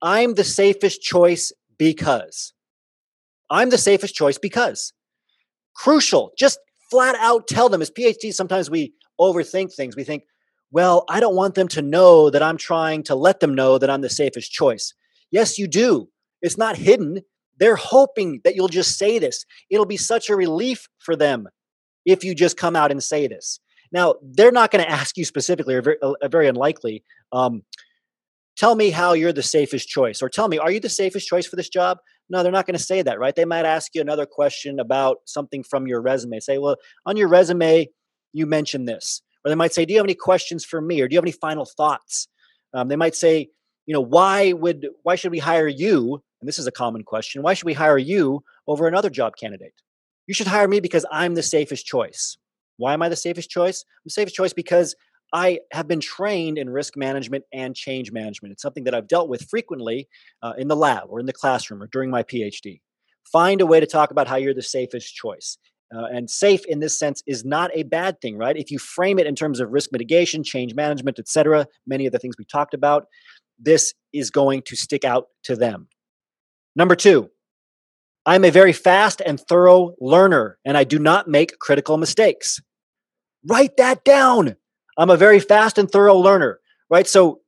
I'm 0.00 0.34
the 0.34 0.44
safest 0.44 1.00
choice 1.02 1.52
because. 1.78 2.52
I'm 3.50 3.70
the 3.70 3.78
safest 3.78 4.14
choice 4.14 4.38
because. 4.38 4.92
Crucial. 5.76 6.32
Just 6.38 6.58
flat 6.90 7.14
out 7.16 7.46
tell 7.46 7.68
them. 7.68 7.82
As 7.82 7.90
PhDs, 7.90 8.34
sometimes 8.34 8.70
we 8.70 8.92
overthink 9.22 9.74
things. 9.74 9.96
We 9.96 10.04
think, 10.04 10.24
well, 10.70 11.04
I 11.08 11.20
don't 11.20 11.36
want 11.36 11.54
them 11.54 11.68
to 11.68 11.82
know 11.82 12.30
that 12.30 12.42
I'm 12.42 12.56
trying 12.56 13.02
to 13.04 13.14
let 13.14 13.40
them 13.40 13.54
know 13.54 13.78
that 13.78 13.90
I'm 13.90 14.00
the 14.00 14.08
safest 14.10 14.50
choice. 14.52 14.94
Yes, 15.30 15.58
you 15.58 15.66
do. 15.66 16.08
It's 16.40 16.58
not 16.58 16.76
hidden. 16.76 17.20
They're 17.58 17.76
hoping 17.76 18.40
that 18.44 18.56
you'll 18.56 18.68
just 18.68 18.98
say 18.98 19.18
this. 19.18 19.44
It'll 19.70 19.86
be 19.86 19.96
such 19.96 20.30
a 20.30 20.36
relief 20.36 20.88
for 20.98 21.14
them 21.14 21.48
if 22.04 22.24
you 22.24 22.34
just 22.34 22.56
come 22.56 22.74
out 22.74 22.90
and 22.90 23.02
say 23.02 23.28
this. 23.28 23.60
Now, 23.92 24.14
they're 24.22 24.50
not 24.50 24.70
going 24.70 24.84
to 24.84 24.90
ask 24.90 25.16
you 25.16 25.24
specifically, 25.24 25.74
or 25.74 25.82
very, 25.82 25.96
uh, 26.02 26.28
very 26.28 26.48
unlikely, 26.48 27.04
um, 27.30 27.62
tell 28.56 28.74
me 28.74 28.90
how 28.90 29.12
you're 29.12 29.32
the 29.32 29.42
safest 29.42 29.88
choice, 29.88 30.22
or 30.22 30.28
tell 30.28 30.48
me, 30.48 30.58
are 30.58 30.70
you 30.70 30.80
the 30.80 30.88
safest 30.88 31.28
choice 31.28 31.46
for 31.46 31.56
this 31.56 31.68
job? 31.68 31.98
No, 32.30 32.42
they're 32.42 32.52
not 32.52 32.66
going 32.66 32.76
to 32.76 32.82
say 32.82 33.02
that, 33.02 33.18
right? 33.18 33.36
They 33.36 33.44
might 33.44 33.66
ask 33.66 33.94
you 33.94 34.00
another 34.00 34.24
question 34.24 34.80
about 34.80 35.18
something 35.26 35.62
from 35.62 35.86
your 35.86 36.00
resume. 36.00 36.40
Say, 36.40 36.56
well, 36.56 36.76
on 37.04 37.16
your 37.18 37.28
resume, 37.28 37.88
you 38.32 38.46
mentioned 38.46 38.88
this. 38.88 39.22
Or 39.44 39.48
they 39.48 39.54
might 39.54 39.72
say, 39.72 39.84
do 39.84 39.92
you 39.92 39.98
have 39.98 40.06
any 40.06 40.14
questions 40.14 40.64
for 40.64 40.80
me? 40.80 41.00
Or 41.00 41.08
do 41.08 41.14
you 41.14 41.18
have 41.18 41.24
any 41.24 41.32
final 41.32 41.64
thoughts? 41.64 42.28
Um, 42.74 42.88
they 42.88 42.96
might 42.96 43.14
say, 43.14 43.50
you 43.86 43.92
know, 43.92 44.00
why 44.00 44.52
would 44.52 44.88
why 45.02 45.16
should 45.16 45.32
we 45.32 45.40
hire 45.40 45.68
you 45.68 46.22
and 46.42 46.48
this 46.48 46.58
is 46.58 46.66
a 46.66 46.72
common 46.72 47.04
question, 47.04 47.42
why 47.42 47.54
should 47.54 47.66
we 47.66 47.72
hire 47.72 47.96
you 47.96 48.42
over 48.66 48.88
another 48.88 49.10
job 49.10 49.36
candidate? 49.36 49.74
You 50.26 50.34
should 50.34 50.48
hire 50.48 50.66
me 50.66 50.80
because 50.80 51.06
I'm 51.10 51.34
the 51.34 51.42
safest 51.42 51.86
choice. 51.86 52.36
Why 52.78 52.94
am 52.94 53.02
I 53.02 53.08
the 53.08 53.16
safest 53.16 53.48
choice? 53.48 53.84
I'm 53.86 54.02
the 54.06 54.10
safest 54.10 54.34
choice 54.34 54.52
because 54.52 54.96
I 55.32 55.60
have 55.72 55.86
been 55.86 56.00
trained 56.00 56.58
in 56.58 56.68
risk 56.68 56.96
management 56.96 57.44
and 57.52 57.76
change 57.76 58.10
management. 58.10 58.52
It's 58.52 58.62
something 58.62 58.84
that 58.84 58.94
I've 58.94 59.06
dealt 59.06 59.28
with 59.28 59.48
frequently 59.48 60.08
uh, 60.42 60.54
in 60.58 60.66
the 60.66 60.76
lab 60.76 61.04
or 61.08 61.20
in 61.20 61.26
the 61.26 61.32
classroom 61.32 61.80
or 61.80 61.86
during 61.86 62.10
my 62.10 62.24
PhD. 62.24 62.80
Find 63.30 63.60
a 63.60 63.66
way 63.66 63.78
to 63.78 63.86
talk 63.86 64.10
about 64.10 64.26
how 64.26 64.36
you're 64.36 64.52
the 64.52 64.62
safest 64.62 65.14
choice. 65.14 65.58
Uh, 65.94 66.06
and 66.06 66.30
safe 66.30 66.64
in 66.66 66.80
this 66.80 66.98
sense 66.98 67.22
is 67.26 67.44
not 67.44 67.70
a 67.74 67.82
bad 67.82 68.20
thing, 68.20 68.36
right? 68.36 68.56
If 68.56 68.70
you 68.70 68.78
frame 68.78 69.18
it 69.18 69.26
in 69.26 69.34
terms 69.34 69.60
of 69.60 69.70
risk 69.70 69.90
mitigation, 69.92 70.42
change 70.42 70.74
management, 70.74 71.18
etc., 71.18 71.66
many 71.86 72.06
of 72.06 72.12
the 72.12 72.18
things 72.18 72.36
we 72.38 72.44
talked 72.44 72.72
about, 72.72 73.06
this 73.58 73.92
is 74.12 74.30
going 74.30 74.62
to 74.62 74.76
stick 74.76 75.04
out 75.04 75.26
to 75.44 75.54
them. 75.54 75.88
Number 76.74 76.96
two, 76.96 77.30
I'm 78.24 78.44
a 78.44 78.50
very 78.50 78.72
fast 78.72 79.20
and 79.24 79.38
thorough 79.38 79.94
learner, 80.00 80.58
and 80.64 80.76
I 80.76 80.84
do 80.84 80.98
not 80.98 81.28
make 81.28 81.58
critical 81.58 81.98
mistakes. 81.98 82.60
Write 83.46 83.76
that 83.76 84.04
down. 84.04 84.56
I'm 84.96 85.10
a 85.10 85.16
very 85.16 85.40
fast 85.40 85.76
and 85.76 85.90
thorough 85.90 86.16
learner, 86.16 86.60
right? 86.88 87.06
So 87.06 87.40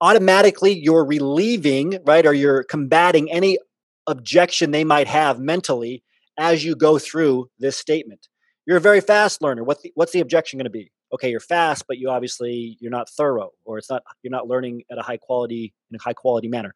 automatically 0.00 0.72
you're 0.72 1.04
relieving, 1.04 1.98
right, 2.04 2.24
or 2.24 2.32
you're 2.32 2.62
combating 2.64 3.30
any 3.30 3.58
objection 4.06 4.70
they 4.70 4.84
might 4.84 5.08
have 5.08 5.40
mentally 5.40 6.02
as 6.38 6.64
you 6.64 6.74
go 6.74 6.98
through 6.98 7.48
this 7.58 7.76
statement. 7.76 8.28
You're 8.66 8.78
a 8.78 8.80
very 8.80 9.00
fast 9.00 9.42
learner. 9.42 9.62
What's 9.62 9.82
the, 9.82 9.92
what's 9.94 10.12
the 10.12 10.20
objection 10.20 10.58
going 10.58 10.64
to 10.64 10.70
be? 10.70 10.90
Okay, 11.12 11.30
you're 11.30 11.40
fast, 11.40 11.84
but 11.86 11.98
you 11.98 12.10
obviously 12.10 12.76
you're 12.80 12.90
not 12.90 13.08
thorough, 13.08 13.50
or 13.64 13.78
it's 13.78 13.90
not 13.90 14.02
you're 14.22 14.30
not 14.30 14.48
learning 14.48 14.82
at 14.90 14.98
a 14.98 15.02
high 15.02 15.18
quality 15.18 15.72
in 15.90 15.96
a 15.96 16.02
high 16.02 16.14
quality 16.14 16.48
manner. 16.48 16.74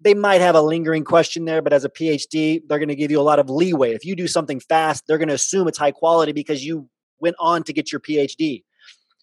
They 0.00 0.14
might 0.14 0.40
have 0.40 0.54
a 0.54 0.62
lingering 0.62 1.04
question 1.04 1.44
there, 1.44 1.60
but 1.60 1.72
as 1.72 1.84
a 1.84 1.90
PhD, 1.90 2.62
they're 2.66 2.78
going 2.78 2.88
to 2.88 2.96
give 2.96 3.10
you 3.10 3.20
a 3.20 3.22
lot 3.22 3.38
of 3.38 3.50
leeway. 3.50 3.92
If 3.92 4.04
you 4.04 4.16
do 4.16 4.26
something 4.26 4.58
fast, 4.58 5.04
they're 5.06 5.18
going 5.18 5.28
to 5.28 5.34
assume 5.34 5.68
it's 5.68 5.78
high 5.78 5.90
quality 5.90 6.32
because 6.32 6.64
you 6.64 6.88
went 7.20 7.36
on 7.38 7.62
to 7.64 7.72
get 7.72 7.92
your 7.92 8.00
PhD. 8.00 8.64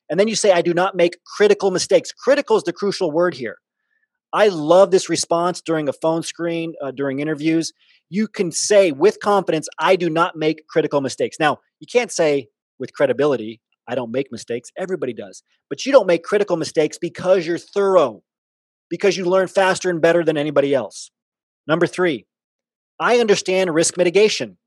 And 0.10 0.20
then 0.20 0.28
you 0.28 0.36
say, 0.36 0.52
I 0.52 0.62
do 0.62 0.74
not 0.74 0.96
make 0.96 1.18
critical 1.26 1.72
mistakes. 1.72 2.12
Critical 2.12 2.58
is 2.58 2.64
the 2.64 2.74
crucial 2.74 3.12
word 3.12 3.34
here. 3.34 3.58
I 4.34 4.50
love 4.50 4.92
this 4.92 5.10
response 5.10 5.62
during 5.62 5.88
a 5.88 5.94
phone 5.94 6.24
screen, 6.24 6.74
uh, 6.82 6.92
during 6.92 7.20
interviews. 7.20 7.72
You 8.10 8.28
can 8.28 8.52
say 8.52 8.92
with 8.92 9.20
confidence, 9.20 9.68
I 9.80 9.96
do 9.96 10.10
not 10.10 10.36
make 10.36 10.68
critical 10.68 11.02
mistakes. 11.02 11.38
Now, 11.40 11.60
you 11.80 11.88
can't 11.92 12.12
say 12.12 12.48
with 12.80 12.94
credibility, 12.94 13.62
I 13.88 13.96
don't 13.96 14.12
make 14.12 14.32
mistakes. 14.32 14.70
Everybody 14.78 15.14
does. 15.14 15.44
But 15.70 15.86
you 15.86 15.92
don't 15.92 16.08
make 16.08 16.24
critical 16.24 16.58
mistakes 16.58 16.98
because 16.98 17.48
you're 17.48 17.58
thorough, 17.58 18.22
because 18.90 19.18
you 19.18 19.26
learn 19.26 19.48
faster 19.48 19.90
and 19.90 20.02
better 20.02 20.24
than 20.24 20.38
anybody 20.38 20.74
else. 20.74 21.10
Number 21.68 21.88
three, 21.88 22.26
I 23.00 23.20
understand 23.20 23.74
risk 23.74 23.98
mitigation. 23.98 24.58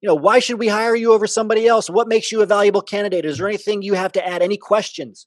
You 0.00 0.08
know, 0.08 0.14
why 0.14 0.40
should 0.40 0.58
we 0.58 0.68
hire 0.68 0.96
you 0.96 1.12
over 1.12 1.26
somebody 1.26 1.66
else? 1.66 1.88
What 1.88 2.08
makes 2.08 2.32
you 2.32 2.42
a 2.42 2.46
valuable 2.46 2.82
candidate? 2.82 3.24
Is 3.24 3.38
there 3.38 3.48
anything 3.48 3.82
you 3.82 3.94
have 3.94 4.12
to 4.12 4.26
add? 4.26 4.42
Any 4.42 4.56
questions? 4.56 5.26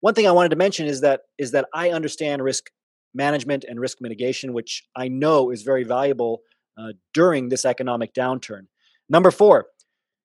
One 0.00 0.14
thing 0.14 0.26
I 0.26 0.32
wanted 0.32 0.50
to 0.50 0.56
mention 0.56 0.86
is 0.86 1.00
that 1.00 1.22
is 1.38 1.52
that 1.52 1.66
I 1.74 1.90
understand 1.90 2.42
risk 2.42 2.70
management 3.14 3.64
and 3.64 3.80
risk 3.80 3.98
mitigation, 4.00 4.52
which 4.52 4.84
I 4.94 5.08
know 5.08 5.50
is 5.50 5.62
very 5.62 5.84
valuable 5.84 6.42
uh, 6.78 6.92
during 7.14 7.48
this 7.48 7.64
economic 7.64 8.14
downturn. 8.14 8.66
Number 9.08 9.30
four, 9.30 9.66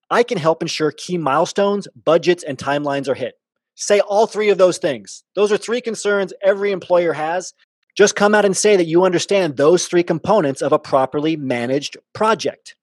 I 0.10 0.24
can 0.24 0.38
help 0.38 0.62
ensure 0.62 0.92
key 0.92 1.18
milestones, 1.18 1.88
budgets, 2.06 2.44
and 2.44 2.58
timelines 2.58 3.08
are 3.08 3.16
hit. 3.16 3.36
Say 3.76 4.00
all 4.02 4.28
three 4.28 4.50
of 4.50 4.60
those 4.60 4.78
things. 4.78 5.24
Those 5.36 5.52
are 5.52 5.58
three 5.58 5.82
concerns 5.82 6.34
every 6.44 6.72
employer 6.72 7.14
has. 7.14 7.54
Just 7.96 8.16
come 8.16 8.36
out 8.36 8.46
and 8.46 8.56
say 8.56 8.76
that 8.76 8.86
you 8.86 9.06
understand 9.06 9.58
those 9.58 9.88
three 9.88 10.04
components 10.04 10.62
of 10.62 10.72
a 10.72 10.80
properly 10.80 11.36
managed 11.36 11.98
project. 12.14 12.76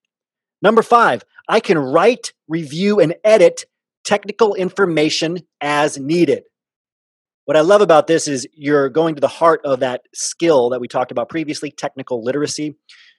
Number 0.63 0.83
five, 0.83 1.25
I 1.49 1.61
can 1.61 1.79
write, 1.79 2.33
review, 2.49 3.01
and 3.01 3.15
edit 3.23 3.65
technical 4.05 4.55
information 4.55 5.39
as 5.61 5.99
needed. 5.99 6.45
What 7.47 7.57
I 7.57 7.63
love 7.63 7.81
about 7.81 8.07
this 8.07 8.29
is 8.29 8.47
you're 8.53 8.89
going 8.89 9.15
to 9.15 9.21
the 9.21 9.29
heart 9.29 9.61
of 9.65 9.81
that 9.81 10.03
skill 10.15 10.71
that 10.71 10.81
we 10.81 10.89
talked 10.89 11.11
about 11.11 11.29
previously 11.29 11.71
technical 11.71 12.23
literacy. 12.23 12.77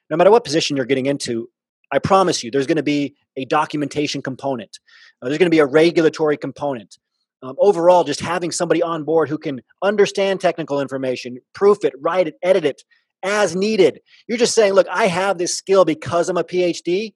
No 0.09 0.17
matter 0.17 0.31
what 0.31 0.43
position 0.43 0.77
you're 0.77 0.85
getting 0.85 1.07
into, 1.07 1.49
I 1.91 1.99
promise 1.99 2.43
you 2.43 2.51
there's 2.51 2.67
going 2.67 2.77
to 2.77 2.83
be 2.83 3.15
a 3.35 3.45
documentation 3.45 4.21
component, 4.21 4.79
uh, 5.21 5.27
there's 5.27 5.37
going 5.37 5.47
to 5.47 5.55
be 5.55 5.59
a 5.59 5.65
regulatory 5.65 6.37
component. 6.37 6.97
Um, 7.43 7.55
overall, 7.57 8.03
just 8.03 8.19
having 8.19 8.51
somebody 8.51 8.83
on 8.83 9.03
board 9.03 9.27
who 9.27 9.39
can 9.39 9.61
understand 9.81 10.39
technical 10.39 10.79
information, 10.79 11.39
proof 11.55 11.83
it, 11.83 11.93
write 11.99 12.27
it, 12.27 12.35
edit 12.43 12.65
it 12.65 12.83
as 13.23 13.55
needed. 13.55 13.99
You're 14.27 14.37
just 14.37 14.53
saying, 14.53 14.73
look, 14.73 14.87
I 14.91 15.07
have 15.07 15.39
this 15.39 15.55
skill 15.55 15.83
because 15.83 16.29
I'm 16.29 16.37
a 16.37 16.43
PhD. 16.43 17.13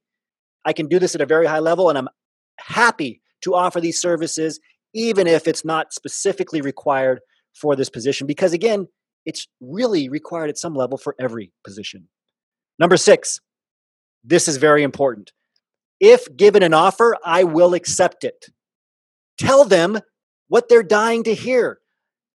I 0.65 0.73
can 0.73 0.87
do 0.87 0.97
this 0.97 1.13
at 1.13 1.21
a 1.21 1.27
very 1.27 1.45
high 1.45 1.59
level, 1.59 1.89
and 1.89 1.97
I'm 1.97 2.09
happy 2.57 3.21
to 3.41 3.53
offer 3.53 3.79
these 3.79 3.99
services 3.99 4.59
even 4.95 5.27
if 5.27 5.47
it's 5.47 5.63
not 5.63 5.93
specifically 5.93 6.61
required 6.61 7.19
for 7.53 7.75
this 7.75 7.89
position, 7.89 8.25
because 8.25 8.53
again, 8.53 8.87
it's 9.25 9.47
really 9.59 10.09
required 10.09 10.49
at 10.49 10.57
some 10.57 10.73
level 10.73 10.97
for 10.97 11.15
every 11.19 11.51
position. 11.63 12.07
Number 12.79 12.97
six, 12.97 13.41
this 14.23 14.47
is 14.47 14.57
very 14.57 14.83
important. 14.83 15.31
If 15.99 16.35
given 16.35 16.63
an 16.63 16.73
offer, 16.73 17.15
I 17.23 17.43
will 17.43 17.73
accept 17.73 18.23
it. 18.23 18.47
Tell 19.37 19.65
them 19.65 19.99
what 20.47 20.69
they're 20.69 20.83
dying 20.83 21.23
to 21.23 21.33
hear. 21.33 21.79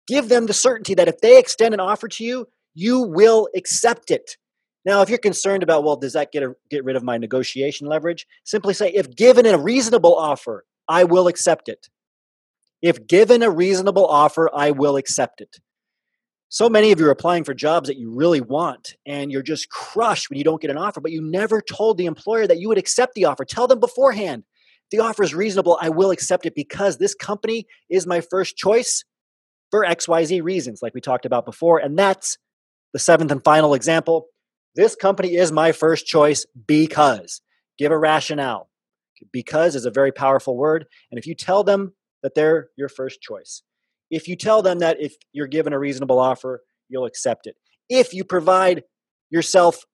Give 0.07 0.30
them 0.30 0.45
the 0.45 0.53
certainty 0.53 0.93
that 0.95 1.07
if 1.07 1.20
they 1.22 1.38
extend 1.38 1.74
an 1.74 1.80
offer 1.80 2.07
to 2.10 2.24
you, 2.24 2.47
you 2.74 3.01
will 3.01 3.49
accept 3.55 4.12
it. 4.12 4.38
Now, 4.86 5.01
if 5.01 5.10
you're 5.10 5.18
concerned 5.18 5.62
about, 5.62 5.84
well, 5.84 5.97
does 5.97 6.14
that 6.14 6.32
get, 6.32 6.41
a, 6.41 6.55
get 6.70 6.84
rid 6.84 6.95
of 6.95 7.03
my 7.03 7.18
negotiation 7.18 7.88
leverage? 7.88 8.26
Simply 8.45 8.74
say, 8.74 8.91
if 8.91 9.16
given 9.16 9.45
a 9.45 9.57
reasonable 9.57 10.16
offer, 10.16 10.66
I 10.88 11.03
will 11.03 11.28
accept 11.28 11.70
it. 11.70 11.89
If 12.82 13.07
given 13.07 13.43
a 13.43 13.49
reasonable 13.49 14.05
offer, 14.05 14.49
I 14.53 14.71
will 14.71 14.95
accept 14.95 15.41
it. 15.41 15.57
So 16.51 16.67
many 16.67 16.91
of 16.91 16.99
you 16.99 17.05
are 17.05 17.11
applying 17.11 17.43
for 17.43 17.53
jobs 17.53 17.88
that 17.88 17.97
you 17.97 18.09
really 18.11 18.41
want, 18.41 18.95
and 19.05 19.32
you're 19.32 19.43
just 19.43 19.69
crushed 19.69 20.30
when 20.30 20.38
you 20.38 20.43
don't 20.43 20.61
get 20.61 20.71
an 20.71 20.77
offer, 20.77 20.99
but 20.99 21.11
you 21.11 21.21
never 21.21 21.61
told 21.61 21.97
the 21.97 22.07
employer 22.07 22.47
that 22.47 22.59
you 22.59 22.67
would 22.69 22.77
accept 22.77 23.13
the 23.13 23.25
offer. 23.25 23.45
Tell 23.45 23.67
them 23.67 23.80
beforehand 23.80 24.43
the 24.91 24.99
offer 24.99 25.23
is 25.23 25.36
reasonable. 25.36 25.77
I 25.82 25.89
will 25.89 26.11
accept 26.11 26.45
it 26.45 26.55
because 26.55 26.97
this 26.97 27.13
company 27.13 27.67
is 27.89 28.07
my 28.07 28.21
first 28.21 28.57
choice 28.57 29.03
for 29.69 29.86
XYZ 29.86 30.41
reasons, 30.41 30.80
like 30.82 30.95
we 30.95 31.01
talked 31.01 31.25
about 31.25 31.45
before. 31.45 31.77
And 31.77 31.97
that's 31.97 32.38
the 32.93 32.99
seventh 32.99 33.32
and 33.32 33.43
final 33.43 33.73
example. 33.75 34.25
This 34.75 34.95
company 34.95 35.36
is 35.36 35.51
my 35.51 35.71
first 35.71 36.07
choice 36.07 36.45
because. 36.65 37.41
Give 37.77 37.91
a 37.91 37.97
rationale. 37.97 38.69
Because 39.32 39.75
is 39.75 39.86
a 39.86 39.91
very 39.91 40.11
powerful 40.11 40.57
word. 40.57 40.86
And 41.11 41.19
if 41.19 41.27
you 41.27 41.36
tell 41.36 41.63
them 41.63 41.93
that 42.24 42.36
they're 42.36 42.70
your 42.78 42.89
first 42.89 43.22
choice. 43.22 43.63
If 44.09 44.28
you 44.28 44.36
tell 44.36 44.61
them 44.61 44.80
that 44.80 44.99
if 44.99 45.15
you're 45.34 45.47
given 45.47 45.74
a 45.74 45.80
reasonable 45.80 46.20
offer, 46.20 46.61
you'll 46.88 47.05
accept 47.05 47.47
it. 47.47 47.55
If 47.89 48.13
you 48.13 48.24
provide 48.24 48.84
yourself 49.30 49.86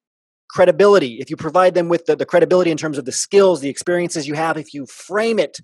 credibility, 0.50 1.18
if 1.20 1.30
you 1.30 1.36
provide 1.36 1.74
them 1.74 1.90
with 1.90 2.06
the, 2.06 2.16
the 2.16 2.26
credibility 2.26 2.72
in 2.72 2.78
terms 2.78 2.98
of 2.98 3.06
the 3.06 3.12
skills, 3.12 3.62
the 3.62 3.70
experiences 3.70 4.28
you 4.28 4.36
have, 4.36 4.58
if 4.58 4.74
you 4.74 4.86
frame 4.86 5.40
it 5.40 5.58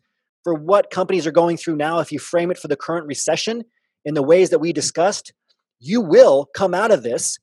for 0.44 0.54
what 0.54 0.90
companies 0.90 1.28
are 1.28 1.32
going 1.32 1.56
through 1.56 1.76
now, 1.76 2.00
if 2.00 2.12
you 2.12 2.20
frame 2.20 2.52
it 2.52 2.58
for 2.58 2.68
the 2.68 2.76
current 2.76 3.06
recession 3.08 3.64
in 4.06 4.16
the 4.16 4.24
ways 4.24 4.50
that 4.50 4.60
we 4.60 4.74
discussed, 4.74 5.34
you 5.80 6.02
will 6.02 6.48
come 6.56 6.74
out 6.74 6.92
of 6.92 7.04
this 7.04 7.38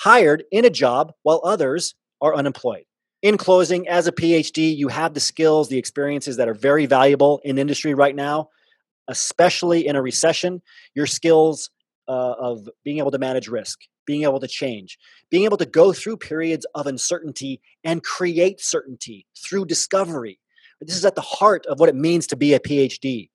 hired 0.00 0.44
in 0.50 0.64
a 0.64 0.70
job 0.70 1.12
while 1.22 1.40
others 1.44 1.94
are 2.20 2.34
unemployed 2.34 2.84
in 3.24 3.38
closing, 3.38 3.88
as 3.88 4.06
a 4.06 4.12
PhD, 4.12 4.76
you 4.76 4.88
have 4.88 5.14
the 5.14 5.20
skills, 5.20 5.70
the 5.70 5.78
experiences 5.78 6.36
that 6.36 6.46
are 6.46 6.54
very 6.54 6.84
valuable 6.84 7.40
in 7.42 7.56
industry 7.56 7.94
right 7.94 8.14
now, 8.14 8.50
especially 9.08 9.86
in 9.86 9.96
a 9.96 10.02
recession. 10.02 10.60
Your 10.94 11.06
skills 11.06 11.70
uh, 12.06 12.34
of 12.38 12.68
being 12.84 12.98
able 12.98 13.10
to 13.10 13.18
manage 13.18 13.48
risk, 13.48 13.80
being 14.06 14.24
able 14.24 14.40
to 14.40 14.46
change, 14.46 14.98
being 15.30 15.44
able 15.44 15.56
to 15.56 15.64
go 15.64 15.90
through 15.90 16.18
periods 16.18 16.66
of 16.74 16.86
uncertainty 16.86 17.62
and 17.82 18.02
create 18.02 18.60
certainty 18.60 19.26
through 19.42 19.64
discovery. 19.64 20.38
This 20.82 20.94
is 20.94 21.06
at 21.06 21.14
the 21.14 21.22
heart 21.22 21.64
of 21.64 21.80
what 21.80 21.88
it 21.88 21.94
means 21.94 22.26
to 22.26 22.36
be 22.36 22.52
a 22.52 22.60
PhD. 22.60 23.30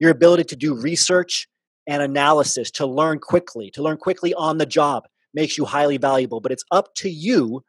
Your 0.00 0.10
ability 0.10 0.44
to 0.44 0.56
do 0.56 0.72
research 0.74 1.48
and 1.86 2.02
analysis, 2.02 2.70
to 2.70 2.86
learn 2.86 3.18
quickly, 3.18 3.70
to 3.72 3.82
learn 3.82 3.98
quickly 3.98 4.32
on 4.32 4.56
the 4.56 4.64
job 4.64 5.04
makes 5.34 5.58
you 5.58 5.66
highly 5.66 5.98
valuable. 5.98 6.40
But 6.40 6.52
it's 6.52 6.64
up 6.70 6.94
to 6.94 7.10
you 7.10 7.62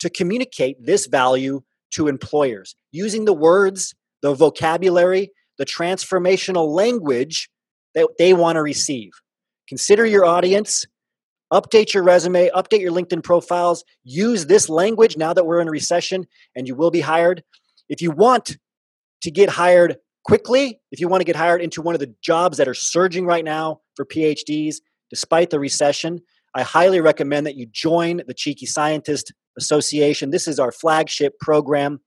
to 0.00 0.10
communicate 0.10 0.76
this 0.84 1.06
value 1.06 1.62
to 1.92 2.08
employers 2.08 2.74
using 2.92 3.24
the 3.24 3.32
words, 3.32 3.94
the 4.22 4.34
vocabulary, 4.34 5.30
the 5.58 5.66
transformational 5.66 6.68
language 6.68 7.48
that 7.94 8.08
they 8.18 8.34
want 8.34 8.56
to 8.56 8.62
receive. 8.62 9.10
Consider 9.68 10.04
your 10.04 10.24
audience, 10.24 10.84
update 11.52 11.94
your 11.94 12.02
resume, 12.02 12.50
update 12.50 12.80
your 12.80 12.92
LinkedIn 12.92 13.22
profiles, 13.22 13.84
use 14.04 14.46
this 14.46 14.68
language 14.68 15.16
now 15.16 15.32
that 15.32 15.46
we're 15.46 15.60
in 15.60 15.68
a 15.68 15.72
recession 15.72 16.26
and 16.54 16.68
you 16.68 16.74
will 16.74 16.90
be 16.90 17.00
hired. 17.00 17.42
If 17.88 18.02
you 18.02 18.10
want 18.10 18.58
to 19.22 19.30
get 19.30 19.48
hired 19.48 19.96
quickly, 20.24 20.80
if 20.90 21.00
you 21.00 21.08
want 21.08 21.20
to 21.20 21.24
get 21.24 21.36
hired 21.36 21.62
into 21.62 21.80
one 21.80 21.94
of 21.94 22.00
the 22.00 22.14
jobs 22.20 22.58
that 22.58 22.68
are 22.68 22.74
surging 22.74 23.26
right 23.26 23.44
now 23.44 23.80
for 23.94 24.04
PhDs, 24.04 24.76
despite 25.08 25.50
the 25.50 25.60
recession, 25.60 26.20
I 26.54 26.62
highly 26.62 27.00
recommend 27.00 27.46
that 27.46 27.56
you 27.56 27.66
join 27.66 28.22
the 28.26 28.34
Cheeky 28.34 28.66
Scientist 28.66 29.32
Association. 29.58 30.30
This 30.30 30.48
is 30.48 30.58
our 30.58 30.72
flagship 30.72 31.38
program. 31.40 32.00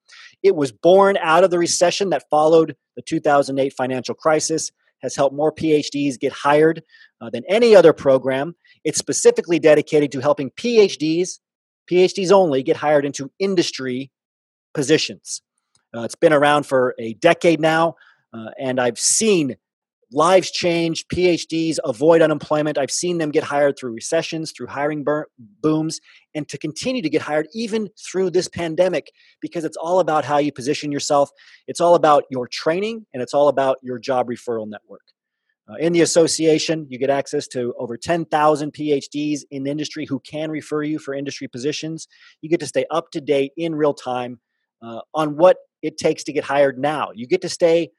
It 0.43 0.55
was 0.55 0.71
born 0.71 1.17
out 1.17 1.43
of 1.43 1.51
the 1.51 1.59
recession 1.59 2.09
that 2.09 2.23
followed 2.29 2.75
the 2.95 3.01
2008 3.01 3.73
financial 3.73 4.15
crisis, 4.15 4.71
has 5.01 5.15
helped 5.15 5.35
more 5.35 5.53
PhDs 5.53 6.19
get 6.19 6.33
hired 6.33 6.83
uh, 7.21 7.29
than 7.29 7.43
any 7.47 7.75
other 7.75 7.93
program. 7.93 8.55
It's 8.83 8.99
specifically 8.99 9.59
dedicated 9.59 10.11
to 10.13 10.19
helping 10.19 10.51
PhDs, 10.51 11.39
PhDs 11.89 12.31
only, 12.31 12.63
get 12.63 12.77
hired 12.77 13.05
into 13.05 13.31
industry 13.39 14.11
positions. 14.73 15.41
Uh, 15.95 16.01
it's 16.01 16.15
been 16.15 16.33
around 16.33 16.63
for 16.63 16.95
a 16.99 17.13
decade 17.15 17.59
now, 17.59 17.95
uh, 18.33 18.49
and 18.59 18.79
I've 18.79 18.99
seen 18.99 19.55
lives 20.11 20.51
change, 20.51 21.07
PhDs 21.07 21.77
avoid 21.83 22.21
unemployment. 22.21 22.77
I've 22.77 22.91
seen 22.91 23.17
them 23.17 23.31
get 23.31 23.43
hired 23.43 23.77
through 23.77 23.91
recessions, 23.91 24.51
through 24.51 24.67
hiring 24.67 25.03
bur- 25.03 25.27
booms, 25.61 25.99
and 26.33 26.47
to 26.49 26.57
continue 26.57 27.01
to 27.01 27.09
get 27.09 27.21
hired 27.21 27.47
even 27.53 27.89
through 27.97 28.31
this 28.31 28.47
pandemic 28.47 29.11
because 29.41 29.63
it's 29.63 29.77
all 29.77 29.99
about 29.99 30.25
how 30.25 30.37
you 30.37 30.51
position 30.51 30.91
yourself. 30.91 31.29
It's 31.67 31.79
all 31.79 31.95
about 31.95 32.23
your 32.29 32.47
training 32.47 33.05
and 33.13 33.21
it's 33.21 33.33
all 33.33 33.49
about 33.49 33.77
your 33.81 33.99
job 33.99 34.27
referral 34.27 34.67
network. 34.67 35.03
Uh, 35.69 35.75
in 35.75 35.93
the 35.93 36.01
association, 36.01 36.87
you 36.89 36.97
get 36.97 37.11
access 37.11 37.47
to 37.47 37.75
over 37.77 37.95
10,000 37.95 38.73
PhDs 38.73 39.41
in 39.51 39.67
industry 39.67 40.05
who 40.05 40.19
can 40.21 40.49
refer 40.49 40.81
you 40.81 40.97
for 40.97 41.13
industry 41.13 41.47
positions. 41.47 42.07
You 42.41 42.49
get 42.49 42.59
to 42.61 42.67
stay 42.67 42.85
up 42.89 43.11
to 43.11 43.21
date 43.21 43.51
in 43.55 43.75
real 43.75 43.93
time 43.93 44.39
uh, 44.81 45.01
on 45.13 45.37
what 45.37 45.57
it 45.83 45.97
takes 45.97 46.23
to 46.23 46.33
get 46.33 46.43
hired 46.43 46.79
now. 46.79 47.11
You 47.13 47.27
get 47.27 47.41
to 47.41 47.49
stay 47.49 47.91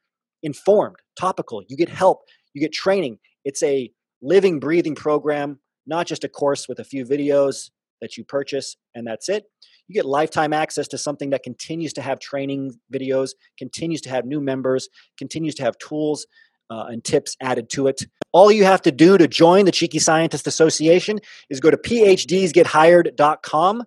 informed, 0.42 0.96
topical. 1.18 1.62
You 1.68 1.76
get 1.76 1.88
help, 1.88 2.20
you 2.54 2.60
get 2.60 2.72
training. 2.72 3.18
It's 3.44 3.62
a 3.62 3.90
living, 4.22 4.60
breathing 4.60 4.94
program, 4.94 5.58
not 5.86 6.06
just 6.06 6.24
a 6.24 6.28
course 6.28 6.68
with 6.68 6.78
a 6.78 6.84
few 6.84 7.04
videos 7.04 7.70
that 8.00 8.16
you 8.16 8.24
purchase 8.24 8.76
and 8.94 9.06
that's 9.06 9.28
it. 9.28 9.44
You 9.88 9.94
get 9.94 10.06
lifetime 10.06 10.52
access 10.52 10.86
to 10.88 10.98
something 10.98 11.30
that 11.30 11.42
continues 11.42 11.92
to 11.94 12.02
have 12.02 12.20
training 12.20 12.78
videos, 12.92 13.30
continues 13.58 14.00
to 14.02 14.10
have 14.10 14.24
new 14.24 14.40
members, 14.40 14.88
continues 15.18 15.56
to 15.56 15.64
have 15.64 15.76
tools 15.78 16.26
uh, 16.70 16.84
and 16.88 17.02
tips 17.02 17.36
added 17.40 17.68
to 17.70 17.88
it. 17.88 18.02
All 18.32 18.52
you 18.52 18.64
have 18.64 18.82
to 18.82 18.92
do 18.92 19.18
to 19.18 19.26
join 19.26 19.64
the 19.64 19.72
Cheeky 19.72 19.98
Scientist 19.98 20.46
Association 20.46 21.18
is 21.50 21.58
go 21.58 21.70
to 21.70 21.76
phdsgethired.com 21.76 23.84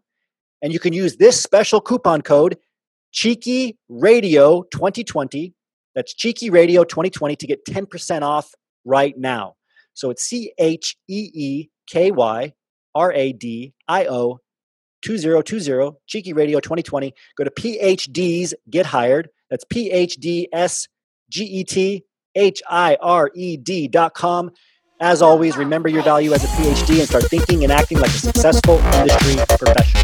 and 0.61 0.73
you 0.73 0.79
can 0.79 0.93
use 0.93 1.17
this 1.17 1.41
special 1.41 1.81
coupon 1.81 2.21
code 2.21 2.57
Cheeky 3.11 3.77
Radio 3.87 4.63
2020 4.63 5.53
that's 5.95 6.13
Cheeky 6.13 6.49
Radio 6.49 6.83
2020 6.83 7.35
to 7.35 7.47
get 7.47 7.65
10% 7.65 8.21
off 8.21 8.51
right 8.85 9.17
now. 9.17 9.55
So 9.93 10.09
it's 10.09 10.23
C 10.23 10.53
H 10.57 10.97
E 11.07 11.29
E 11.33 11.69
K 11.87 12.11
Y 12.11 12.53
R 12.95 13.13
A 13.13 13.33
D 13.33 13.73
I 13.87 14.05
O 14.07 14.39
2020, 15.03 15.97
Cheeky 16.07 16.33
Radio 16.33 16.59
2020. 16.59 17.13
Go 17.37 17.43
to 17.43 17.51
PhDs 17.51 18.53
Get 18.69 18.85
Hired. 18.87 19.29
That's 19.49 19.65
P 19.65 19.91
H 19.91 20.15
D 20.15 20.49
S 20.51 20.87
G 21.29 21.43
E 21.43 21.63
T 21.63 22.03
H 22.35 22.61
I 22.67 22.97
R 23.01 23.29
E 23.35 23.57
D 23.57 23.87
dot 23.87 24.13
com. 24.13 24.51
As 24.99 25.21
always, 25.21 25.57
remember 25.57 25.89
your 25.89 26.03
value 26.03 26.33
as 26.33 26.43
a 26.43 26.47
PhD 26.47 26.99
and 26.99 27.07
start 27.07 27.25
thinking 27.25 27.63
and 27.63 27.71
acting 27.71 27.99
like 27.99 28.11
a 28.11 28.13
successful 28.13 28.77
industry 28.77 29.35
professional. 29.57 30.03